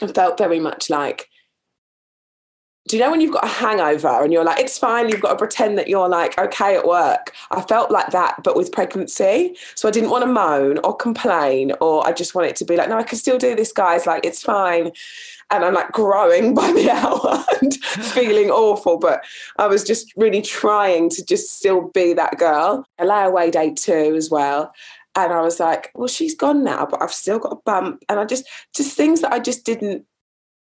and 0.00 0.14
felt 0.14 0.38
very 0.38 0.60
much 0.60 0.90
like 0.90 1.28
do 2.88 2.96
you 2.96 3.02
know 3.02 3.10
when 3.10 3.20
you've 3.20 3.32
got 3.32 3.44
a 3.44 3.48
hangover 3.48 4.08
and 4.24 4.32
you're 4.32 4.44
like, 4.44 4.58
it's 4.58 4.78
fine, 4.78 5.08
you've 5.08 5.20
got 5.20 5.32
to 5.32 5.36
pretend 5.36 5.76
that 5.76 5.88
you're 5.88 6.08
like 6.08 6.38
okay 6.38 6.74
at 6.74 6.86
work? 6.86 7.34
I 7.50 7.60
felt 7.60 7.90
like 7.90 8.10
that, 8.12 8.42
but 8.42 8.56
with 8.56 8.72
pregnancy. 8.72 9.56
So 9.74 9.88
I 9.88 9.90
didn't 9.90 10.10
want 10.10 10.22
to 10.22 10.32
moan 10.32 10.78
or 10.78 10.96
complain, 10.96 11.72
or 11.82 12.06
I 12.06 12.12
just 12.12 12.34
wanted 12.34 12.56
to 12.56 12.64
be 12.64 12.76
like, 12.76 12.88
no, 12.88 12.96
I 12.96 13.02
can 13.02 13.18
still 13.18 13.36
do 13.36 13.54
this, 13.54 13.72
guys. 13.72 14.06
Like, 14.06 14.24
it's 14.24 14.42
fine. 14.42 14.92
And 15.50 15.64
I'm 15.64 15.74
like 15.74 15.92
growing 15.92 16.54
by 16.54 16.72
the 16.72 16.90
hour 16.90 17.44
and 17.60 17.74
feeling 18.12 18.50
awful. 18.50 18.98
But 18.98 19.24
I 19.58 19.66
was 19.66 19.84
just 19.84 20.12
really 20.16 20.42
trying 20.42 21.10
to 21.10 21.24
just 21.24 21.58
still 21.58 21.88
be 21.88 22.12
that 22.14 22.38
girl. 22.38 22.84
Alaia 23.00 23.32
weighed 23.32 23.56
eight 23.56 23.76
two 23.76 24.14
as 24.16 24.30
well. 24.30 24.72
And 25.14 25.32
I 25.32 25.40
was 25.40 25.58
like, 25.58 25.90
well, 25.94 26.06
she's 26.06 26.34
gone 26.34 26.62
now, 26.62 26.86
but 26.86 27.02
I've 27.02 27.12
still 27.12 27.40
got 27.40 27.52
a 27.52 27.60
bump. 27.64 28.04
And 28.08 28.20
I 28.20 28.24
just, 28.24 28.44
just 28.76 28.96
things 28.96 29.20
that 29.22 29.32
I 29.32 29.40
just 29.40 29.64
didn't 29.64 30.04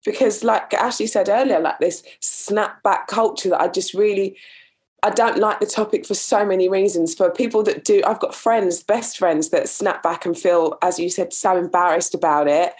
because 0.08 0.44
like 0.44 0.74
ashley 0.74 1.06
said 1.06 1.28
earlier 1.28 1.60
like 1.60 1.80
this 1.80 2.02
snapback 2.22 3.08
culture 3.08 3.50
that 3.50 3.62
i 3.62 3.68
just 3.68 3.94
really 3.94 4.38
i 5.04 5.10
don't 5.10 5.38
like 5.38 5.60
the 5.60 5.66
topic 5.66 6.06
for 6.06 6.14
so 6.14 6.46
many 6.46 6.70
reasons 6.70 7.14
for 7.14 7.30
people 7.30 7.62
that 7.62 7.84
do 7.84 8.02
i've 8.08 8.20
got 8.20 8.34
friends 8.34 8.82
best 8.82 9.18
friends 9.18 9.50
that 9.50 9.68
snap 9.68 10.02
back 10.02 10.26
and 10.26 10.38
feel 10.38 10.78
as 10.82 10.98
you 10.98 11.10
said 11.10 11.34
so 11.34 11.58
embarrassed 11.58 12.16
about 12.16 12.48
it 12.48 12.74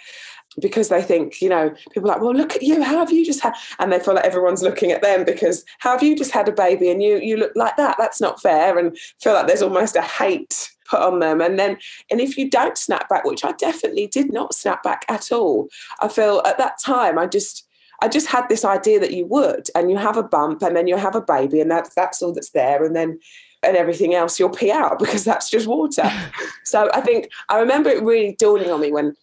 because 0.60 0.88
they 0.88 1.02
think, 1.02 1.40
you 1.40 1.48
know, 1.48 1.74
people 1.92 2.10
are 2.10 2.14
like, 2.14 2.22
well, 2.22 2.34
look 2.34 2.56
at 2.56 2.62
you, 2.62 2.82
how 2.82 2.98
have 2.98 3.12
you 3.12 3.24
just 3.24 3.40
had 3.40 3.54
and 3.78 3.92
they 3.92 3.98
feel 3.98 4.14
like 4.14 4.24
everyone's 4.24 4.62
looking 4.62 4.90
at 4.90 5.02
them 5.02 5.24
because 5.24 5.64
how 5.78 5.92
have 5.92 6.02
you 6.02 6.16
just 6.16 6.30
had 6.30 6.48
a 6.48 6.52
baby 6.52 6.90
and 6.90 7.02
you 7.02 7.18
you 7.18 7.36
look 7.36 7.52
like 7.54 7.76
that? 7.76 7.96
That's 7.98 8.20
not 8.20 8.40
fair. 8.40 8.78
And 8.78 8.96
feel 9.20 9.34
like 9.34 9.46
there's 9.46 9.62
almost 9.62 9.96
a 9.96 10.02
hate 10.02 10.70
put 10.88 11.00
on 11.00 11.20
them. 11.20 11.40
And 11.40 11.58
then, 11.58 11.78
and 12.10 12.20
if 12.20 12.36
you 12.36 12.48
don't 12.48 12.78
snap 12.78 13.08
back, 13.08 13.24
which 13.24 13.44
I 13.44 13.52
definitely 13.52 14.06
did 14.06 14.32
not 14.32 14.54
snap 14.54 14.82
back 14.82 15.04
at 15.08 15.30
all, 15.30 15.68
I 16.00 16.08
feel 16.08 16.42
at 16.46 16.58
that 16.58 16.78
time 16.82 17.18
I 17.18 17.26
just 17.26 17.66
I 18.00 18.08
just 18.08 18.28
had 18.28 18.48
this 18.48 18.64
idea 18.64 19.00
that 19.00 19.12
you 19.12 19.26
would, 19.26 19.68
and 19.74 19.90
you 19.90 19.96
have 19.96 20.16
a 20.16 20.22
bump, 20.22 20.62
and 20.62 20.76
then 20.76 20.86
you 20.86 20.96
have 20.96 21.16
a 21.16 21.20
baby, 21.20 21.60
and 21.60 21.70
that's 21.70 21.94
that's 21.94 22.22
all 22.22 22.32
that's 22.32 22.50
there, 22.50 22.84
and 22.84 22.94
then 22.94 23.18
and 23.64 23.76
everything 23.76 24.14
else 24.14 24.38
you'll 24.38 24.50
pee 24.50 24.70
out 24.70 24.98
because 24.98 25.24
that's 25.24 25.50
just 25.50 25.66
water. 25.66 26.08
so 26.64 26.88
I 26.94 27.00
think 27.00 27.30
I 27.48 27.58
remember 27.58 27.90
it 27.90 28.02
really 28.02 28.36
dawning 28.38 28.70
on 28.70 28.80
me 28.80 28.92
when 28.92 29.16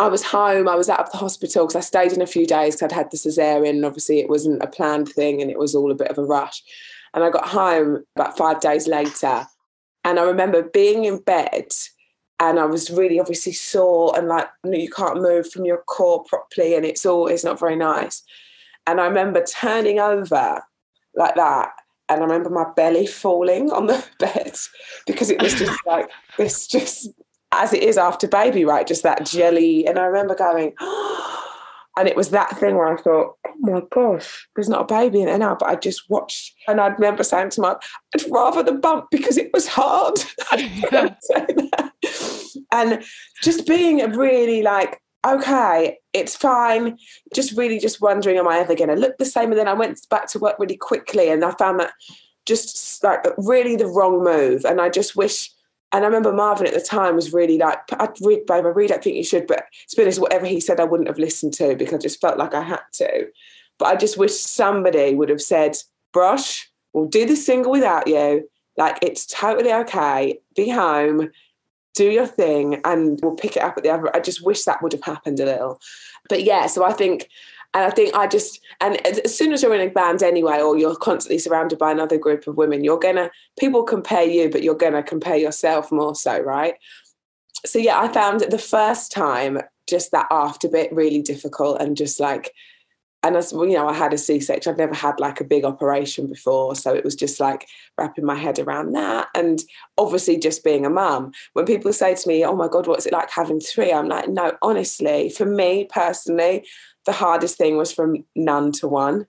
I 0.00 0.08
was 0.08 0.24
home. 0.24 0.66
I 0.66 0.74
was 0.74 0.88
out 0.88 1.00
of 1.00 1.10
the 1.12 1.18
hospital 1.18 1.66
because 1.66 1.76
I 1.76 1.80
stayed 1.80 2.12
in 2.12 2.22
a 2.22 2.26
few 2.26 2.46
days 2.46 2.74
because 2.74 2.90
I'd 2.90 2.96
had 2.96 3.10
the 3.10 3.18
cesarean, 3.18 3.68
and 3.68 3.84
obviously 3.84 4.20
it 4.20 4.30
wasn't 4.30 4.62
a 4.62 4.66
planned 4.66 5.10
thing, 5.10 5.40
and 5.40 5.50
it 5.50 5.58
was 5.58 5.74
all 5.74 5.92
a 5.92 5.94
bit 5.94 6.08
of 6.08 6.18
a 6.18 6.24
rush. 6.24 6.62
And 7.14 7.22
I 7.22 7.30
got 7.30 7.48
home 7.48 8.04
about 8.16 8.36
five 8.36 8.60
days 8.60 8.88
later, 8.88 9.46
and 10.04 10.18
I 10.18 10.22
remember 10.22 10.62
being 10.62 11.04
in 11.04 11.18
bed 11.18 11.68
and 12.40 12.58
I 12.58 12.64
was 12.64 12.90
really 12.90 13.20
obviously 13.20 13.52
sore 13.52 14.16
and 14.16 14.26
like 14.26 14.48
you 14.64 14.88
can't 14.88 15.20
move 15.20 15.50
from 15.52 15.66
your 15.66 15.82
core 15.82 16.24
properly 16.24 16.74
and 16.74 16.86
it's 16.86 17.04
all 17.04 17.26
it's 17.26 17.44
not 17.44 17.60
very 17.60 17.76
nice. 17.76 18.22
And 18.86 19.00
I 19.00 19.06
remember 19.06 19.44
turning 19.44 20.00
over 20.00 20.62
like 21.14 21.34
that 21.34 21.72
and 22.08 22.20
I 22.20 22.24
remember 22.24 22.50
my 22.50 22.64
belly 22.74 23.06
falling 23.06 23.70
on 23.70 23.86
the 23.86 24.04
bed 24.18 24.56
because 25.06 25.30
it 25.30 25.40
was 25.40 25.54
just 25.54 25.78
like 25.86 26.08
this 26.38 26.66
just 26.66 27.10
as 27.52 27.72
it 27.72 27.82
is 27.82 27.98
after 27.98 28.28
baby, 28.28 28.64
right? 28.64 28.86
Just 28.86 29.02
that 29.02 29.26
jelly. 29.26 29.86
And 29.86 29.98
I 29.98 30.04
remember 30.04 30.34
going, 30.34 30.72
oh, 30.80 31.46
and 31.96 32.08
it 32.08 32.16
was 32.16 32.30
that 32.30 32.58
thing 32.58 32.76
where 32.76 32.86
I 32.86 33.00
thought, 33.00 33.36
oh 33.46 33.54
my 33.58 33.82
gosh, 33.90 34.48
there's 34.54 34.68
not 34.68 34.82
a 34.82 34.94
baby 34.94 35.20
in 35.20 35.26
there 35.26 35.38
now. 35.38 35.56
But 35.58 35.68
I 35.68 35.76
just 35.76 36.08
watched, 36.08 36.54
and 36.68 36.80
I 36.80 36.88
remember 36.88 37.24
saying 37.24 37.50
to 37.50 37.60
my, 37.60 37.76
I'd 38.14 38.30
rather 38.30 38.62
the 38.62 38.72
bump 38.72 39.06
because 39.10 39.36
it 39.36 39.50
was 39.52 39.68
hard. 39.68 40.14
and 42.72 43.02
just 43.42 43.66
being 43.66 43.98
really 44.12 44.62
like, 44.62 45.00
okay, 45.26 45.98
it's 46.12 46.36
fine. 46.36 46.98
Just 47.34 47.56
really 47.56 47.78
just 47.78 48.00
wondering, 48.00 48.38
am 48.38 48.48
I 48.48 48.58
ever 48.58 48.74
going 48.74 48.88
to 48.88 48.96
look 48.96 49.18
the 49.18 49.24
same? 49.24 49.50
And 49.50 49.58
then 49.58 49.68
I 49.68 49.74
went 49.74 49.98
back 50.08 50.28
to 50.28 50.38
work 50.38 50.58
really 50.58 50.76
quickly, 50.76 51.28
and 51.28 51.44
I 51.44 51.50
found 51.52 51.80
that 51.80 51.92
just 52.46 53.02
like 53.04 53.26
really 53.36 53.76
the 53.76 53.86
wrong 53.86 54.24
move. 54.24 54.64
And 54.64 54.80
I 54.80 54.88
just 54.88 55.16
wish 55.16 55.50
and 55.92 56.04
I 56.04 56.06
remember 56.06 56.32
Marvin 56.32 56.66
at 56.66 56.74
the 56.74 56.80
time 56.80 57.16
was 57.16 57.32
really 57.32 57.58
like, 57.58 57.78
I'd 57.92 58.20
read, 58.20 58.46
babe, 58.46 58.64
I 58.64 58.68
really 58.68 58.88
don't 58.88 59.02
think 59.02 59.16
you 59.16 59.24
should. 59.24 59.46
But 59.46 59.64
to 59.88 59.96
be 59.96 60.02
honest, 60.02 60.20
whatever 60.20 60.46
he 60.46 60.60
said, 60.60 60.78
I 60.78 60.84
wouldn't 60.84 61.08
have 61.08 61.18
listened 61.18 61.52
to 61.54 61.74
because 61.74 61.94
I 61.94 61.98
just 61.98 62.20
felt 62.20 62.38
like 62.38 62.54
I 62.54 62.62
had 62.62 62.82
to. 62.94 63.26
But 63.78 63.86
I 63.86 63.96
just 63.96 64.16
wish 64.16 64.36
somebody 64.36 65.14
would 65.14 65.30
have 65.30 65.42
said, 65.42 65.76
Brush, 66.12 66.70
we'll 66.92 67.06
do 67.06 67.26
the 67.26 67.34
single 67.34 67.72
without 67.72 68.06
you. 68.06 68.48
Like, 68.76 68.98
it's 69.02 69.26
totally 69.26 69.72
okay. 69.72 70.38
Be 70.54 70.68
home, 70.68 71.30
do 71.94 72.10
your 72.10 72.26
thing, 72.26 72.80
and 72.84 73.18
we'll 73.22 73.34
pick 73.34 73.56
it 73.56 73.62
up 73.62 73.76
at 73.76 73.82
the 73.82 73.90
other. 73.90 74.14
I 74.14 74.20
just 74.20 74.44
wish 74.44 74.62
that 74.64 74.82
would 74.82 74.92
have 74.92 75.02
happened 75.02 75.40
a 75.40 75.44
little. 75.44 75.80
But 76.28 76.44
yeah, 76.44 76.66
so 76.66 76.84
I 76.84 76.92
think 76.92 77.28
and 77.72 77.84
I 77.84 77.90
think 77.90 78.14
I 78.16 78.26
just, 78.26 78.60
and 78.80 79.04
as 79.06 79.36
soon 79.36 79.52
as 79.52 79.62
you're 79.62 79.74
in 79.74 79.88
a 79.88 79.90
band 79.90 80.22
anyway, 80.22 80.60
or 80.60 80.76
you're 80.76 80.96
constantly 80.96 81.38
surrounded 81.38 81.78
by 81.78 81.92
another 81.92 82.18
group 82.18 82.46
of 82.46 82.56
women, 82.56 82.82
you're 82.82 82.98
gonna, 82.98 83.30
people 83.58 83.84
compare 83.84 84.24
you, 84.24 84.50
but 84.50 84.62
you're 84.62 84.74
gonna 84.74 85.02
compare 85.02 85.36
yourself 85.36 85.92
more 85.92 86.14
so, 86.14 86.40
right? 86.40 86.74
So 87.64 87.78
yeah, 87.78 88.00
I 88.00 88.08
found 88.08 88.40
the 88.40 88.58
first 88.58 89.12
time 89.12 89.60
just 89.88 90.10
that 90.12 90.26
after 90.30 90.68
bit 90.68 90.92
really 90.92 91.22
difficult 91.22 91.80
and 91.80 91.96
just 91.96 92.18
like, 92.18 92.52
and 93.22 93.36
as 93.36 93.52
you 93.52 93.72
know, 93.72 93.86
I 93.86 93.92
had 93.92 94.14
a 94.14 94.18
C-section. 94.18 94.72
I've 94.72 94.78
never 94.78 94.94
had 94.94 95.20
like 95.20 95.40
a 95.40 95.44
big 95.44 95.64
operation 95.64 96.26
before, 96.26 96.74
so 96.74 96.94
it 96.94 97.04
was 97.04 97.14
just 97.14 97.38
like 97.38 97.68
wrapping 97.98 98.24
my 98.24 98.34
head 98.34 98.58
around 98.58 98.92
that, 98.92 99.28
and 99.34 99.62
obviously 99.98 100.38
just 100.38 100.64
being 100.64 100.86
a 100.86 100.90
mum. 100.90 101.32
When 101.52 101.66
people 101.66 101.92
say 101.92 102.14
to 102.14 102.28
me, 102.28 102.44
"Oh 102.46 102.56
my 102.56 102.66
God, 102.66 102.86
what's 102.86 103.04
it 103.04 103.12
like 103.12 103.30
having 103.30 103.60
three? 103.60 103.92
I'm 103.92 104.08
like, 104.08 104.28
no, 104.28 104.56
honestly, 104.62 105.28
for 105.28 105.44
me 105.44 105.86
personally, 105.92 106.66
the 107.06 107.12
hardest 107.12 107.56
thing 107.56 107.76
was 107.76 107.92
from 107.92 108.24
none 108.34 108.72
to 108.72 108.88
one 108.88 109.26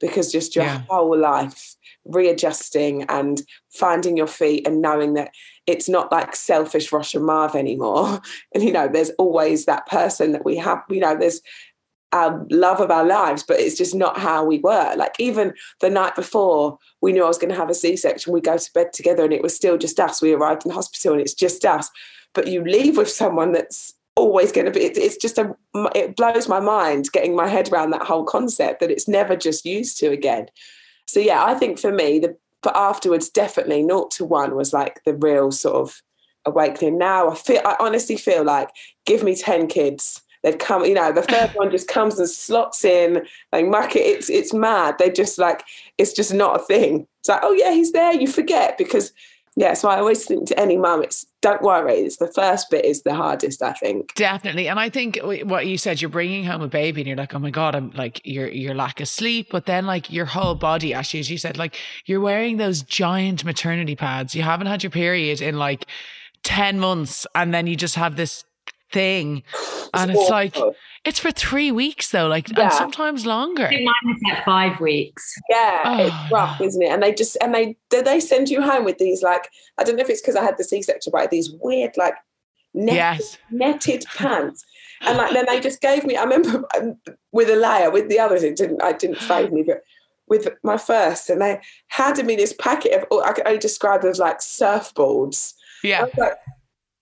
because 0.00 0.32
just 0.32 0.56
your 0.56 0.64
yeah. 0.64 0.82
whole 0.88 1.16
life 1.16 1.76
readjusting 2.04 3.04
and 3.04 3.42
finding 3.70 4.16
your 4.16 4.26
feet 4.26 4.66
and 4.66 4.82
knowing 4.82 5.14
that 5.14 5.30
it's 5.66 5.88
not 5.88 6.10
like 6.10 6.34
selfish 6.34 6.90
Rosh 6.90 7.14
and 7.14 7.24
Marv 7.24 7.54
anymore. 7.54 8.20
And 8.54 8.64
you 8.64 8.72
know, 8.72 8.88
there's 8.88 9.10
always 9.10 9.64
that 9.64 9.86
person 9.86 10.32
that 10.32 10.44
we 10.44 10.56
have, 10.56 10.82
you 10.90 11.00
know, 11.00 11.16
there's 11.16 11.40
our 12.12 12.44
love 12.50 12.80
of 12.80 12.90
our 12.90 13.06
lives, 13.06 13.42
but 13.42 13.58
it's 13.58 13.78
just 13.78 13.94
not 13.94 14.18
how 14.18 14.44
we 14.44 14.58
were. 14.58 14.94
Like 14.96 15.14
even 15.18 15.54
the 15.80 15.88
night 15.88 16.14
before 16.14 16.78
we 17.00 17.12
knew 17.12 17.24
I 17.24 17.28
was 17.28 17.38
going 17.38 17.50
to 17.50 17.58
have 17.58 17.70
a 17.70 17.74
C-section, 17.74 18.32
we 18.32 18.40
go 18.40 18.58
to 18.58 18.72
bed 18.74 18.92
together 18.92 19.24
and 19.24 19.32
it 19.32 19.42
was 19.42 19.56
still 19.56 19.78
just 19.78 19.98
us. 19.98 20.20
We 20.20 20.32
arrived 20.32 20.66
in 20.66 20.70
the 20.70 20.74
hospital 20.74 21.12
and 21.12 21.22
it's 21.22 21.32
just 21.32 21.64
us. 21.64 21.88
But 22.34 22.48
you 22.48 22.64
leave 22.64 22.98
with 22.98 23.08
someone 23.08 23.52
that's 23.52 23.94
always 24.16 24.52
going 24.52 24.66
to 24.66 24.70
be 24.70 24.84
it, 24.84 24.96
it's 24.96 25.16
just 25.16 25.38
a 25.38 25.54
it 25.94 26.16
blows 26.16 26.48
my 26.48 26.60
mind 26.60 27.10
getting 27.12 27.34
my 27.34 27.48
head 27.48 27.72
around 27.72 27.90
that 27.90 28.02
whole 28.02 28.24
concept 28.24 28.80
that 28.80 28.90
it's 28.90 29.08
never 29.08 29.36
just 29.36 29.64
used 29.64 29.98
to 29.98 30.08
again. 30.08 30.46
So 31.06 31.20
yeah 31.20 31.44
i 31.44 31.54
think 31.54 31.78
for 31.78 31.92
me 31.92 32.18
the 32.18 32.36
but 32.62 32.76
afterwards 32.76 33.28
definitely 33.28 33.82
naught 33.82 34.10
to 34.12 34.24
one 34.24 34.54
was 34.54 34.72
like 34.72 35.00
the 35.04 35.14
real 35.14 35.50
sort 35.50 35.76
of 35.76 36.02
awakening. 36.44 36.98
Now 36.98 37.30
i 37.30 37.34
feel 37.34 37.62
i 37.64 37.76
honestly 37.80 38.16
feel 38.16 38.44
like 38.44 38.70
give 39.06 39.22
me 39.22 39.34
10 39.34 39.66
kids 39.66 40.22
they'd 40.42 40.58
come 40.58 40.84
you 40.84 40.94
know 40.94 41.12
the 41.12 41.22
first 41.22 41.56
one 41.56 41.70
just 41.70 41.88
comes 41.88 42.18
and 42.18 42.28
slots 42.28 42.84
in 42.84 43.24
like 43.52 43.66
muck 43.66 43.96
it 43.96 44.00
it's 44.00 44.28
it's 44.28 44.52
mad. 44.52 44.96
They 44.98 45.10
just 45.10 45.38
like 45.38 45.64
it's 45.98 46.12
just 46.12 46.34
not 46.34 46.60
a 46.60 46.64
thing. 46.64 47.06
It's 47.20 47.28
like 47.28 47.40
oh 47.42 47.52
yeah 47.52 47.72
he's 47.72 47.92
there 47.92 48.12
you 48.12 48.26
forget 48.26 48.76
because 48.76 49.12
yeah, 49.54 49.74
so 49.74 49.88
I 49.90 49.98
always 49.98 50.24
think 50.24 50.48
to 50.48 50.58
any 50.58 50.78
mum, 50.78 51.02
it's 51.02 51.26
don't 51.42 51.60
worry. 51.60 51.94
It's 51.94 52.16
the 52.16 52.32
first 52.32 52.70
bit 52.70 52.84
is 52.84 53.02
the 53.02 53.14
hardest, 53.14 53.62
I 53.62 53.72
think. 53.72 54.14
Definitely, 54.14 54.68
and 54.68 54.80
I 54.80 54.88
think 54.88 55.18
what 55.22 55.66
you 55.66 55.76
said, 55.76 56.00
you're 56.00 56.08
bringing 56.08 56.44
home 56.44 56.62
a 56.62 56.68
baby, 56.68 57.02
and 57.02 57.08
you're 57.08 57.16
like, 57.16 57.34
oh 57.34 57.38
my 57.38 57.50
god, 57.50 57.74
I'm 57.74 57.90
like, 57.90 58.22
you're 58.24 58.48
you're 58.48 58.74
lack 58.74 59.00
of 59.00 59.08
sleep, 59.08 59.48
but 59.50 59.66
then 59.66 59.84
like 59.84 60.10
your 60.10 60.24
whole 60.24 60.54
body, 60.54 60.94
actually, 60.94 61.20
as 61.20 61.30
you 61.30 61.36
said, 61.36 61.58
like 61.58 61.76
you're 62.06 62.20
wearing 62.20 62.56
those 62.56 62.82
giant 62.82 63.44
maternity 63.44 63.94
pads. 63.94 64.34
You 64.34 64.42
haven't 64.42 64.68
had 64.68 64.82
your 64.82 64.90
period 64.90 65.42
in 65.42 65.58
like 65.58 65.86
ten 66.42 66.78
months, 66.78 67.26
and 67.34 67.52
then 67.52 67.66
you 67.66 67.76
just 67.76 67.96
have 67.96 68.16
this 68.16 68.44
thing, 68.92 69.42
and 69.94 70.10
it's, 70.10 70.20
it's 70.20 70.30
like 70.30 70.56
it's 71.04 71.18
for 71.18 71.30
three 71.30 71.72
weeks 71.72 72.10
though, 72.10 72.28
like 72.28 72.48
yeah. 72.48 72.64
and 72.64 72.72
sometimes 72.72 73.26
longer. 73.26 73.66
I 73.66 73.82
mine 73.82 74.14
is 74.14 74.22
like 74.24 74.44
five 74.44 74.80
weeks. 74.80 75.34
Yeah, 75.50 75.82
oh, 75.84 76.06
it's 76.06 76.32
rough, 76.32 76.60
no. 76.60 76.66
isn't 76.66 76.82
it? 76.82 76.90
And 76.90 77.02
they 77.02 77.12
just 77.12 77.36
and 77.40 77.54
they 77.54 77.76
do 77.90 78.02
they 78.02 78.20
send 78.20 78.48
you 78.48 78.62
home 78.62 78.84
with 78.84 78.98
these 78.98 79.22
like 79.22 79.48
I 79.78 79.84
don't 79.84 79.96
know 79.96 80.02
if 80.02 80.10
it's 80.10 80.20
because 80.20 80.36
I 80.36 80.44
had 80.44 80.58
the 80.58 80.64
C 80.64 80.82
section, 80.82 81.10
but 81.12 81.30
these 81.30 81.52
weird 81.60 81.96
like 81.96 82.14
netted, 82.74 82.96
yes. 82.96 83.38
netted 83.50 84.04
pants. 84.14 84.64
And 85.02 85.18
like 85.18 85.32
then 85.32 85.46
they 85.46 85.60
just 85.60 85.80
gave 85.80 86.04
me. 86.04 86.16
I 86.16 86.22
remember 86.22 86.64
um, 86.76 86.96
with 87.32 87.48
Alaia 87.48 87.92
with 87.92 88.08
the 88.08 88.20
others, 88.20 88.42
it 88.42 88.56
didn't. 88.56 88.82
I 88.82 88.92
didn't 88.92 89.18
fade 89.18 89.52
me, 89.52 89.64
but 89.64 89.82
with 90.28 90.48
my 90.62 90.76
first, 90.76 91.28
and 91.28 91.40
they 91.40 91.60
handed 91.88 92.26
me 92.26 92.36
this 92.36 92.52
packet 92.52 92.92
of. 92.92 93.22
I 93.24 93.32
could 93.32 93.46
only 93.46 93.58
describe 93.58 94.04
as 94.04 94.20
like 94.20 94.38
surfboards. 94.38 95.54
Yeah. 95.82 96.06
Like, 96.16 96.34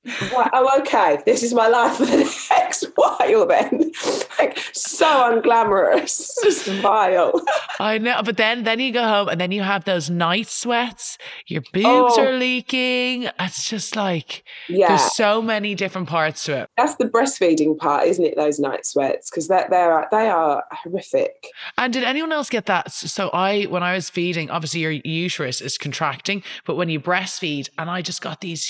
oh, 0.07 0.79
okay, 0.81 1.19
this 1.27 1.43
is 1.43 1.53
my 1.53 1.69
life 1.69 1.97
for 1.97 2.07
the 2.07 2.47
next 2.51 2.85
while 2.95 3.47
then. 3.47 3.93
like 4.39 4.59
so 4.73 5.07
unglamorous, 5.07 6.31
just 6.43 6.67
vile. 6.67 7.41
I 7.79 7.99
know, 7.99 8.23
but 8.23 8.37
then 8.37 8.65
then 8.65 8.81
you 8.81 8.93
go 8.93 9.07
home 9.07 9.29
and 9.29 9.41
then 9.41 9.53
you 9.53 9.63
have 9.63 9.85
those 9.85 10.09
night 10.09 10.49
sweats. 10.49 11.19
Your 11.47 11.63
boobs 11.73 12.15
oh. 12.17 12.25
are 12.25 12.33
leaking. 12.33 13.29
It's 13.39 13.69
just 13.69 13.97
like 13.97 14.45
yeah. 14.69 14.89
there's 14.89 15.15
so 15.15 15.43
many 15.43 15.75
different 15.75 16.09
parts 16.09 16.45
to 16.45 16.63
it. 16.63 16.71
That's 16.77 16.97
the 16.97 17.07
breastfeeding 17.07 17.77
part, 17.77 18.07
isn't 18.07 18.25
it? 18.25 18.37
Those 18.37 18.59
night 18.59 18.87
sweats 18.87 19.31
because 19.31 19.49
that 19.49 19.71
they 19.71 19.77
are 19.77 20.09
they 20.11 20.29
are 20.29 20.65
horrific. 20.73 21.49
And 21.77 21.93
did 21.93 22.05
anyone 22.05 22.33
else 22.33 22.49
get 22.49 22.67
that? 22.67 22.91
So 22.93 23.31
I, 23.31 23.65
when 23.65 23.83
I 23.83 23.95
was 23.95 24.11
feeding, 24.11 24.51
obviously 24.51 24.81
your 24.81 24.93
uterus 24.93 25.61
is 25.61 25.79
contracting, 25.79 26.43
but 26.65 26.77
when 26.77 26.89
you 26.89 27.01
breastfeed, 27.01 27.69
and 27.79 27.91
I 27.91 28.03
just 28.03 28.23
got 28.23 28.41
these 28.41 28.67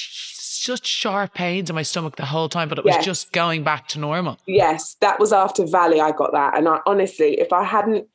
just 0.62 0.86
sharp 0.86 1.34
pains 1.34 1.70
in 1.70 1.74
my 1.76 1.82
stomach 1.82 2.16
the 2.16 2.26
whole 2.26 2.48
time, 2.48 2.68
but 2.68 2.78
it 2.78 2.84
was 2.84 2.94
yes. 2.96 3.04
just 3.04 3.32
going 3.32 3.62
back 3.62 3.88
to 3.88 3.98
normal. 3.98 4.38
Yes, 4.46 4.96
that 5.00 5.18
was 5.18 5.32
after 5.32 5.66
Valley. 5.66 6.00
I 6.00 6.12
got 6.12 6.32
that, 6.32 6.56
and 6.56 6.68
I 6.68 6.80
honestly, 6.86 7.40
if 7.40 7.52
I 7.52 7.64
hadn't, 7.64 8.06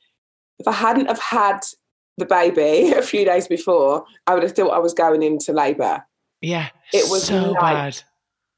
if 0.59 0.67
I 0.67 0.73
hadn't 0.73 1.07
have 1.07 1.19
had 1.19 1.59
the 2.17 2.25
baby 2.25 2.91
a 2.97 3.01
few 3.01 3.25
days 3.25 3.47
before, 3.47 4.05
I 4.27 4.33
would 4.33 4.43
have 4.43 4.53
thought 4.53 4.71
I 4.71 4.79
was 4.79 4.93
going 4.93 5.23
into 5.23 5.53
labour. 5.53 6.05
Yeah, 6.41 6.69
it 6.93 7.09
was 7.09 7.25
so 7.25 7.51
like, 7.51 7.61
bad. 7.61 8.01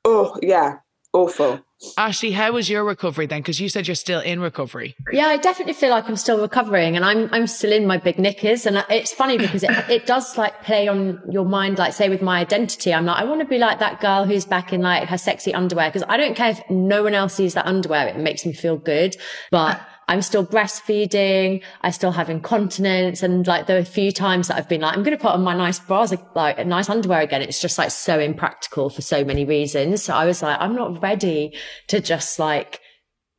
Oh 0.03 0.37
yeah, 0.41 0.77
awful. 1.13 1.61
Ashley, 1.95 2.31
how 2.31 2.53
was 2.53 2.69
your 2.69 2.83
recovery 2.83 3.27
then? 3.27 3.41
Because 3.41 3.59
you 3.59 3.69
said 3.69 3.87
you're 3.87 3.93
still 3.93 4.19
in 4.19 4.39
recovery. 4.39 4.95
Yeah, 5.11 5.27
I 5.27 5.37
definitely 5.37 5.73
feel 5.73 5.91
like 5.91 6.09
I'm 6.09 6.15
still 6.15 6.41
recovering, 6.41 6.95
and 6.95 7.05
I'm 7.05 7.29
I'm 7.31 7.45
still 7.45 7.71
in 7.71 7.85
my 7.85 7.97
big 7.97 8.17
knickers. 8.17 8.65
And 8.65 8.83
it's 8.89 9.13
funny 9.13 9.37
because 9.45 9.63
it, 9.63 9.71
it 9.89 10.05
does 10.07 10.37
like 10.37 10.63
play 10.63 10.87
on 10.87 11.21
your 11.29 11.45
mind. 11.45 11.77
Like 11.77 11.93
say 11.93 12.09
with 12.09 12.23
my 12.23 12.39
identity, 12.39 12.93
I'm 12.93 13.05
like 13.05 13.21
I 13.21 13.25
want 13.25 13.41
to 13.41 13.47
be 13.47 13.59
like 13.59 13.77
that 13.79 14.01
girl 14.01 14.25
who's 14.25 14.45
back 14.45 14.73
in 14.73 14.81
like 14.81 15.07
her 15.09 15.17
sexy 15.17 15.53
underwear 15.53 15.89
because 15.89 16.03
I 16.09 16.17
don't 16.17 16.35
care 16.35 16.51
if 16.51 16.61
no 16.69 17.03
one 17.03 17.13
else 17.13 17.35
sees 17.35 17.53
that 17.53 17.67
underwear. 17.67 18.07
It 18.07 18.17
makes 18.17 18.45
me 18.45 18.53
feel 18.53 18.77
good, 18.77 19.15
but. 19.51 19.79
I'm 20.07 20.21
still 20.21 20.45
breastfeeding. 20.45 21.61
I 21.81 21.91
still 21.91 22.11
have 22.11 22.29
incontinence. 22.29 23.23
And 23.23 23.45
like 23.45 23.69
a 23.69 23.83
few 23.83 24.11
times 24.11 24.47
that 24.47 24.57
I've 24.57 24.69
been 24.69 24.81
like, 24.81 24.95
I'm 24.95 25.03
going 25.03 25.17
to 25.17 25.21
put 25.21 25.33
on 25.33 25.43
my 25.43 25.55
nice 25.55 25.79
bras, 25.79 26.13
like, 26.33 26.57
a 26.57 26.63
nice 26.63 26.89
underwear 26.89 27.21
again. 27.21 27.41
It's 27.41 27.61
just 27.61 27.77
like 27.77 27.91
so 27.91 28.19
impractical 28.19 28.89
for 28.89 29.01
so 29.01 29.25
many 29.25 29.43
reasons. 29.43 30.03
So 30.03 30.13
I 30.13 30.25
was 30.25 30.41
like, 30.41 30.57
I'm 30.61 30.75
not 30.75 31.01
ready 31.01 31.53
to 31.87 31.99
just 31.99 32.39
like 32.39 32.79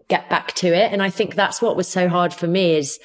get 0.08 0.28
back 0.28 0.52
to 0.54 0.68
it. 0.68 0.92
And 0.92 1.02
I 1.02 1.10
think 1.10 1.34
that's 1.34 1.62
what 1.62 1.76
was 1.76 1.88
so 1.88 2.08
hard 2.08 2.34
for 2.34 2.46
me 2.46 2.74
is 2.74 2.98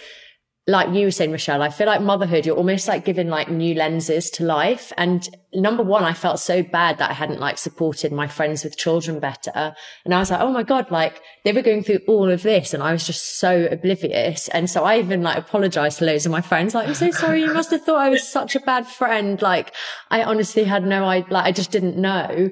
like 0.65 0.93
you 0.95 1.05
were 1.05 1.11
saying, 1.11 1.31
Rochelle, 1.31 1.61
I 1.61 1.69
feel 1.69 1.87
like 1.87 2.01
motherhood, 2.01 2.45
you're 2.45 2.55
almost 2.55 2.87
like 2.87 3.03
giving 3.03 3.27
like 3.27 3.49
new 3.49 3.75
lenses 3.75 4.29
to 4.31 4.45
life. 4.45 4.93
And 4.97 5.27
number 5.53 5.83
one, 5.83 6.05
I 6.05 6.13
felt 6.13 6.39
so 6.39 6.63
bad 6.63 6.99
that 6.99 7.09
I 7.09 7.13
hadn't 7.13 7.41
like 7.41 7.57
supported 7.57 8.13
my 8.13 8.27
friends 8.27 8.63
with 8.63 8.77
children 8.77 9.19
better. 9.19 9.75
And 10.05 10.13
I 10.13 10.19
was 10.19 10.31
like, 10.31 10.39
oh 10.39 10.53
my 10.53 10.63
God, 10.63 10.89
like 10.89 11.21
they 11.43 11.51
were 11.51 11.61
going 11.61 11.83
through 11.83 11.99
all 12.07 12.31
of 12.31 12.43
this 12.43 12.73
and 12.73 12.81
I 12.81 12.93
was 12.93 13.05
just 13.05 13.39
so 13.39 13.67
oblivious. 13.69 14.47
And 14.49 14.69
so 14.69 14.85
I 14.85 14.99
even 14.99 15.21
like 15.21 15.37
apologized 15.37 15.99
to 15.99 16.05
loads 16.05 16.25
of 16.25 16.31
my 16.31 16.41
friends, 16.41 16.73
like, 16.73 16.87
I'm 16.87 16.93
so 16.93 17.11
sorry. 17.11 17.41
You 17.41 17.53
must 17.53 17.71
have 17.71 17.83
thought 17.83 17.99
I 17.99 18.09
was 18.09 18.25
such 18.25 18.55
a 18.55 18.61
bad 18.61 18.87
friend. 18.87 19.41
Like 19.41 19.75
I 20.11 20.23
honestly 20.23 20.63
had 20.63 20.85
no, 20.85 21.03
I 21.03 21.25
like, 21.29 21.45
I 21.45 21.51
just 21.51 21.71
didn't 21.71 21.97
know. 21.97 22.51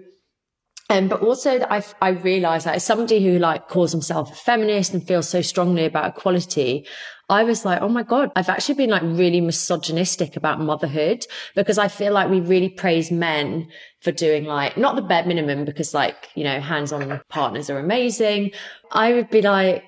Um, 0.89 1.07
but 1.07 1.21
also 1.21 1.57
that 1.57 1.71
I, 1.71 1.81
I 2.01 2.09
realized 2.09 2.65
that 2.65 2.75
as 2.75 2.83
somebody 2.83 3.23
who 3.23 3.39
like 3.39 3.69
calls 3.69 3.93
himself 3.93 4.29
a 4.29 4.35
feminist 4.35 4.93
and 4.93 5.01
feels 5.01 5.29
so 5.29 5.41
strongly 5.41 5.85
about 5.85 6.17
equality, 6.17 6.85
I 7.31 7.45
was 7.45 7.63
like, 7.63 7.81
oh 7.81 7.87
my 7.87 8.03
God, 8.03 8.29
I've 8.35 8.49
actually 8.49 8.75
been 8.75 8.89
like 8.89 9.03
really 9.03 9.39
misogynistic 9.39 10.35
about 10.35 10.59
motherhood 10.59 11.25
because 11.55 11.77
I 11.77 11.87
feel 11.87 12.11
like 12.11 12.29
we 12.29 12.41
really 12.41 12.67
praise 12.67 13.09
men 13.09 13.69
for 14.01 14.11
doing 14.11 14.43
like, 14.43 14.75
not 14.75 14.97
the 14.97 15.01
bare 15.01 15.25
minimum 15.25 15.63
because 15.63 15.93
like, 15.93 16.27
you 16.35 16.43
know, 16.43 16.59
hands 16.59 16.91
on 16.91 17.21
partners 17.29 17.69
are 17.69 17.79
amazing. 17.79 18.51
I 18.91 19.13
would 19.13 19.29
be 19.29 19.41
like, 19.41 19.85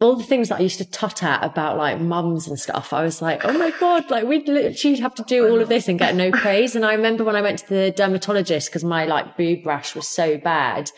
all 0.00 0.16
the 0.16 0.24
things 0.24 0.48
that 0.48 0.58
I 0.58 0.62
used 0.62 0.78
to 0.78 0.90
tut 0.90 1.22
at 1.22 1.44
about 1.44 1.78
like 1.78 2.00
mums 2.00 2.48
and 2.48 2.58
stuff, 2.58 2.92
I 2.92 3.04
was 3.04 3.22
like, 3.22 3.44
oh 3.44 3.56
my 3.56 3.70
God, 3.78 4.10
like 4.10 4.24
we'd 4.24 4.48
literally 4.48 4.98
have 4.98 5.14
to 5.14 5.22
do 5.22 5.48
all 5.48 5.60
of 5.60 5.68
this 5.68 5.86
and 5.86 5.96
get 5.96 6.16
no 6.16 6.32
praise. 6.32 6.74
And 6.74 6.84
I 6.84 6.94
remember 6.94 7.22
when 7.22 7.36
I 7.36 7.42
went 7.42 7.60
to 7.60 7.68
the 7.68 7.92
dermatologist 7.92 8.68
because 8.68 8.82
my 8.82 9.04
like 9.04 9.36
boob 9.36 9.64
rash 9.64 9.94
was 9.94 10.08
so 10.08 10.38
bad 10.38 10.90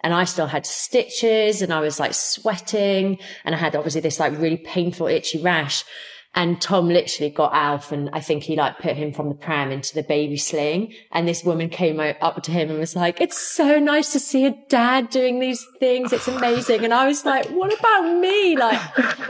and 0.00 0.14
I 0.14 0.24
still 0.24 0.46
had 0.46 0.64
stitches 0.66 1.62
and 1.62 1.72
I 1.72 1.80
was 1.80 1.98
like 1.98 2.14
sweating 2.14 3.18
and 3.44 3.54
I 3.54 3.58
had 3.58 3.74
obviously 3.74 4.00
this 4.00 4.20
like 4.20 4.38
really 4.38 4.58
painful 4.58 5.06
itchy 5.06 5.42
rash. 5.42 5.84
And 6.34 6.60
Tom 6.60 6.88
literally 6.88 7.30
got 7.30 7.54
Alf 7.54 7.90
and 7.90 8.10
I 8.12 8.20
think 8.20 8.44
he 8.44 8.54
like 8.54 8.78
put 8.78 8.94
him 8.94 9.12
from 9.12 9.28
the 9.30 9.34
pram 9.34 9.72
into 9.72 9.94
the 9.94 10.02
baby 10.02 10.36
sling. 10.36 10.92
And 11.10 11.26
this 11.26 11.42
woman 11.42 11.68
came 11.68 11.98
up 11.98 12.42
to 12.42 12.52
him 12.52 12.70
and 12.70 12.78
was 12.78 12.94
like, 12.94 13.20
it's 13.20 13.38
so 13.38 13.80
nice 13.80 14.12
to 14.12 14.20
see 14.20 14.44
a 14.44 14.54
dad 14.68 15.08
doing 15.08 15.40
these 15.40 15.66
things. 15.80 16.12
It's 16.12 16.28
amazing. 16.28 16.84
And 16.84 16.94
I 16.94 17.08
was 17.08 17.24
like, 17.24 17.48
what 17.48 17.76
about 17.76 18.20
me? 18.20 18.56
Like 18.56 18.78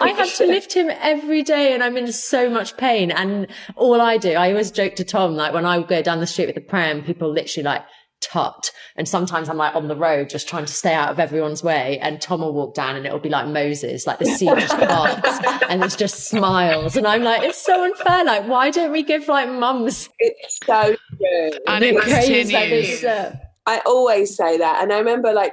I 0.02 0.08
have 0.08 0.34
to 0.34 0.46
lift 0.46 0.74
him 0.74 0.90
every 0.90 1.42
day 1.42 1.72
and 1.72 1.82
I'm 1.82 1.96
in 1.96 2.12
so 2.12 2.50
much 2.50 2.76
pain. 2.76 3.10
And 3.10 3.46
all 3.76 4.00
I 4.02 4.18
do, 4.18 4.32
I 4.32 4.50
always 4.50 4.70
joke 4.70 4.96
to 4.96 5.04
Tom, 5.04 5.34
like 5.34 5.54
when 5.54 5.64
I 5.64 5.80
go 5.80 6.02
down 6.02 6.18
the 6.18 6.26
street 6.26 6.46
with 6.46 6.56
the 6.56 6.60
pram, 6.60 7.02
people 7.02 7.32
literally 7.32 7.64
like 7.64 7.84
tut. 8.20 8.70
And 8.96 9.08
sometimes 9.08 9.48
I'm 9.48 9.56
like 9.56 9.74
on 9.74 9.88
the 9.88 9.96
road 9.96 10.30
just 10.30 10.48
trying 10.48 10.64
to 10.64 10.72
stay 10.72 10.92
out 10.92 11.10
of 11.10 11.18
everyone's 11.18 11.62
way. 11.62 11.98
And 12.00 12.20
Tom 12.20 12.40
will 12.40 12.52
walk 12.52 12.74
down 12.74 12.96
and 12.96 13.06
it'll 13.06 13.18
be 13.18 13.28
like 13.28 13.46
Moses, 13.46 14.06
like 14.06 14.18
the 14.18 14.26
sea 14.26 14.46
just 14.46 14.76
parts 14.78 15.38
and 15.68 15.82
it's 15.82 15.96
just 15.96 16.28
smiles. 16.28 16.96
And 16.96 17.06
I'm 17.06 17.22
like, 17.22 17.42
it's 17.42 17.64
so 17.64 17.84
unfair. 17.84 18.24
Like, 18.24 18.46
why 18.46 18.70
don't 18.70 18.92
we 18.92 19.02
give 19.02 19.28
like 19.28 19.48
mums? 19.48 20.08
It's 20.18 20.58
so 20.64 20.96
good. 21.18 21.60
And 21.66 21.84
it 21.84 22.00
continues. 22.00 23.04
uh, 23.04 23.36
I 23.66 23.80
always 23.86 24.36
say 24.36 24.58
that. 24.58 24.82
And 24.82 24.92
I 24.92 24.98
remember 24.98 25.32
like, 25.32 25.52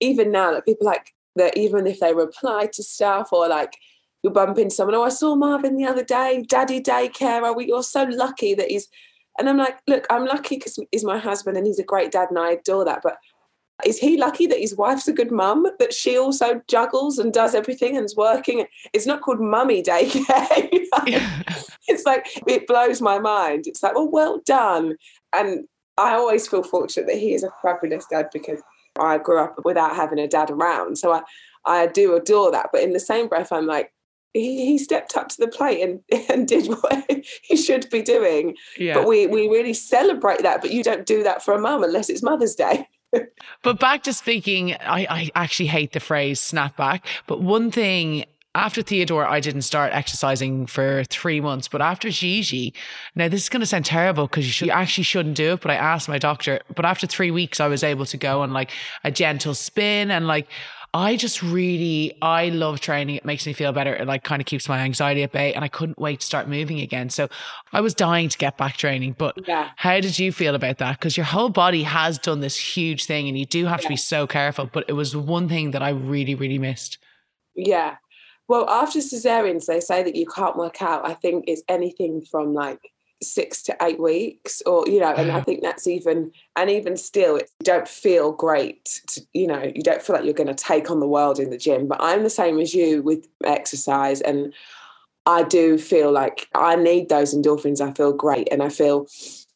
even 0.00 0.30
now, 0.30 0.52
like 0.54 0.66
people 0.66 0.86
like 0.86 1.12
that, 1.36 1.56
even 1.56 1.86
if 1.86 2.00
they 2.00 2.14
reply 2.14 2.68
to 2.72 2.82
stuff 2.82 3.32
or 3.32 3.48
like, 3.48 3.72
you 4.22 4.30
bump 4.30 4.58
into 4.58 4.74
someone. 4.74 4.96
Oh, 4.96 5.04
I 5.04 5.10
saw 5.10 5.36
Marvin 5.36 5.76
the 5.76 5.84
other 5.84 6.02
day, 6.02 6.44
daddy 6.48 6.80
daycare. 6.80 7.42
Oh, 7.44 7.58
you're 7.60 7.82
so 7.82 8.02
lucky 8.04 8.54
that 8.54 8.70
he's 8.70 8.88
and 9.38 9.48
I'm 9.48 9.58
like, 9.58 9.78
look, 9.86 10.06
I'm 10.10 10.24
lucky 10.24 10.56
because 10.56 10.78
he's 10.90 11.04
my 11.04 11.18
husband 11.18 11.56
and 11.56 11.66
he's 11.66 11.78
a 11.78 11.84
great 11.84 12.10
dad 12.10 12.28
and 12.30 12.38
I 12.38 12.52
adore 12.52 12.84
that. 12.84 13.00
But 13.02 13.18
is 13.84 13.98
he 13.98 14.16
lucky 14.16 14.46
that 14.46 14.58
his 14.58 14.76
wife's 14.76 15.08
a 15.08 15.12
good 15.12 15.30
mum, 15.30 15.66
that 15.78 15.92
she 15.92 16.16
also 16.16 16.62
juggles 16.68 17.18
and 17.18 17.32
does 17.32 17.54
everything 17.54 17.96
and 17.96 18.06
is 18.06 18.16
working? 18.16 18.66
It's 18.92 19.06
not 19.06 19.20
called 19.20 19.40
mummy 19.40 19.82
daycare. 19.82 20.86
yeah. 21.06 21.42
It's 21.88 22.04
like, 22.04 22.26
it 22.48 22.66
blows 22.66 23.00
my 23.00 23.20
mind. 23.20 23.68
It's 23.68 23.80
like, 23.80 23.94
well, 23.94 24.10
well 24.10 24.40
done. 24.44 24.96
And 25.32 25.68
I 25.96 26.14
always 26.14 26.48
feel 26.48 26.64
fortunate 26.64 27.06
that 27.06 27.18
he 27.18 27.32
is 27.32 27.44
a 27.44 27.50
fabulous 27.62 28.04
dad 28.10 28.26
because 28.32 28.60
I 28.98 29.18
grew 29.18 29.38
up 29.38 29.64
without 29.64 29.94
having 29.94 30.18
a 30.18 30.26
dad 30.26 30.50
around. 30.50 30.98
So 30.98 31.12
I, 31.12 31.22
I 31.64 31.86
do 31.86 32.16
adore 32.16 32.50
that. 32.50 32.70
But 32.72 32.82
in 32.82 32.92
the 32.92 32.98
same 32.98 33.28
breath, 33.28 33.52
I'm 33.52 33.66
like, 33.66 33.92
he, 34.40 34.66
he 34.66 34.78
stepped 34.78 35.16
up 35.16 35.28
to 35.28 35.36
the 35.38 35.48
plate 35.48 35.82
and, 35.82 36.00
and 36.30 36.46
did 36.46 36.66
what 36.66 37.10
he 37.42 37.56
should 37.56 37.88
be 37.90 38.02
doing. 38.02 38.56
Yeah. 38.78 38.94
But 38.94 39.08
we, 39.08 39.26
we 39.26 39.48
really 39.48 39.74
celebrate 39.74 40.42
that. 40.42 40.60
But 40.60 40.72
you 40.72 40.82
don't 40.82 41.06
do 41.06 41.22
that 41.22 41.42
for 41.42 41.54
a 41.54 41.60
mum 41.60 41.82
unless 41.82 42.08
it's 42.08 42.22
Mother's 42.22 42.54
Day. 42.54 42.88
but 43.62 43.78
back 43.78 44.02
to 44.04 44.12
speaking, 44.12 44.74
I, 44.74 45.06
I 45.08 45.30
actually 45.34 45.66
hate 45.66 45.92
the 45.92 46.00
phrase 46.00 46.40
snapback. 46.40 47.02
But 47.26 47.40
one 47.40 47.70
thing 47.70 48.24
after 48.54 48.80
Theodore, 48.80 49.26
I 49.26 49.38
didn't 49.40 49.62
start 49.62 49.92
exercising 49.92 50.66
for 50.66 51.04
three 51.04 51.42
months. 51.42 51.68
But 51.68 51.82
after 51.82 52.08
Gigi, 52.10 52.72
now 53.14 53.28
this 53.28 53.42
is 53.42 53.48
going 53.50 53.60
to 53.60 53.66
sound 53.66 53.84
terrible 53.84 54.26
because 54.26 54.46
you, 54.46 54.52
should, 54.52 54.68
you, 54.68 54.72
actually 54.72 55.04
shouldn't 55.04 55.36
do 55.36 55.52
it. 55.52 55.60
But 55.60 55.72
I 55.72 55.74
asked 55.74 56.08
my 56.08 56.18
doctor. 56.18 56.60
But 56.74 56.86
after 56.86 57.06
three 57.06 57.30
weeks, 57.30 57.60
I 57.60 57.68
was 57.68 57.84
able 57.84 58.06
to 58.06 58.16
go 58.16 58.40
on 58.40 58.54
like 58.54 58.70
a 59.04 59.10
gentle 59.10 59.54
spin 59.54 60.10
and 60.10 60.26
like 60.26 60.48
I 60.96 61.16
just 61.16 61.42
really, 61.42 62.16
I 62.22 62.48
love 62.48 62.80
training. 62.80 63.16
It 63.16 63.24
makes 63.26 63.46
me 63.46 63.52
feel 63.52 63.70
better. 63.70 63.94
It 63.94 64.06
like 64.06 64.24
kind 64.24 64.40
of 64.40 64.46
keeps 64.46 64.66
my 64.66 64.78
anxiety 64.78 65.22
at 65.22 65.30
bay 65.30 65.52
and 65.52 65.62
I 65.62 65.68
couldn't 65.68 65.98
wait 65.98 66.20
to 66.20 66.26
start 66.26 66.48
moving 66.48 66.80
again. 66.80 67.10
So 67.10 67.28
I 67.70 67.82
was 67.82 67.94
dying 67.94 68.30
to 68.30 68.38
get 68.38 68.56
back 68.56 68.78
training. 68.78 69.14
But 69.18 69.46
yeah. 69.46 69.72
how 69.76 70.00
did 70.00 70.18
you 70.18 70.32
feel 70.32 70.54
about 70.54 70.78
that? 70.78 70.98
Because 70.98 71.14
your 71.14 71.26
whole 71.26 71.50
body 71.50 71.82
has 71.82 72.18
done 72.18 72.40
this 72.40 72.56
huge 72.56 73.04
thing 73.04 73.28
and 73.28 73.38
you 73.38 73.44
do 73.44 73.66
have 73.66 73.80
yeah. 73.80 73.82
to 73.82 73.88
be 73.90 73.96
so 73.96 74.26
careful. 74.26 74.70
But 74.72 74.86
it 74.88 74.94
was 74.94 75.14
one 75.14 75.50
thing 75.50 75.72
that 75.72 75.82
I 75.82 75.90
really, 75.90 76.34
really 76.34 76.58
missed. 76.58 76.96
Yeah. 77.54 77.96
Well, 78.48 78.66
after 78.70 79.00
cesareans, 79.00 79.66
they 79.66 79.80
say 79.80 80.02
that 80.02 80.16
you 80.16 80.24
can't 80.24 80.56
work 80.56 80.80
out. 80.80 81.06
I 81.06 81.12
think 81.12 81.44
it's 81.46 81.62
anything 81.68 82.22
from 82.22 82.54
like 82.54 82.80
six 83.22 83.62
to 83.62 83.76
eight 83.82 83.98
weeks 83.98 84.62
or 84.66 84.86
you 84.86 85.00
know 85.00 85.12
and 85.14 85.30
i 85.32 85.40
think 85.40 85.62
that's 85.62 85.86
even 85.86 86.30
and 86.54 86.68
even 86.68 86.96
still 86.96 87.36
it, 87.36 87.50
you 87.60 87.64
don't 87.64 87.88
feel 87.88 88.30
great 88.30 89.00
to, 89.06 89.22
you 89.32 89.46
know 89.46 89.62
you 89.74 89.82
don't 89.82 90.02
feel 90.02 90.14
like 90.14 90.24
you're 90.24 90.34
going 90.34 90.46
to 90.46 90.54
take 90.54 90.90
on 90.90 91.00
the 91.00 91.08
world 91.08 91.38
in 91.38 91.48
the 91.48 91.56
gym 91.56 91.88
but 91.88 91.98
i'm 92.02 92.22
the 92.22 92.30
same 92.30 92.58
as 92.58 92.74
you 92.74 93.02
with 93.02 93.26
exercise 93.44 94.20
and 94.20 94.52
i 95.24 95.42
do 95.42 95.78
feel 95.78 96.12
like 96.12 96.46
i 96.54 96.76
need 96.76 97.08
those 97.08 97.34
endorphins 97.34 97.80
i 97.80 97.90
feel 97.94 98.12
great 98.12 98.48
and 98.52 98.62
i 98.62 98.68
feel 98.68 99.06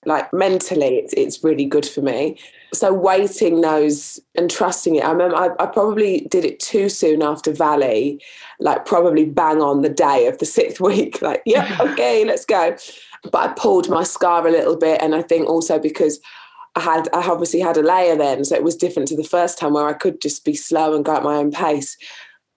like 0.07 0.33
mentally 0.33 0.97
it's, 0.97 1.13
it's 1.13 1.45
really 1.45 1.67
good 1.67 1.85
for 1.85 2.01
me. 2.01 2.39
So 2.73 2.93
waiting 2.93 3.61
those 3.61 4.19
and 4.37 4.49
trusting 4.49 4.95
it 4.95 5.05
i 5.05 5.11
remember 5.11 5.37
I, 5.37 5.49
I 5.59 5.67
probably 5.67 6.21
did 6.31 6.45
it 6.45 6.61
too 6.61 6.89
soon 6.89 7.21
after 7.21 7.53
valley 7.53 8.23
like 8.61 8.87
probably 8.87 9.25
bang 9.25 9.61
on 9.61 9.83
the 9.83 9.89
day 9.89 10.29
of 10.29 10.39
the 10.39 10.47
sixth 10.47 10.81
week 10.81 11.21
like 11.21 11.43
yeah 11.45 11.77
okay 11.81 12.25
let's 12.25 12.45
go 12.45 12.77
but 13.25 13.51
I 13.51 13.53
pulled 13.55 13.89
my 13.89 14.03
scar 14.03 14.47
a 14.47 14.51
little 14.51 14.77
bit. 14.77 15.01
And 15.03 15.15
I 15.15 15.23
think 15.23 15.49
also 15.49 15.79
because 15.79 16.21
I 16.77 16.81
had, 16.81 17.09
I 17.13 17.29
obviously 17.29 17.61
had 17.61 17.77
Alaia 17.77 18.17
then, 18.17 18.45
so 18.45 18.55
it 18.55 18.63
was 18.63 18.77
different 18.77 19.09
to 19.09 19.17
the 19.17 19.25
first 19.25 19.59
time 19.59 19.75
where 19.75 19.89
I 19.89 19.93
could 19.93 20.21
just 20.21 20.45
be 20.45 20.55
slow 20.55 20.95
and 20.95 21.05
go 21.05 21.17
at 21.17 21.23
my 21.23 21.37
own 21.37 21.51
pace. 21.51 21.97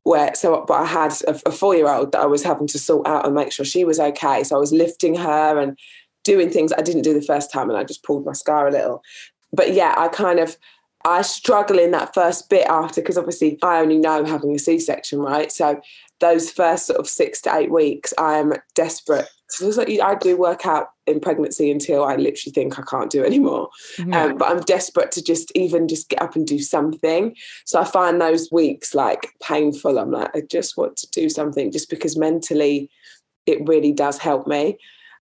where 0.04 0.34
so 0.36 0.64
but 0.68 0.76
I 0.76 0.86
had 0.86 1.14
a, 1.28 1.40
a 1.48 1.52
four 1.52 1.76
year 1.76 1.90
old 1.90 2.12
that 2.12 2.22
I 2.22 2.26
was 2.26 2.44
having 2.44 2.68
to 2.68 2.80
sort 2.80 3.08
out 3.08 3.26
and 3.26 3.36
make 3.36 3.52
sure 3.52 3.66
she 3.66 3.86
was 3.86 4.00
okay. 4.00 4.44
So 4.44 4.56
I 4.56 4.60
was 4.60 4.72
lifting 4.72 5.16
her 5.16 5.60
and 5.60 5.78
doing 6.24 6.50
things 6.50 6.72
I 6.72 6.82
didn't 6.82 7.02
do 7.02 7.14
the 7.14 7.26
first 7.26 7.52
time, 7.52 7.70
and 7.70 7.78
I 7.78 7.84
just 7.84 8.04
pulled 8.04 8.26
my 8.26 8.34
scar 8.34 8.68
a 8.68 8.72
little. 8.72 9.02
But 9.52 9.74
yeah, 9.74 9.96
I 9.98 10.08
kind 10.10 10.40
of 10.40 10.58
I 11.06 11.22
struggle 11.22 11.80
in 11.80 11.92
that 11.92 12.14
first 12.14 12.50
bit 12.50 12.66
after 12.68 13.02
because 13.02 13.18
obviously 13.18 13.58
I 13.62 13.80
only 13.80 13.98
know 13.98 14.24
having 14.24 14.56
a 14.56 14.60
C 14.60 14.80
section, 14.80 15.20
right? 15.20 15.52
So 15.52 15.82
those 16.20 16.50
first 16.50 16.86
sort 16.86 17.00
of 17.00 17.10
six 17.10 17.42
to 17.42 17.56
eight 17.56 17.72
weeks, 17.72 18.14
I'm 18.18 18.54
desperate. 18.76 19.28
I 19.62 20.16
do 20.16 20.38
work 20.38 20.66
out 20.66 20.90
in 21.06 21.20
pregnancy 21.20 21.70
until 21.70 22.06
I 22.06 22.16
literally 22.16 22.54
think 22.54 22.80
I 22.80 22.84
can't 22.84 23.12
do 23.12 23.24
anymore. 23.24 23.70
Mm-hmm. 23.98 24.14
Um, 24.14 24.38
but 24.38 24.50
I'm 24.50 24.62
desperate 24.62 25.12
to 25.14 25.24
just 25.24 25.52
even 25.56 25.88
just 25.88 26.10
get 26.10 26.22
up 26.22 26.36
and 26.36 26.48
do 26.48 26.60
something. 26.60 27.36
So 27.66 27.80
I 27.80 27.84
find 27.84 28.20
those 28.22 28.50
weeks 28.52 28.96
like 28.96 29.34
painful. 29.42 30.00
I'm 30.00 30.12
like, 30.12 30.36
I 30.36 30.42
just 30.42 30.78
want 30.78 30.98
to 30.98 31.10
do 31.12 31.30
something 31.30 31.72
just 31.72 31.90
because 31.90 32.18
mentally 32.18 32.90
it 33.46 33.68
really 33.68 33.92
does 33.92 34.18
help 34.18 34.48
me 34.48 34.78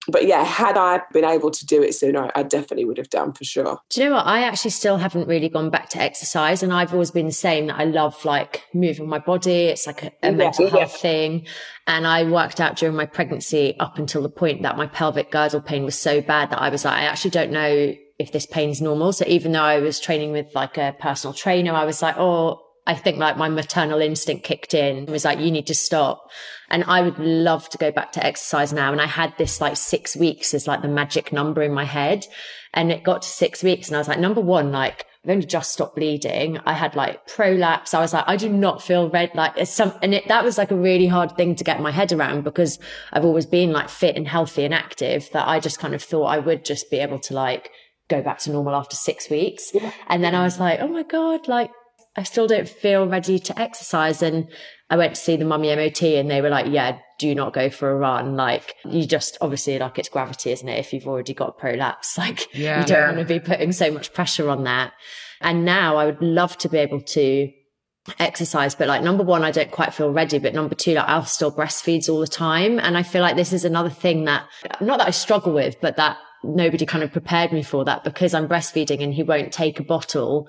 but 0.07 0.25
yeah, 0.25 0.43
had 0.43 0.77
I 0.77 1.01
been 1.13 1.25
able 1.25 1.51
to 1.51 1.65
do 1.65 1.83
it 1.83 1.93
sooner, 1.93 2.31
I 2.35 2.43
definitely 2.43 2.85
would 2.85 2.97
have 2.97 3.09
done 3.09 3.33
for 3.33 3.43
sure. 3.43 3.79
Do 3.89 4.01
you 4.01 4.09
know 4.09 4.15
what? 4.15 4.25
I 4.25 4.43
actually 4.43 4.71
still 4.71 4.97
haven't 4.97 5.27
really 5.27 5.49
gone 5.49 5.69
back 5.69 5.89
to 5.89 6.01
exercise, 6.01 6.63
and 6.63 6.73
I've 6.73 6.93
always 6.93 7.11
been 7.11 7.27
the 7.27 7.31
same 7.31 7.67
that 7.67 7.77
I 7.77 7.83
love 7.83 8.23
like 8.25 8.65
moving 8.73 9.07
my 9.07 9.19
body. 9.19 9.65
It's 9.65 9.85
like 9.85 10.03
a, 10.03 10.07
a 10.23 10.29
yeah, 10.29 10.31
mental 10.31 10.65
yeah. 10.65 10.71
health 10.71 10.97
thing. 10.99 11.45
And 11.87 12.07
I 12.07 12.23
worked 12.23 12.59
out 12.59 12.77
during 12.77 12.95
my 12.95 13.05
pregnancy 13.05 13.75
up 13.79 13.97
until 13.97 14.21
the 14.21 14.29
point 14.29 14.63
that 14.63 14.77
my 14.77 14.87
pelvic 14.87 15.31
girdle 15.31 15.61
pain 15.61 15.83
was 15.83 15.97
so 15.97 16.21
bad 16.21 16.49
that 16.51 16.61
I 16.61 16.69
was 16.69 16.85
like, 16.85 16.97
I 16.97 17.03
actually 17.03 17.31
don't 17.31 17.51
know 17.51 17.93
if 18.17 18.31
this 18.31 18.45
pain's 18.45 18.81
normal. 18.81 19.13
So 19.13 19.25
even 19.27 19.51
though 19.51 19.63
I 19.63 19.79
was 19.79 19.99
training 19.99 20.31
with 20.31 20.53
like 20.55 20.77
a 20.77 20.95
personal 20.99 21.33
trainer, 21.33 21.73
I 21.73 21.85
was 21.85 22.01
like, 22.01 22.15
oh, 22.17 22.61
I 22.91 22.95
think 22.95 23.17
like 23.17 23.37
my 23.37 23.47
maternal 23.47 24.01
instinct 24.01 24.43
kicked 24.43 24.73
in 24.73 24.97
and 24.97 25.09
was 25.09 25.25
like, 25.25 25.39
you 25.39 25.49
need 25.49 25.67
to 25.67 25.75
stop. 25.75 26.29
And 26.69 26.83
I 26.83 27.01
would 27.01 27.17
love 27.19 27.69
to 27.69 27.77
go 27.77 27.91
back 27.91 28.11
to 28.13 28.25
exercise 28.25 28.73
now. 28.73 28.91
And 28.91 29.01
I 29.01 29.05
had 29.05 29.33
this 29.37 29.61
like 29.61 29.77
six 29.77 30.15
weeks 30.15 30.53
as 30.53 30.67
like 30.67 30.81
the 30.81 30.87
magic 30.87 31.31
number 31.31 31.61
in 31.61 31.73
my 31.73 31.85
head. 31.85 32.27
And 32.73 32.91
it 32.91 33.03
got 33.03 33.21
to 33.21 33.27
six 33.27 33.63
weeks 33.63 33.87
and 33.87 33.95
I 33.95 33.99
was 33.99 34.07
like, 34.07 34.19
number 34.19 34.41
one, 34.41 34.71
like 34.71 35.05
I've 35.23 35.31
only 35.31 35.45
just 35.45 35.71
stopped 35.71 35.95
bleeding. 35.95 36.59
I 36.65 36.73
had 36.73 36.95
like 36.95 37.27
prolapse. 37.27 37.93
I 37.93 38.01
was 38.01 38.13
like, 38.13 38.25
I 38.27 38.35
do 38.35 38.49
not 38.49 38.81
feel 38.81 39.09
red. 39.09 39.31
Like 39.35 39.53
it's 39.55 39.71
some, 39.71 39.93
and 40.01 40.13
it, 40.13 40.27
that 40.27 40.43
was 40.43 40.57
like 40.57 40.71
a 40.71 40.75
really 40.75 41.07
hard 41.07 41.37
thing 41.37 41.55
to 41.55 41.63
get 41.63 41.79
my 41.79 41.91
head 41.91 42.11
around 42.11 42.43
because 42.43 42.77
I've 43.13 43.25
always 43.25 43.45
been 43.45 43.71
like 43.71 43.89
fit 43.89 44.17
and 44.17 44.27
healthy 44.27 44.65
and 44.65 44.73
active 44.73 45.29
that 45.31 45.47
I 45.47 45.59
just 45.59 45.79
kind 45.79 45.93
of 45.93 46.03
thought 46.03 46.25
I 46.25 46.39
would 46.39 46.65
just 46.65 46.91
be 46.91 46.97
able 46.97 47.19
to 47.19 47.33
like 47.33 47.69
go 48.09 48.21
back 48.21 48.39
to 48.39 48.51
normal 48.51 48.75
after 48.75 48.95
six 48.95 49.29
weeks. 49.29 49.71
And 50.07 50.23
then 50.23 50.35
I 50.35 50.43
was 50.43 50.59
like, 50.59 50.79
oh 50.81 50.87
my 50.87 51.03
God, 51.03 51.47
like 51.47 51.71
I 52.15 52.23
still 52.23 52.47
don't 52.47 52.67
feel 52.67 53.07
ready 53.07 53.39
to 53.39 53.59
exercise. 53.59 54.21
And 54.21 54.49
I 54.89 54.97
went 54.97 55.15
to 55.15 55.21
see 55.21 55.37
the 55.37 55.45
mummy 55.45 55.73
MOT 55.73 56.01
and 56.03 56.29
they 56.29 56.41
were 56.41 56.49
like, 56.49 56.65
yeah, 56.69 56.99
do 57.19 57.33
not 57.33 57.53
go 57.53 57.69
for 57.69 57.89
a 57.89 57.95
run. 57.95 58.35
Like 58.35 58.75
you 58.83 59.05
just 59.05 59.37
obviously 59.39 59.79
like 59.79 59.97
it's 59.97 60.09
gravity, 60.09 60.51
isn't 60.51 60.67
it? 60.67 60.79
If 60.79 60.91
you've 60.91 61.07
already 61.07 61.33
got 61.33 61.57
prolapse, 61.57 62.17
like 62.17 62.53
yeah, 62.53 62.81
you 62.81 62.85
don't 62.85 62.97
yeah. 62.97 63.15
want 63.15 63.27
to 63.27 63.33
be 63.33 63.39
putting 63.39 63.71
so 63.71 63.91
much 63.91 64.13
pressure 64.13 64.49
on 64.49 64.63
that. 64.65 64.93
And 65.39 65.65
now 65.65 65.97
I 65.97 66.05
would 66.05 66.21
love 66.21 66.57
to 66.59 66.69
be 66.69 66.77
able 66.77 67.01
to 67.01 67.49
exercise, 68.19 68.75
but 68.75 68.87
like 68.87 69.03
number 69.03 69.23
one, 69.23 69.43
I 69.43 69.51
don't 69.51 69.71
quite 69.71 69.93
feel 69.93 70.11
ready. 70.11 70.39
But 70.39 70.53
number 70.53 70.75
two, 70.75 70.93
like 70.93 71.07
I'll 71.07 71.25
still 71.25 71.51
breastfeeds 71.51 72.09
all 72.09 72.19
the 72.19 72.27
time. 72.27 72.79
And 72.79 72.97
I 72.97 73.03
feel 73.03 73.21
like 73.21 73.37
this 73.37 73.53
is 73.53 73.63
another 73.63 73.89
thing 73.89 74.25
that 74.25 74.45
not 74.81 74.99
that 74.99 75.07
I 75.07 75.11
struggle 75.11 75.53
with, 75.53 75.79
but 75.79 75.95
that 75.95 76.17
nobody 76.43 76.85
kind 76.85 77.03
of 77.03 77.11
prepared 77.11 77.53
me 77.53 77.63
for 77.63 77.85
that 77.85 78.03
because 78.03 78.33
I'm 78.33 78.47
breastfeeding 78.47 79.01
and 79.01 79.13
he 79.13 79.23
won't 79.23 79.51
take 79.51 79.79
a 79.79 79.83
bottle 79.83 80.47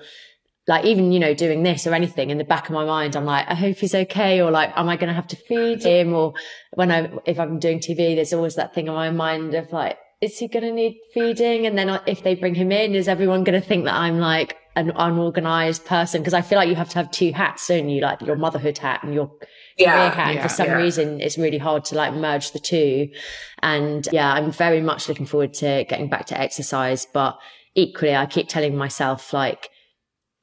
like 0.67 0.85
even 0.85 1.11
you 1.11 1.19
know 1.19 1.33
doing 1.33 1.63
this 1.63 1.85
or 1.85 1.93
anything 1.93 2.29
in 2.29 2.37
the 2.37 2.43
back 2.43 2.69
of 2.69 2.73
my 2.73 2.85
mind 2.85 3.15
i'm 3.15 3.25
like 3.25 3.47
i 3.49 3.53
hope 3.53 3.77
he's 3.77 3.93
okay 3.93 4.41
or 4.41 4.49
like 4.49 4.71
am 4.75 4.87
i 4.87 4.95
going 4.95 5.09
to 5.09 5.13
have 5.13 5.27
to 5.27 5.35
feed 5.35 5.83
him? 5.83 6.13
Or 6.13 6.33
when 6.73 6.91
i 6.91 7.11
if 7.25 7.39
i'm 7.39 7.59
doing 7.59 7.79
tv 7.79 8.15
there's 8.15 8.33
always 8.33 8.55
that 8.55 8.73
thing 8.73 8.87
in 8.87 8.93
my 8.93 9.09
mind 9.09 9.53
of 9.53 9.71
like 9.71 9.97
is 10.21 10.39
he 10.39 10.47
going 10.47 10.63
to 10.63 10.71
need 10.71 10.97
feeding? 11.13 11.65
And 11.65 11.77
then 11.77 11.99
if 12.07 12.23
they 12.23 12.33
bring 12.33 12.55
him 12.55 12.71
in 12.71 12.95
is 12.95 13.09
everyone 13.09 13.43
going 13.43 13.59
to 13.59 13.67
think 13.67 13.83
that 13.85 13.95
i'm 13.95 14.19
like 14.19 14.57
an 14.75 14.91
unorganized 14.95 15.85
person? 15.85 16.21
Because 16.21 16.33
i 16.33 16.41
feel 16.41 16.57
like 16.57 16.69
you 16.69 16.75
have 16.75 16.89
to 16.89 16.95
have 16.95 17.11
two 17.11 17.33
hats 17.33 17.67
don't 17.67 17.89
you? 17.89 18.01
Like 18.01 18.21
your 18.21 18.37
motherhood 18.37 18.77
hat 18.77 19.03
and 19.03 19.13
your 19.13 19.31
yeah, 19.77 19.91
career 19.91 20.09
hat 20.11 20.35
yeah, 20.35 20.43
for 20.43 20.49
some 20.49 20.67
yeah. 20.67 20.75
reason 20.75 21.19
it's 21.19 21.37
really 21.37 21.57
hard 21.57 21.83
to 21.85 21.95
like 21.95 22.13
merge 22.13 22.51
the 22.51 22.59
two. 22.59 23.09
And 23.61 24.07
yeah 24.11 24.31
i'm 24.31 24.51
very 24.51 24.81
much 24.81 25.09
looking 25.09 25.25
forward 25.25 25.53
to 25.55 25.83
getting 25.89 26.09
back 26.09 26.25
to 26.27 26.39
exercise 26.39 27.05
but 27.05 27.37
equally 27.75 28.15
i 28.15 28.25
keep 28.25 28.47
telling 28.47 28.77
myself 28.77 29.33
like 29.33 29.69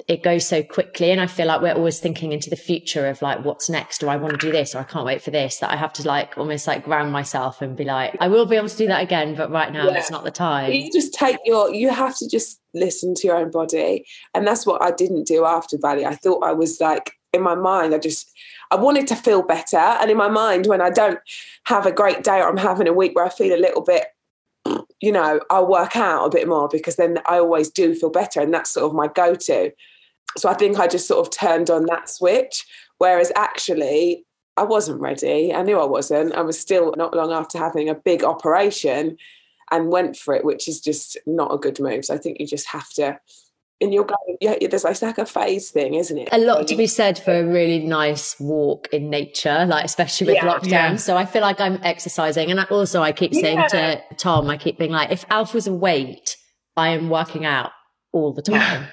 it 0.08 0.22
goes 0.22 0.46
so 0.46 0.62
quickly. 0.62 1.10
And 1.10 1.20
I 1.20 1.26
feel 1.26 1.46
like 1.46 1.60
we're 1.60 1.74
always 1.74 1.98
thinking 1.98 2.32
into 2.32 2.50
the 2.50 2.56
future 2.56 3.06
of 3.06 3.22
like, 3.22 3.44
what's 3.44 3.68
next? 3.68 3.98
Do 3.98 4.08
I 4.08 4.16
want 4.16 4.32
to 4.32 4.46
do 4.46 4.52
this? 4.52 4.74
Or 4.74 4.78
I 4.78 4.84
can't 4.84 5.04
wait 5.04 5.22
for 5.22 5.30
this 5.30 5.58
that 5.58 5.70
I 5.70 5.76
have 5.76 5.92
to 5.94 6.06
like 6.06 6.36
almost 6.36 6.66
like 6.66 6.84
ground 6.84 7.12
myself 7.12 7.62
and 7.62 7.76
be 7.76 7.84
like, 7.84 8.16
I 8.20 8.28
will 8.28 8.46
be 8.46 8.56
able 8.56 8.68
to 8.68 8.76
do 8.76 8.86
that 8.88 9.02
again. 9.02 9.34
But 9.34 9.50
right 9.50 9.72
now 9.72 9.88
yeah. 9.88 9.98
it's 9.98 10.10
not 10.10 10.24
the 10.24 10.30
time. 10.30 10.72
You 10.72 10.90
just 10.92 11.14
take 11.14 11.38
your, 11.44 11.74
you 11.74 11.90
have 11.90 12.16
to 12.18 12.28
just 12.28 12.60
listen 12.74 13.14
to 13.16 13.26
your 13.26 13.36
own 13.36 13.50
body. 13.50 14.06
And 14.34 14.46
that's 14.46 14.66
what 14.66 14.82
I 14.82 14.90
didn't 14.90 15.26
do 15.26 15.44
after 15.44 15.78
Valley. 15.78 16.06
I 16.06 16.14
thought 16.14 16.44
I 16.44 16.52
was 16.52 16.80
like, 16.80 17.12
in 17.32 17.42
my 17.42 17.54
mind, 17.54 17.94
I 17.94 17.98
just, 17.98 18.30
I 18.70 18.76
wanted 18.76 19.06
to 19.08 19.16
feel 19.16 19.42
better. 19.42 19.76
And 19.76 20.10
in 20.10 20.16
my 20.16 20.28
mind, 20.28 20.66
when 20.66 20.80
I 20.80 20.90
don't 20.90 21.20
have 21.64 21.86
a 21.86 21.92
great 21.92 22.24
day 22.24 22.40
or 22.40 22.48
I'm 22.48 22.56
having 22.56 22.88
a 22.88 22.92
week 22.92 23.14
where 23.14 23.24
I 23.24 23.30
feel 23.30 23.54
a 23.54 23.60
little 23.60 23.82
bit 23.82 24.06
you 25.00 25.10
know, 25.10 25.40
I'll 25.50 25.66
work 25.66 25.96
out 25.96 26.26
a 26.26 26.30
bit 26.30 26.46
more 26.46 26.68
because 26.68 26.96
then 26.96 27.18
I 27.28 27.38
always 27.38 27.70
do 27.70 27.94
feel 27.94 28.10
better. 28.10 28.40
And 28.40 28.52
that's 28.52 28.70
sort 28.70 28.86
of 28.86 28.94
my 28.94 29.08
go 29.08 29.34
to 29.34 29.72
so 30.36 30.48
I 30.48 30.54
think 30.54 30.78
I 30.78 30.86
just 30.86 31.08
sort 31.08 31.26
of 31.26 31.32
turned 31.32 31.70
on 31.70 31.86
that 31.86 32.08
switch. 32.08 32.66
Whereas 32.98 33.32
actually, 33.34 34.24
I 34.56 34.64
wasn't 34.64 35.00
ready. 35.00 35.54
I 35.54 35.62
knew 35.62 35.78
I 35.78 35.86
wasn't. 35.86 36.34
I 36.34 36.42
was 36.42 36.58
still 36.58 36.94
not 36.96 37.14
long 37.14 37.32
after 37.32 37.58
having 37.58 37.88
a 37.88 37.94
big 37.94 38.22
operation 38.22 39.16
and 39.70 39.88
went 39.88 40.16
for 40.16 40.34
it, 40.34 40.44
which 40.44 40.68
is 40.68 40.80
just 40.80 41.16
not 41.26 41.54
a 41.54 41.58
good 41.58 41.80
move. 41.80 42.04
So 42.04 42.14
I 42.14 42.18
think 42.18 42.40
you 42.40 42.46
just 42.46 42.66
have 42.68 42.90
to. 42.94 43.18
And 43.80 43.94
you're 43.94 44.04
going, 44.04 44.36
yeah, 44.42 44.56
there's 44.68 44.84
like 44.84 45.16
a 45.16 45.24
phase 45.24 45.70
thing, 45.70 45.94
isn't 45.94 46.18
it? 46.18 46.28
A 46.32 46.38
lot 46.38 46.68
to 46.68 46.76
be 46.76 46.86
said 46.86 47.18
for 47.18 47.32
a 47.32 47.46
really 47.46 47.78
nice 47.78 48.38
walk 48.38 48.88
in 48.92 49.08
nature, 49.08 49.64
like 49.64 49.86
especially 49.86 50.26
with 50.26 50.36
yeah, 50.36 50.44
lockdown. 50.44 50.70
Yeah. 50.70 50.96
So 50.96 51.16
I 51.16 51.24
feel 51.24 51.40
like 51.40 51.60
I'm 51.60 51.80
exercising. 51.82 52.50
And 52.50 52.60
also 52.70 53.00
I 53.00 53.12
keep 53.12 53.32
saying 53.32 53.58
yeah. 53.58 53.68
to 53.68 54.02
Tom, 54.18 54.50
I 54.50 54.58
keep 54.58 54.76
being 54.76 54.90
like, 54.90 55.10
if 55.10 55.24
Alf 55.30 55.54
was 55.54 55.66
a 55.66 55.72
weight, 55.72 56.36
I 56.76 56.88
am 56.88 57.08
working 57.08 57.46
out 57.46 57.72
all 58.12 58.34
the 58.34 58.42
time. 58.42 58.88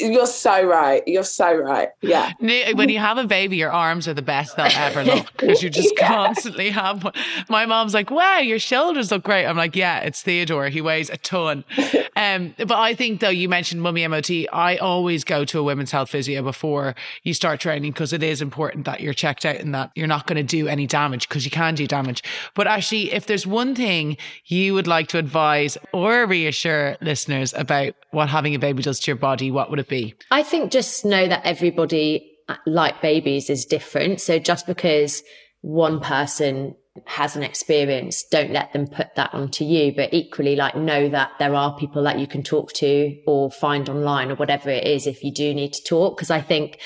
You're 0.00 0.26
so 0.26 0.64
right. 0.64 1.02
You're 1.06 1.24
so 1.24 1.54
right. 1.54 1.88
Yeah. 2.00 2.32
When 2.40 2.88
you 2.88 2.98
have 2.98 3.18
a 3.18 3.24
baby, 3.24 3.56
your 3.56 3.72
arms 3.72 4.06
are 4.08 4.14
the 4.14 4.22
best 4.22 4.56
they'll 4.56 4.66
ever 4.66 5.04
look 5.04 5.32
because 5.36 5.62
you 5.62 5.70
just 5.70 5.94
yeah. 5.98 6.08
constantly 6.08 6.70
have. 6.70 7.04
One. 7.04 7.12
My 7.48 7.66
mom's 7.66 7.94
like, 7.94 8.10
"Wow, 8.10 8.38
your 8.38 8.58
shoulders 8.58 9.10
look 9.10 9.24
great." 9.24 9.46
I'm 9.46 9.56
like, 9.56 9.76
"Yeah, 9.76 10.00
it's 10.00 10.22
Theodore. 10.22 10.68
He 10.68 10.80
weighs 10.80 11.10
a 11.10 11.16
ton." 11.16 11.64
Um, 12.14 12.54
but 12.58 12.72
I 12.72 12.94
think 12.94 13.20
though 13.20 13.30
you 13.30 13.48
mentioned 13.48 13.80
mummy 13.80 14.06
MOT, 14.06 14.30
I 14.52 14.76
always 14.76 15.24
go 15.24 15.46
to 15.46 15.58
a 15.58 15.62
women's 15.62 15.90
health 15.90 16.10
physio 16.10 16.42
before 16.42 16.94
you 17.22 17.32
start 17.32 17.58
training 17.58 17.92
because 17.92 18.12
it 18.12 18.22
is 18.22 18.42
important 18.42 18.84
that 18.84 19.00
you're 19.00 19.14
checked 19.14 19.46
out 19.46 19.56
and 19.56 19.74
that 19.74 19.90
you're 19.94 20.06
not 20.06 20.26
going 20.26 20.36
to 20.36 20.42
do 20.42 20.68
any 20.68 20.86
damage 20.86 21.26
because 21.26 21.46
you 21.46 21.50
can 21.50 21.74
do 21.74 21.86
damage. 21.86 22.22
But 22.54 22.66
actually, 22.66 23.12
if 23.12 23.26
there's 23.26 23.46
one 23.46 23.74
thing 23.74 24.18
you 24.44 24.74
would 24.74 24.86
like 24.86 25.08
to 25.08 25.18
advise 25.18 25.78
or 25.92 26.26
reassure 26.26 26.96
listeners 27.00 27.54
about 27.54 27.94
what 28.10 28.28
having 28.28 28.54
a 28.54 28.58
baby 28.58 28.82
does 28.82 29.00
to 29.00 29.10
your 29.10 29.16
body, 29.16 29.50
what 29.50 29.70
would 29.72 29.80
it 29.80 29.88
be? 29.88 30.14
I 30.30 30.42
think 30.42 30.70
just 30.70 31.04
know 31.04 31.26
that 31.26 31.44
everybody, 31.44 32.36
uh, 32.48 32.56
like 32.66 33.00
babies, 33.00 33.50
is 33.50 33.64
different. 33.64 34.20
So 34.20 34.38
just 34.38 34.66
because 34.66 35.22
one 35.62 35.98
person 35.98 36.76
has 37.06 37.36
an 37.36 37.42
experience, 37.42 38.22
don't 38.30 38.52
let 38.52 38.74
them 38.74 38.86
put 38.86 39.14
that 39.16 39.32
onto 39.32 39.64
you. 39.64 39.94
But 39.96 40.12
equally, 40.12 40.56
like 40.56 40.76
know 40.76 41.08
that 41.08 41.30
there 41.38 41.54
are 41.54 41.74
people 41.76 42.02
that 42.02 42.18
you 42.18 42.26
can 42.26 42.42
talk 42.42 42.74
to 42.74 43.16
or 43.26 43.50
find 43.50 43.88
online 43.88 44.30
or 44.30 44.34
whatever 44.34 44.68
it 44.68 44.86
is 44.86 45.06
if 45.06 45.24
you 45.24 45.32
do 45.32 45.54
need 45.54 45.72
to 45.72 45.82
talk. 45.82 46.18
Cause 46.18 46.30
I 46.30 46.42
think 46.42 46.78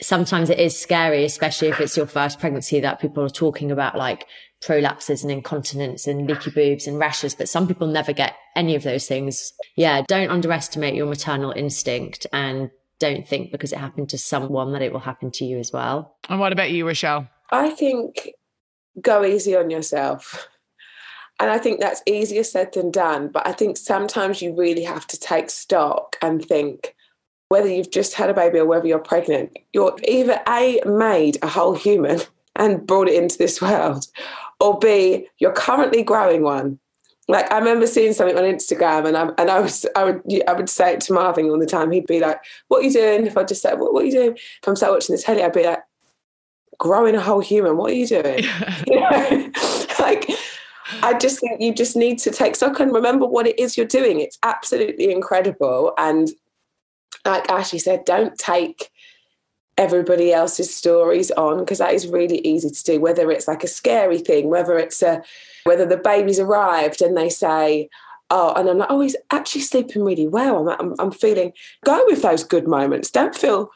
sometimes 0.00 0.50
it 0.50 0.60
is 0.60 0.78
scary, 0.78 1.24
especially 1.24 1.68
if 1.68 1.80
it's 1.80 1.96
your 1.96 2.06
first 2.06 2.38
pregnancy 2.38 2.78
that 2.80 3.00
people 3.00 3.24
are 3.24 3.28
talking 3.28 3.72
about 3.72 3.96
like 3.96 4.26
prolapses 4.60 5.22
and 5.22 5.30
incontinence 5.30 6.06
and 6.06 6.26
leaky 6.26 6.50
boobs 6.50 6.86
and 6.86 6.98
rashes, 6.98 7.34
but 7.34 7.48
some 7.48 7.68
people 7.68 7.86
never 7.86 8.12
get 8.12 8.34
any 8.56 8.74
of 8.74 8.82
those 8.82 9.06
things. 9.06 9.52
Yeah, 9.76 10.02
don't 10.06 10.30
underestimate 10.30 10.94
your 10.94 11.06
maternal 11.06 11.52
instinct 11.52 12.26
and 12.32 12.70
don't 12.98 13.26
think 13.26 13.52
because 13.52 13.72
it 13.72 13.78
happened 13.78 14.08
to 14.10 14.18
someone 14.18 14.72
that 14.72 14.82
it 14.82 14.92
will 14.92 15.00
happen 15.00 15.30
to 15.32 15.44
you 15.44 15.58
as 15.58 15.72
well. 15.72 16.16
And 16.28 16.40
what 16.40 16.52
about 16.52 16.70
you, 16.70 16.86
Rochelle? 16.86 17.28
I 17.50 17.70
think 17.70 18.30
go 19.00 19.24
easy 19.24 19.56
on 19.56 19.70
yourself. 19.70 20.48
And 21.40 21.50
I 21.50 21.58
think 21.58 21.78
that's 21.78 22.02
easier 22.04 22.42
said 22.42 22.72
than 22.72 22.90
done. 22.90 23.28
But 23.28 23.46
I 23.46 23.52
think 23.52 23.76
sometimes 23.76 24.42
you 24.42 24.56
really 24.56 24.82
have 24.82 25.06
to 25.08 25.18
take 25.18 25.50
stock 25.50 26.16
and 26.20 26.44
think 26.44 26.96
whether 27.48 27.68
you've 27.68 27.90
just 27.90 28.14
had 28.14 28.28
a 28.28 28.34
baby 28.34 28.58
or 28.58 28.66
whether 28.66 28.86
you're 28.86 28.98
pregnant, 28.98 29.56
you're 29.72 29.96
either 30.06 30.40
A, 30.48 30.80
made 30.84 31.38
a 31.42 31.48
whole 31.48 31.74
human 31.74 32.20
and 32.56 32.86
brought 32.86 33.08
it 33.08 33.14
into 33.14 33.38
this 33.38 33.62
world, 33.62 34.06
or 34.60 34.78
B, 34.78 35.28
you're 35.38 35.52
currently 35.52 36.02
growing 36.02 36.42
one. 36.42 36.78
Like 37.28 37.50
I 37.52 37.58
remember 37.58 37.86
seeing 37.86 38.14
something 38.14 38.38
on 38.38 38.44
Instagram, 38.44 39.06
and 39.06 39.16
I 39.16 39.28
and 39.36 39.50
I 39.50 39.60
was 39.60 39.84
I 39.94 40.04
would 40.04 40.22
I 40.48 40.52
would 40.54 40.70
say 40.70 40.94
it 40.94 41.00
to 41.02 41.12
Marvin 41.12 41.50
all 41.50 41.58
the 41.58 41.66
time. 41.66 41.90
He'd 41.90 42.06
be 42.06 42.20
like, 42.20 42.40
"What 42.68 42.80
are 42.80 42.84
you 42.84 42.92
doing?" 42.92 43.26
If 43.26 43.36
I 43.36 43.44
just 43.44 43.60
said, 43.60 43.78
"What, 43.78 43.92
what 43.92 44.02
are 44.02 44.06
you 44.06 44.12
doing?" 44.12 44.32
If 44.32 44.66
I'm 44.66 44.76
so 44.76 44.92
watching 44.92 45.14
the 45.14 45.20
telly, 45.20 45.42
I'd 45.42 45.52
be 45.52 45.64
like, 45.64 45.80
growing 46.78 47.14
a 47.14 47.20
whole 47.20 47.40
human. 47.40 47.76
What 47.76 47.90
are 47.90 47.94
you 47.94 48.06
doing? 48.06 48.44
you 48.86 49.00
know? 49.00 49.50
like, 49.98 50.30
I 51.02 51.14
just 51.20 51.40
think 51.40 51.60
you 51.60 51.74
just 51.74 51.96
need 51.96 52.18
to 52.20 52.30
take 52.30 52.56
stock 52.56 52.80
and 52.80 52.92
remember 52.92 53.26
what 53.26 53.46
it 53.46 53.58
is 53.58 53.76
you're 53.76 53.86
doing. 53.86 54.20
It's 54.20 54.38
absolutely 54.42 55.12
incredible. 55.12 55.92
And 55.98 56.30
like 57.24 57.50
Ashley 57.50 57.78
said, 57.78 58.04
don't 58.04 58.38
take 58.38 58.90
everybody 59.78 60.32
else's 60.32 60.74
stories 60.74 61.30
on 61.32 61.60
because 61.60 61.78
that 61.78 61.94
is 61.94 62.06
really 62.06 62.38
easy 62.46 62.68
to 62.68 62.84
do 62.84 63.00
whether 63.00 63.30
it's 63.30 63.48
like 63.48 63.64
a 63.64 63.68
scary 63.68 64.18
thing 64.18 64.48
whether 64.48 64.76
it's 64.76 65.02
a 65.02 65.22
whether 65.64 65.86
the 65.86 65.96
baby's 65.96 66.40
arrived 66.40 67.00
and 67.00 67.16
they 67.16 67.28
say 67.28 67.88
oh 68.30 68.52
and 68.54 68.68
i'm 68.68 68.78
like 68.78 68.90
oh 68.90 69.00
he's 69.00 69.16
actually 69.30 69.62
sleeping 69.62 70.04
really 70.04 70.26
well. 70.26 70.68
I'm, 70.68 70.80
I'm, 70.80 70.94
I'm 70.98 71.10
feeling 71.10 71.52
go 71.84 72.02
with 72.06 72.22
those 72.22 72.44
good 72.44 72.66
moments. 72.66 73.10
Don't 73.10 73.34
feel 73.34 73.70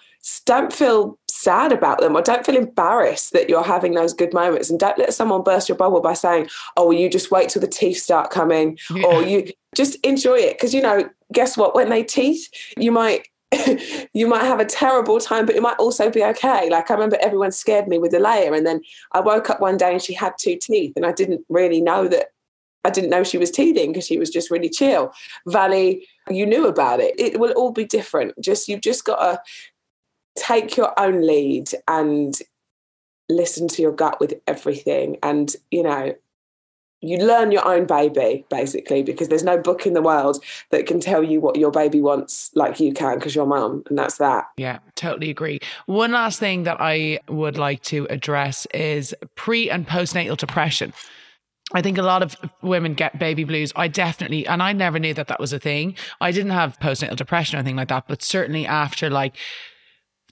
don't 0.44 0.72
feel 0.72 1.18
sad 1.28 1.72
about 1.72 2.00
them 2.00 2.14
or 2.14 2.22
don't 2.22 2.46
feel 2.46 2.56
embarrassed 2.56 3.32
that 3.32 3.48
you're 3.48 3.64
having 3.64 3.94
those 3.94 4.12
good 4.12 4.32
moments 4.32 4.70
and 4.70 4.78
don't 4.78 4.98
let 4.98 5.12
someone 5.12 5.42
burst 5.42 5.68
your 5.68 5.76
bubble 5.76 6.00
by 6.00 6.12
saying 6.12 6.48
oh 6.76 6.88
well, 6.88 6.98
you 6.98 7.08
just 7.08 7.30
wait 7.30 7.48
till 7.48 7.60
the 7.60 7.66
teeth 7.68 7.98
start 7.98 8.30
coming 8.30 8.78
yeah. 8.94 9.04
or 9.04 9.22
you 9.22 9.50
just 9.74 9.96
enjoy 10.04 10.36
it 10.36 10.56
because 10.56 10.72
you 10.72 10.82
know 10.82 11.08
guess 11.32 11.56
what? 11.56 11.74
When 11.74 11.88
they 11.88 12.04
teeth 12.04 12.48
you 12.76 12.92
might 12.92 13.28
you 14.14 14.26
might 14.26 14.44
have 14.44 14.60
a 14.60 14.64
terrible 14.64 15.20
time, 15.20 15.46
but 15.46 15.54
it 15.54 15.62
might 15.62 15.78
also 15.78 16.10
be 16.10 16.24
okay. 16.24 16.70
Like 16.70 16.90
I 16.90 16.94
remember 16.94 17.18
everyone 17.20 17.52
scared 17.52 17.88
me 17.88 17.98
with 17.98 18.12
the 18.12 18.18
layer, 18.18 18.54
and 18.54 18.66
then 18.66 18.80
I 19.12 19.20
woke 19.20 19.50
up 19.50 19.60
one 19.60 19.76
day 19.76 19.92
and 19.92 20.02
she 20.02 20.14
had 20.14 20.34
two 20.38 20.56
teeth, 20.60 20.92
and 20.96 21.06
I 21.06 21.12
didn't 21.12 21.44
really 21.48 21.80
know 21.80 22.08
that. 22.08 22.28
I 22.84 22.90
didn't 22.90 23.10
know 23.10 23.22
she 23.22 23.38
was 23.38 23.52
teething 23.52 23.92
because 23.92 24.06
she 24.06 24.18
was 24.18 24.28
just 24.28 24.50
really 24.50 24.68
chill. 24.68 25.12
Valley, 25.46 26.04
you 26.28 26.44
knew 26.44 26.66
about 26.66 26.98
it. 26.98 27.14
It 27.18 27.38
will 27.38 27.52
all 27.52 27.70
be 27.70 27.84
different. 27.84 28.34
Just 28.40 28.68
you've 28.68 28.80
just 28.80 29.04
got 29.04 29.18
to 29.20 29.40
take 30.36 30.76
your 30.76 30.98
own 30.98 31.24
lead 31.24 31.70
and 31.86 32.36
listen 33.28 33.68
to 33.68 33.82
your 33.82 33.92
gut 33.92 34.18
with 34.18 34.34
everything. 34.48 35.16
And 35.22 35.54
you 35.70 35.84
know, 35.84 36.14
you 37.02 37.18
learn 37.18 37.52
your 37.52 37.66
own 37.66 37.84
baby 37.84 38.46
basically 38.48 39.02
because 39.02 39.28
there's 39.28 39.42
no 39.42 39.58
book 39.58 39.86
in 39.86 39.92
the 39.92 40.00
world 40.00 40.42
that 40.70 40.86
can 40.86 41.00
tell 41.00 41.22
you 41.22 41.40
what 41.40 41.56
your 41.56 41.70
baby 41.70 42.00
wants 42.00 42.50
like 42.54 42.80
you 42.80 42.92
can 42.92 43.18
because 43.18 43.34
you're 43.34 43.46
mum 43.46 43.82
and 43.88 43.98
that's 43.98 44.16
that 44.16 44.44
yeah 44.56 44.78
totally 44.94 45.28
agree 45.28 45.58
one 45.86 46.12
last 46.12 46.38
thing 46.38 46.62
that 46.62 46.76
i 46.80 47.18
would 47.28 47.58
like 47.58 47.82
to 47.82 48.06
address 48.08 48.66
is 48.72 49.14
pre 49.34 49.68
and 49.68 49.86
postnatal 49.86 50.36
depression 50.36 50.92
I 51.74 51.80
think 51.80 51.96
a 51.96 52.02
lot 52.02 52.22
of 52.22 52.36
women 52.60 52.92
get 52.92 53.18
baby 53.18 53.44
blues. 53.44 53.72
I 53.74 53.88
definitely, 53.88 54.46
and 54.46 54.62
I 54.62 54.74
never 54.74 54.98
knew 54.98 55.14
that 55.14 55.28
that 55.28 55.40
was 55.40 55.54
a 55.54 55.58
thing. 55.58 55.94
I 56.20 56.30
didn't 56.30 56.50
have 56.50 56.78
postnatal 56.80 57.16
depression 57.16 57.56
or 57.56 57.60
anything 57.60 57.76
like 57.76 57.88
that, 57.88 58.04
but 58.08 58.22
certainly 58.22 58.66
after 58.66 59.08
like 59.08 59.36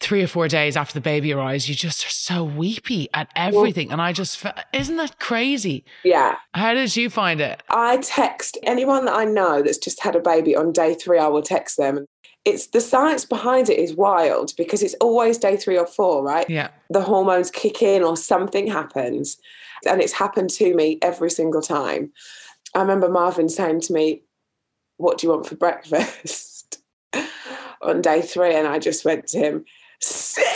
three 0.00 0.22
or 0.22 0.26
four 0.26 0.48
days 0.48 0.76
after 0.76 0.94
the 0.94 1.00
baby 1.00 1.32
arrives, 1.32 1.68
you 1.68 1.74
just 1.74 2.04
are 2.04 2.10
so 2.10 2.42
weepy 2.42 3.08
at 3.14 3.30
everything. 3.36 3.88
Well, 3.88 3.94
and 3.94 4.02
I 4.02 4.12
just, 4.12 4.44
isn't 4.72 4.96
that 4.96 5.18
crazy? 5.18 5.84
Yeah. 6.04 6.36
How 6.54 6.74
did 6.74 6.96
you 6.96 7.10
find 7.10 7.40
it? 7.40 7.62
I 7.70 7.98
text 7.98 8.58
anyone 8.62 9.04
that 9.04 9.14
I 9.14 9.24
know 9.24 9.62
that's 9.62 9.78
just 9.78 10.02
had 10.02 10.16
a 10.16 10.20
baby 10.20 10.56
on 10.56 10.72
day 10.72 10.94
three, 10.94 11.18
I 11.18 11.28
will 11.28 11.42
text 11.42 11.76
them. 11.76 12.06
It's 12.46 12.68
the 12.68 12.80
science 12.80 13.26
behind 13.26 13.68
it 13.68 13.78
is 13.78 13.94
wild 13.94 14.52
because 14.56 14.82
it's 14.82 14.94
always 14.94 15.36
day 15.36 15.56
three 15.56 15.76
or 15.78 15.86
four, 15.86 16.24
right? 16.24 16.48
Yeah. 16.48 16.68
The 16.88 17.02
hormones 17.02 17.50
kick 17.50 17.82
in 17.82 18.02
or 18.02 18.16
something 18.16 18.66
happens. 18.66 19.36
And 19.86 20.00
it's 20.00 20.14
happened 20.14 20.50
to 20.50 20.74
me 20.74 20.98
every 21.02 21.30
single 21.30 21.62
time. 21.62 22.12
I 22.74 22.80
remember 22.80 23.08
Marvin 23.08 23.48
saying 23.48 23.82
to 23.82 23.92
me, 23.92 24.22
What 24.96 25.18
do 25.18 25.26
you 25.26 25.32
want 25.32 25.46
for 25.46 25.56
breakfast? 25.56 26.78
on 27.82 28.02
day 28.02 28.22
three. 28.22 28.54
And 28.54 28.66
I 28.66 28.78
just 28.78 29.04
went 29.04 29.26
to 29.28 29.38
him, 29.38 29.64
cereal. 30.00 30.46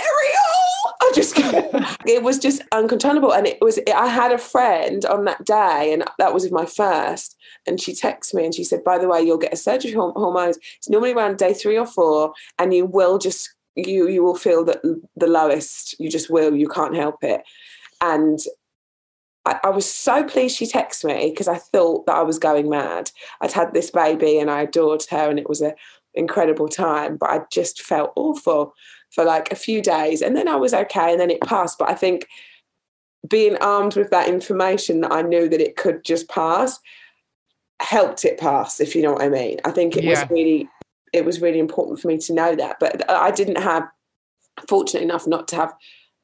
I 1.00 1.12
just, 1.14 1.34
it 2.06 2.22
was 2.22 2.38
just 2.38 2.62
uncontrollable. 2.72 3.32
And 3.32 3.46
it 3.46 3.58
was, 3.60 3.78
I 3.94 4.06
had 4.06 4.32
a 4.32 4.38
friend 4.38 5.04
on 5.04 5.24
that 5.24 5.44
day, 5.44 5.92
and 5.92 6.04
that 6.18 6.34
was 6.34 6.50
my 6.50 6.66
first. 6.66 7.36
And 7.66 7.80
she 7.80 7.92
texted 7.92 8.34
me 8.34 8.44
and 8.44 8.54
she 8.54 8.64
said, 8.64 8.84
by 8.84 8.98
the 8.98 9.08
way, 9.08 9.22
you'll 9.22 9.38
get 9.38 9.52
a 9.52 9.56
surgery 9.56 9.92
hormones. 9.92 10.58
It's 10.76 10.90
normally 10.90 11.12
around 11.12 11.38
day 11.38 11.54
three 11.54 11.78
or 11.78 11.86
four, 11.86 12.32
and 12.58 12.74
you 12.74 12.86
will 12.86 13.18
just, 13.18 13.54
you, 13.74 14.08
you 14.08 14.22
will 14.22 14.36
feel 14.36 14.64
that 14.64 14.82
the 15.16 15.26
lowest. 15.26 15.98
You 15.98 16.10
just 16.10 16.30
will, 16.30 16.54
you 16.54 16.68
can't 16.68 16.94
help 16.94 17.22
it. 17.22 17.42
And 18.00 18.38
I, 19.46 19.60
I 19.64 19.70
was 19.70 19.90
so 19.90 20.24
pleased 20.24 20.56
she 20.56 20.66
texted 20.66 21.04
me 21.04 21.30
because 21.30 21.48
I 21.48 21.56
thought 21.56 22.06
that 22.06 22.16
I 22.16 22.22
was 22.22 22.38
going 22.38 22.68
mad. 22.68 23.10
I'd 23.40 23.52
had 23.52 23.72
this 23.72 23.90
baby 23.90 24.38
and 24.38 24.50
I 24.50 24.62
adored 24.62 25.04
her, 25.10 25.30
and 25.30 25.38
it 25.38 25.48
was 25.48 25.60
an 25.60 25.72
incredible 26.14 26.68
time, 26.68 27.16
but 27.16 27.30
I 27.30 27.40
just 27.50 27.82
felt 27.82 28.12
awful 28.16 28.74
for 29.14 29.24
like 29.24 29.52
a 29.52 29.56
few 29.56 29.80
days 29.80 30.22
and 30.22 30.36
then 30.36 30.48
I 30.48 30.56
was 30.56 30.74
okay 30.74 31.12
and 31.12 31.20
then 31.20 31.30
it 31.30 31.40
passed. 31.42 31.78
But 31.78 31.90
I 31.90 31.94
think 31.94 32.26
being 33.28 33.56
armed 33.58 33.96
with 33.96 34.10
that 34.10 34.28
information 34.28 35.00
that 35.00 35.12
I 35.12 35.22
knew 35.22 35.48
that 35.48 35.60
it 35.60 35.76
could 35.76 36.04
just 36.04 36.28
pass 36.28 36.78
helped 37.80 38.24
it 38.24 38.38
pass, 38.38 38.80
if 38.80 38.94
you 38.94 39.02
know 39.02 39.12
what 39.12 39.22
I 39.22 39.28
mean. 39.28 39.58
I 39.64 39.70
think 39.70 39.96
it 39.96 40.04
yeah. 40.04 40.10
was 40.10 40.30
really 40.30 40.68
it 41.12 41.24
was 41.24 41.40
really 41.40 41.60
important 41.60 42.00
for 42.00 42.08
me 42.08 42.18
to 42.18 42.34
know 42.34 42.56
that. 42.56 42.76
But 42.80 43.08
I 43.10 43.30
didn't 43.30 43.62
have 43.62 43.84
fortunate 44.68 45.02
enough 45.02 45.26
not 45.26 45.46
to 45.48 45.56
have 45.56 45.74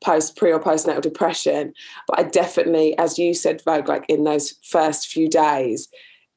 post 0.02 0.36
pre 0.36 0.52
or 0.52 0.60
postnatal 0.60 1.02
depression. 1.02 1.72
But 2.08 2.18
I 2.18 2.22
definitely, 2.24 2.96
as 2.98 3.18
you 3.18 3.34
said, 3.34 3.62
Vogue, 3.64 3.88
like 3.88 4.04
in 4.08 4.24
those 4.24 4.54
first 4.64 5.08
few 5.08 5.28
days, 5.28 5.88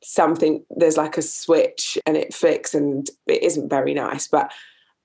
something 0.03 0.63
there's 0.69 0.97
like 0.97 1.17
a 1.17 1.21
switch 1.21 1.97
and 2.05 2.17
it 2.17 2.33
flicks 2.33 2.73
and 2.73 3.09
it 3.27 3.41
isn't 3.41 3.69
very 3.69 3.93
nice. 3.93 4.27
But 4.27 4.51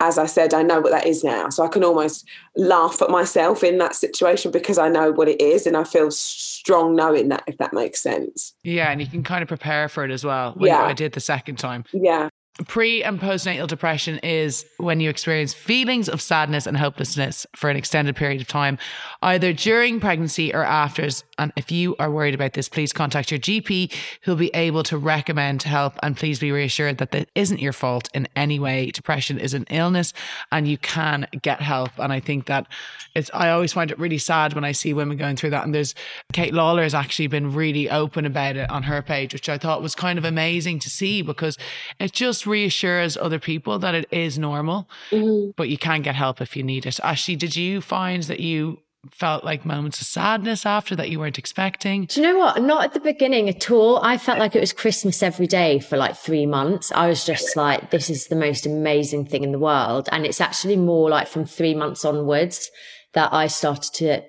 as 0.00 0.16
I 0.16 0.26
said, 0.26 0.54
I 0.54 0.62
know 0.62 0.80
what 0.80 0.92
that 0.92 1.06
is 1.06 1.24
now. 1.24 1.48
So 1.48 1.64
I 1.64 1.68
can 1.68 1.82
almost 1.82 2.24
laugh 2.56 3.02
at 3.02 3.10
myself 3.10 3.64
in 3.64 3.78
that 3.78 3.94
situation 3.94 4.52
because 4.52 4.78
I 4.78 4.88
know 4.88 5.10
what 5.10 5.28
it 5.28 5.40
is 5.40 5.66
and 5.66 5.76
I 5.76 5.84
feel 5.84 6.10
strong 6.10 6.94
knowing 6.94 7.28
that, 7.30 7.42
if 7.48 7.58
that 7.58 7.72
makes 7.72 8.00
sense. 8.00 8.54
Yeah. 8.62 8.90
And 8.90 9.00
you 9.00 9.08
can 9.08 9.24
kind 9.24 9.42
of 9.42 9.48
prepare 9.48 9.88
for 9.88 10.04
it 10.04 10.12
as 10.12 10.24
well. 10.24 10.56
yeah. 10.60 10.82
I 10.82 10.92
did 10.92 11.12
the 11.12 11.20
second 11.20 11.56
time. 11.56 11.84
Yeah. 11.92 12.28
Pre 12.66 13.04
and 13.04 13.20
postnatal 13.20 13.68
depression 13.68 14.18
is 14.18 14.66
when 14.78 14.98
you 14.98 15.08
experience 15.10 15.54
feelings 15.54 16.08
of 16.08 16.20
sadness 16.20 16.66
and 16.66 16.76
hopelessness 16.76 17.46
for 17.54 17.70
an 17.70 17.76
extended 17.76 18.16
period 18.16 18.40
of 18.40 18.48
time, 18.48 18.78
either 19.22 19.52
during 19.52 20.00
pregnancy 20.00 20.52
or 20.52 20.64
after. 20.64 21.08
And 21.38 21.52
if 21.54 21.70
you 21.70 21.94
are 22.00 22.10
worried 22.10 22.34
about 22.34 22.54
this, 22.54 22.68
please 22.68 22.92
contact 22.92 23.30
your 23.30 23.38
GP 23.38 23.94
who'll 24.22 24.34
be 24.34 24.50
able 24.54 24.82
to 24.84 24.98
recommend 24.98 25.62
help. 25.62 25.94
And 26.02 26.16
please 26.16 26.40
be 26.40 26.50
reassured 26.50 26.98
that 26.98 27.12
that 27.12 27.28
isn't 27.36 27.60
your 27.60 27.72
fault 27.72 28.08
in 28.12 28.26
any 28.34 28.58
way. 28.58 28.90
Depression 28.90 29.38
is 29.38 29.54
an 29.54 29.64
illness 29.70 30.12
and 30.50 30.66
you 30.66 30.78
can 30.78 31.28
get 31.40 31.60
help. 31.60 31.90
And 31.96 32.12
I 32.12 32.18
think 32.18 32.46
that 32.46 32.66
it's, 33.14 33.30
I 33.32 33.50
always 33.50 33.72
find 33.72 33.92
it 33.92 34.00
really 34.00 34.18
sad 34.18 34.54
when 34.54 34.64
I 34.64 34.72
see 34.72 34.92
women 34.92 35.16
going 35.16 35.36
through 35.36 35.50
that. 35.50 35.64
And 35.64 35.72
there's 35.72 35.94
Kate 36.32 36.52
Lawler 36.52 36.82
has 36.82 36.94
actually 36.94 37.28
been 37.28 37.54
really 37.54 37.88
open 37.88 38.26
about 38.26 38.56
it 38.56 38.68
on 38.68 38.82
her 38.82 39.00
page, 39.00 39.32
which 39.32 39.48
I 39.48 39.58
thought 39.58 39.80
was 39.80 39.94
kind 39.94 40.18
of 40.18 40.24
amazing 40.24 40.80
to 40.80 40.90
see 40.90 41.22
because 41.22 41.56
it 42.00 42.10
just 42.12 42.47
reassures 42.48 43.16
other 43.16 43.38
people 43.38 43.78
that 43.78 43.94
it 43.94 44.08
is 44.10 44.38
normal, 44.38 44.88
mm-hmm. 45.10 45.50
but 45.56 45.68
you 45.68 45.78
can 45.78 46.02
get 46.02 46.14
help 46.14 46.40
if 46.40 46.56
you 46.56 46.62
need 46.62 46.86
it. 46.86 46.98
Ashley, 47.02 47.36
did 47.36 47.56
you 47.56 47.80
find 47.80 48.22
that 48.24 48.40
you 48.40 48.80
felt 49.12 49.44
like 49.44 49.64
moments 49.64 50.00
of 50.00 50.06
sadness 50.06 50.66
after 50.66 50.96
that 50.96 51.10
you 51.10 51.20
weren't 51.20 51.38
expecting? 51.38 52.06
Do 52.06 52.20
you 52.20 52.26
know 52.26 52.38
what? 52.38 52.60
Not 52.62 52.84
at 52.84 52.94
the 52.94 53.00
beginning 53.00 53.48
at 53.48 53.70
all. 53.70 53.98
I 54.02 54.18
felt 54.18 54.38
like 54.38 54.56
it 54.56 54.60
was 54.60 54.72
Christmas 54.72 55.22
every 55.22 55.46
day 55.46 55.78
for 55.78 55.96
like 55.96 56.16
three 56.16 56.46
months. 56.46 56.90
I 56.92 57.08
was 57.08 57.24
just 57.24 57.56
like, 57.56 57.90
this 57.90 58.10
is 58.10 58.26
the 58.26 58.36
most 58.36 58.66
amazing 58.66 59.26
thing 59.26 59.44
in 59.44 59.52
the 59.52 59.58
world. 59.58 60.08
And 60.10 60.26
it's 60.26 60.40
actually 60.40 60.76
more 60.76 61.08
like 61.08 61.28
from 61.28 61.44
three 61.44 61.74
months 61.74 62.04
onwards 62.04 62.70
that 63.14 63.32
I 63.32 63.46
started 63.46 63.94
to 63.94 64.22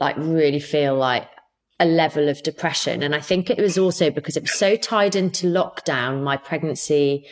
like 0.00 0.16
really 0.18 0.60
feel 0.60 0.94
like 0.94 1.28
a 1.78 1.86
level 1.86 2.28
of 2.28 2.42
depression. 2.42 3.02
And 3.02 3.14
I 3.14 3.20
think 3.20 3.50
it 3.50 3.58
was 3.58 3.76
also 3.76 4.10
because 4.10 4.36
it 4.36 4.42
was 4.42 4.54
so 4.54 4.76
tied 4.76 5.14
into 5.14 5.46
lockdown, 5.46 6.22
my 6.22 6.36
pregnancy 6.36 7.26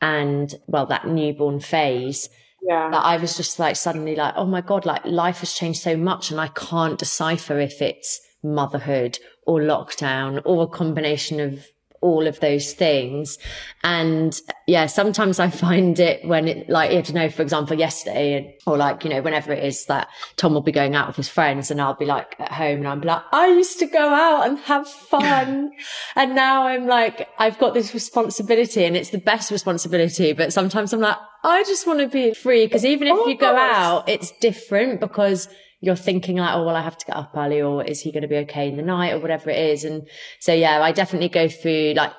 and 0.00 0.54
well, 0.66 0.86
that 0.86 1.06
newborn 1.06 1.60
phase. 1.60 2.28
Yeah. 2.62 2.90
That 2.90 3.04
I 3.04 3.16
was 3.16 3.36
just 3.36 3.58
like 3.58 3.76
suddenly 3.76 4.16
like, 4.16 4.34
oh 4.36 4.46
my 4.46 4.60
God, 4.60 4.84
like 4.84 5.04
life 5.04 5.40
has 5.40 5.54
changed 5.54 5.80
so 5.80 5.96
much 5.96 6.30
and 6.30 6.40
I 6.40 6.48
can't 6.48 6.98
decipher 6.98 7.58
if 7.58 7.80
it's 7.80 8.20
motherhood 8.42 9.18
or 9.46 9.60
lockdown 9.60 10.42
or 10.44 10.64
a 10.64 10.68
combination 10.68 11.40
of 11.40 11.66
all 12.00 12.26
of 12.26 12.40
those 12.40 12.72
things. 12.72 13.38
And 13.82 14.38
yeah, 14.66 14.86
sometimes 14.86 15.38
I 15.38 15.50
find 15.66 15.98
it 15.98 16.24
when 16.26 16.48
it 16.48 16.68
like, 16.68 17.08
you 17.08 17.14
know, 17.14 17.28
for 17.28 17.42
example, 17.42 17.78
yesterday 17.78 18.56
or 18.66 18.76
like, 18.76 19.04
you 19.04 19.10
know, 19.10 19.22
whenever 19.22 19.52
it 19.52 19.64
is 19.64 19.86
that 19.86 20.08
Tom 20.36 20.54
will 20.54 20.60
be 20.60 20.72
going 20.72 20.94
out 20.94 21.06
with 21.06 21.16
his 21.16 21.28
friends 21.28 21.70
and 21.70 21.80
I'll 21.80 21.94
be 21.94 22.04
like 22.06 22.36
at 22.38 22.52
home 22.52 22.78
and 22.78 22.88
I'm 22.88 23.00
like, 23.00 23.22
I 23.32 23.48
used 23.48 23.78
to 23.80 23.86
go 23.86 24.08
out 24.08 24.46
and 24.46 24.58
have 24.60 24.88
fun. 24.88 25.72
and 26.16 26.34
now 26.34 26.66
I'm 26.66 26.86
like, 26.86 27.28
I've 27.38 27.58
got 27.58 27.74
this 27.74 27.94
responsibility 27.94 28.84
and 28.84 28.96
it's 28.96 29.10
the 29.10 29.18
best 29.18 29.50
responsibility. 29.50 30.32
But 30.32 30.52
sometimes 30.52 30.92
I'm 30.92 31.00
like, 31.00 31.16
I 31.44 31.62
just 31.64 31.86
want 31.86 32.00
to 32.00 32.08
be 32.08 32.34
free. 32.34 32.68
Cause 32.68 32.84
even 32.84 33.08
if 33.08 33.16
oh, 33.16 33.28
you 33.28 33.36
go 33.36 33.54
out, 33.54 34.08
it's 34.08 34.32
different 34.32 35.00
because 35.00 35.48
you're 35.80 35.96
thinking 35.96 36.36
like, 36.36 36.54
oh, 36.54 36.64
well, 36.64 36.76
I 36.76 36.82
have 36.82 36.98
to 36.98 37.06
get 37.06 37.16
up 37.16 37.32
early 37.36 37.62
or 37.62 37.84
is 37.84 38.00
he 38.00 38.12
going 38.12 38.22
to 38.22 38.28
be 38.28 38.36
okay 38.38 38.68
in 38.68 38.76
the 38.76 38.82
night 38.82 39.12
or 39.12 39.20
whatever 39.20 39.50
it 39.50 39.58
is. 39.58 39.84
And 39.84 40.08
so, 40.40 40.52
yeah, 40.52 40.82
I 40.82 40.92
definitely 40.92 41.28
go 41.28 41.48
through 41.48 41.94
like 41.94 42.12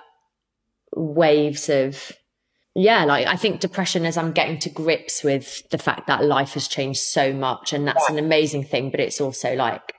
waves 0.95 1.70
of 1.70 2.12
yeah, 2.76 3.03
like 3.03 3.28
I 3.28 3.36
think 3.36 3.60
depression 3.60 4.05
as 4.05 4.16
I'm 4.16 4.32
getting 4.32 4.60
to 4.60 4.70
grips 4.70 5.24
with 5.24 5.68
the 5.70 5.78
fact 5.78 6.07
that 6.07 6.24
life 6.24 6.53
has 6.53 6.68
changed 6.68 7.01
so 7.01 7.34
much 7.34 7.74
and 7.74 7.86
that's 7.86 8.10
an 8.10 8.18
amazing 8.18 8.64
thing, 8.64 8.91
but 8.91 8.99
it's 9.01 9.20
also 9.20 9.55
like 9.55 9.93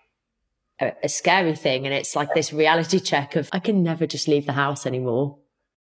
a, 0.80 0.92
a, 1.02 1.08
scary 1.08 1.54
thing. 1.54 1.84
And 1.84 1.94
it's 1.94 2.16
like 2.16 2.32
this 2.32 2.52
reality 2.52 3.00
check 3.00 3.36
of 3.36 3.50
I 3.52 3.58
can 3.58 3.82
never 3.82 4.06
just 4.06 4.28
leave 4.28 4.46
the 4.46 4.52
house 4.52 4.86
anymore. 4.86 5.39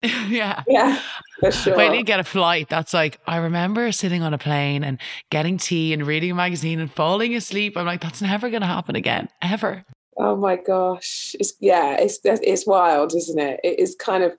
yeah. 0.29 0.63
Yeah. 0.67 1.01
For 1.41 1.51
sure. 1.51 1.77
When 1.77 1.95
you 1.95 2.03
get 2.03 2.21
a 2.21 2.25
flight, 2.25 2.69
that's 2.69 2.95
like, 2.95 3.19
I 3.27 3.37
remember 3.37 3.93
sitting 3.93 4.23
on 4.23 4.33
a 4.33 4.39
plane 4.39 4.83
and 4.83 4.99
getting 5.31 5.59
tea 5.59 5.93
and 5.93 6.07
reading 6.07 6.31
a 6.31 6.35
magazine 6.35 6.81
and 6.81 6.91
falling 6.91 7.35
asleep. 7.35 7.77
I'm 7.77 7.87
like, 7.87 8.01
that's 8.01 8.23
never 8.23 8.49
going 8.49 8.63
to 8.63 8.67
happen 8.67 8.97
again, 8.97 9.29
ever. 9.43 9.85
Oh 10.17 10.37
my 10.37 10.57
gosh. 10.57 11.35
It's, 11.39 11.53
yeah, 11.61 11.97
it's, 11.99 12.19
it's 12.25 12.67
wild, 12.67 13.15
isn't 13.15 13.39
it? 13.39 13.61
It 13.63 13.79
is 13.79 13.95
kind 13.95 14.25
of, 14.25 14.37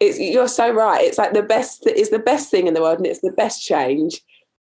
it's 0.00 0.18
you're 0.18 0.48
so 0.48 0.70
right. 0.70 1.02
It's 1.02 1.18
like 1.18 1.32
the 1.32 1.42
best 1.42 1.86
it's 1.86 2.10
the 2.10 2.18
best 2.18 2.50
thing 2.50 2.66
in 2.66 2.74
the 2.74 2.80
world 2.80 2.98
and 2.98 3.06
it's 3.06 3.20
the 3.20 3.32
best 3.32 3.64
change. 3.64 4.20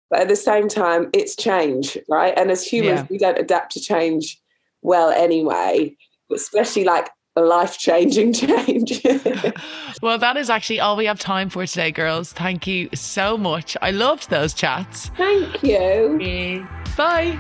But 0.10 0.20
at 0.20 0.28
the 0.28 0.36
same 0.36 0.68
time, 0.68 1.10
it's 1.14 1.36
change, 1.36 1.98
right? 2.08 2.34
And 2.38 2.52
as 2.52 2.64
humans, 2.64 3.00
yeah. 3.00 3.08
we 3.10 3.18
don't 3.18 3.40
adapt 3.40 3.72
to 3.74 3.80
change 3.80 4.40
well 4.82 5.10
anyway, 5.10 5.96
especially 6.32 6.84
like 6.84 7.10
a 7.36 7.42
life 7.42 7.78
changing 7.78 8.34
change. 8.34 9.04
well, 10.02 10.18
that 10.18 10.38
is 10.38 10.50
actually 10.50 10.80
all 10.80 10.96
we 10.96 11.06
have 11.06 11.20
time 11.20 11.50
for 11.50 11.66
today, 11.66 11.92
girls. 11.92 12.34
Thank 12.34 12.68
you 12.68 12.90
so 12.94 13.38
much. 13.38 13.76
I 13.82 13.92
loved 13.92 14.30
those 14.30 14.54
chats. 14.54 15.10
Thank 15.18 15.64
you. 15.64 16.68
Bye. 16.98 17.40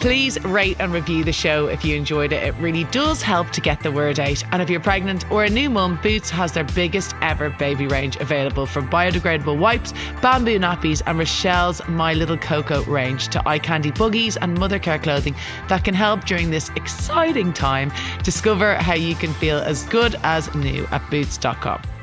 Please 0.00 0.40
rate 0.44 0.76
and 0.78 0.92
review 0.92 1.24
the 1.24 1.32
show 1.32 1.66
if 1.66 1.84
you 1.84 1.96
enjoyed 1.96 2.32
it. 2.32 2.44
It 2.44 2.54
really 2.60 2.84
does 2.84 3.20
help 3.20 3.50
to 3.50 3.60
get 3.60 3.82
the 3.82 3.90
word 3.90 4.20
out. 4.20 4.44
And 4.52 4.62
if 4.62 4.70
you're 4.70 4.78
pregnant 4.78 5.28
or 5.28 5.42
a 5.42 5.50
new 5.50 5.68
mum, 5.68 5.98
Boots 6.00 6.30
has 6.30 6.52
their 6.52 6.62
biggest 6.62 7.16
ever 7.20 7.50
baby 7.50 7.88
range 7.88 8.14
available 8.16 8.64
from 8.64 8.88
biodegradable 8.88 9.58
wipes, 9.58 9.92
bamboo 10.22 10.60
nappies, 10.60 11.02
and 11.06 11.18
Rochelle's 11.18 11.80
My 11.88 12.14
Little 12.14 12.38
Coco 12.38 12.84
range 12.84 13.26
to 13.28 13.40
iCandy 13.40 13.96
buggies 13.98 14.36
and 14.36 14.56
Mothercare 14.56 15.02
clothing 15.02 15.34
that 15.68 15.82
can 15.82 15.94
help 15.94 16.24
during 16.24 16.50
this 16.50 16.70
exciting 16.76 17.52
time. 17.52 17.90
Discover 18.22 18.76
how 18.76 18.94
you 18.94 19.16
can 19.16 19.32
feel 19.34 19.58
as 19.58 19.82
good 19.84 20.14
as 20.22 20.54
new 20.54 20.86
at 20.92 21.02
boots.com. 21.10 21.97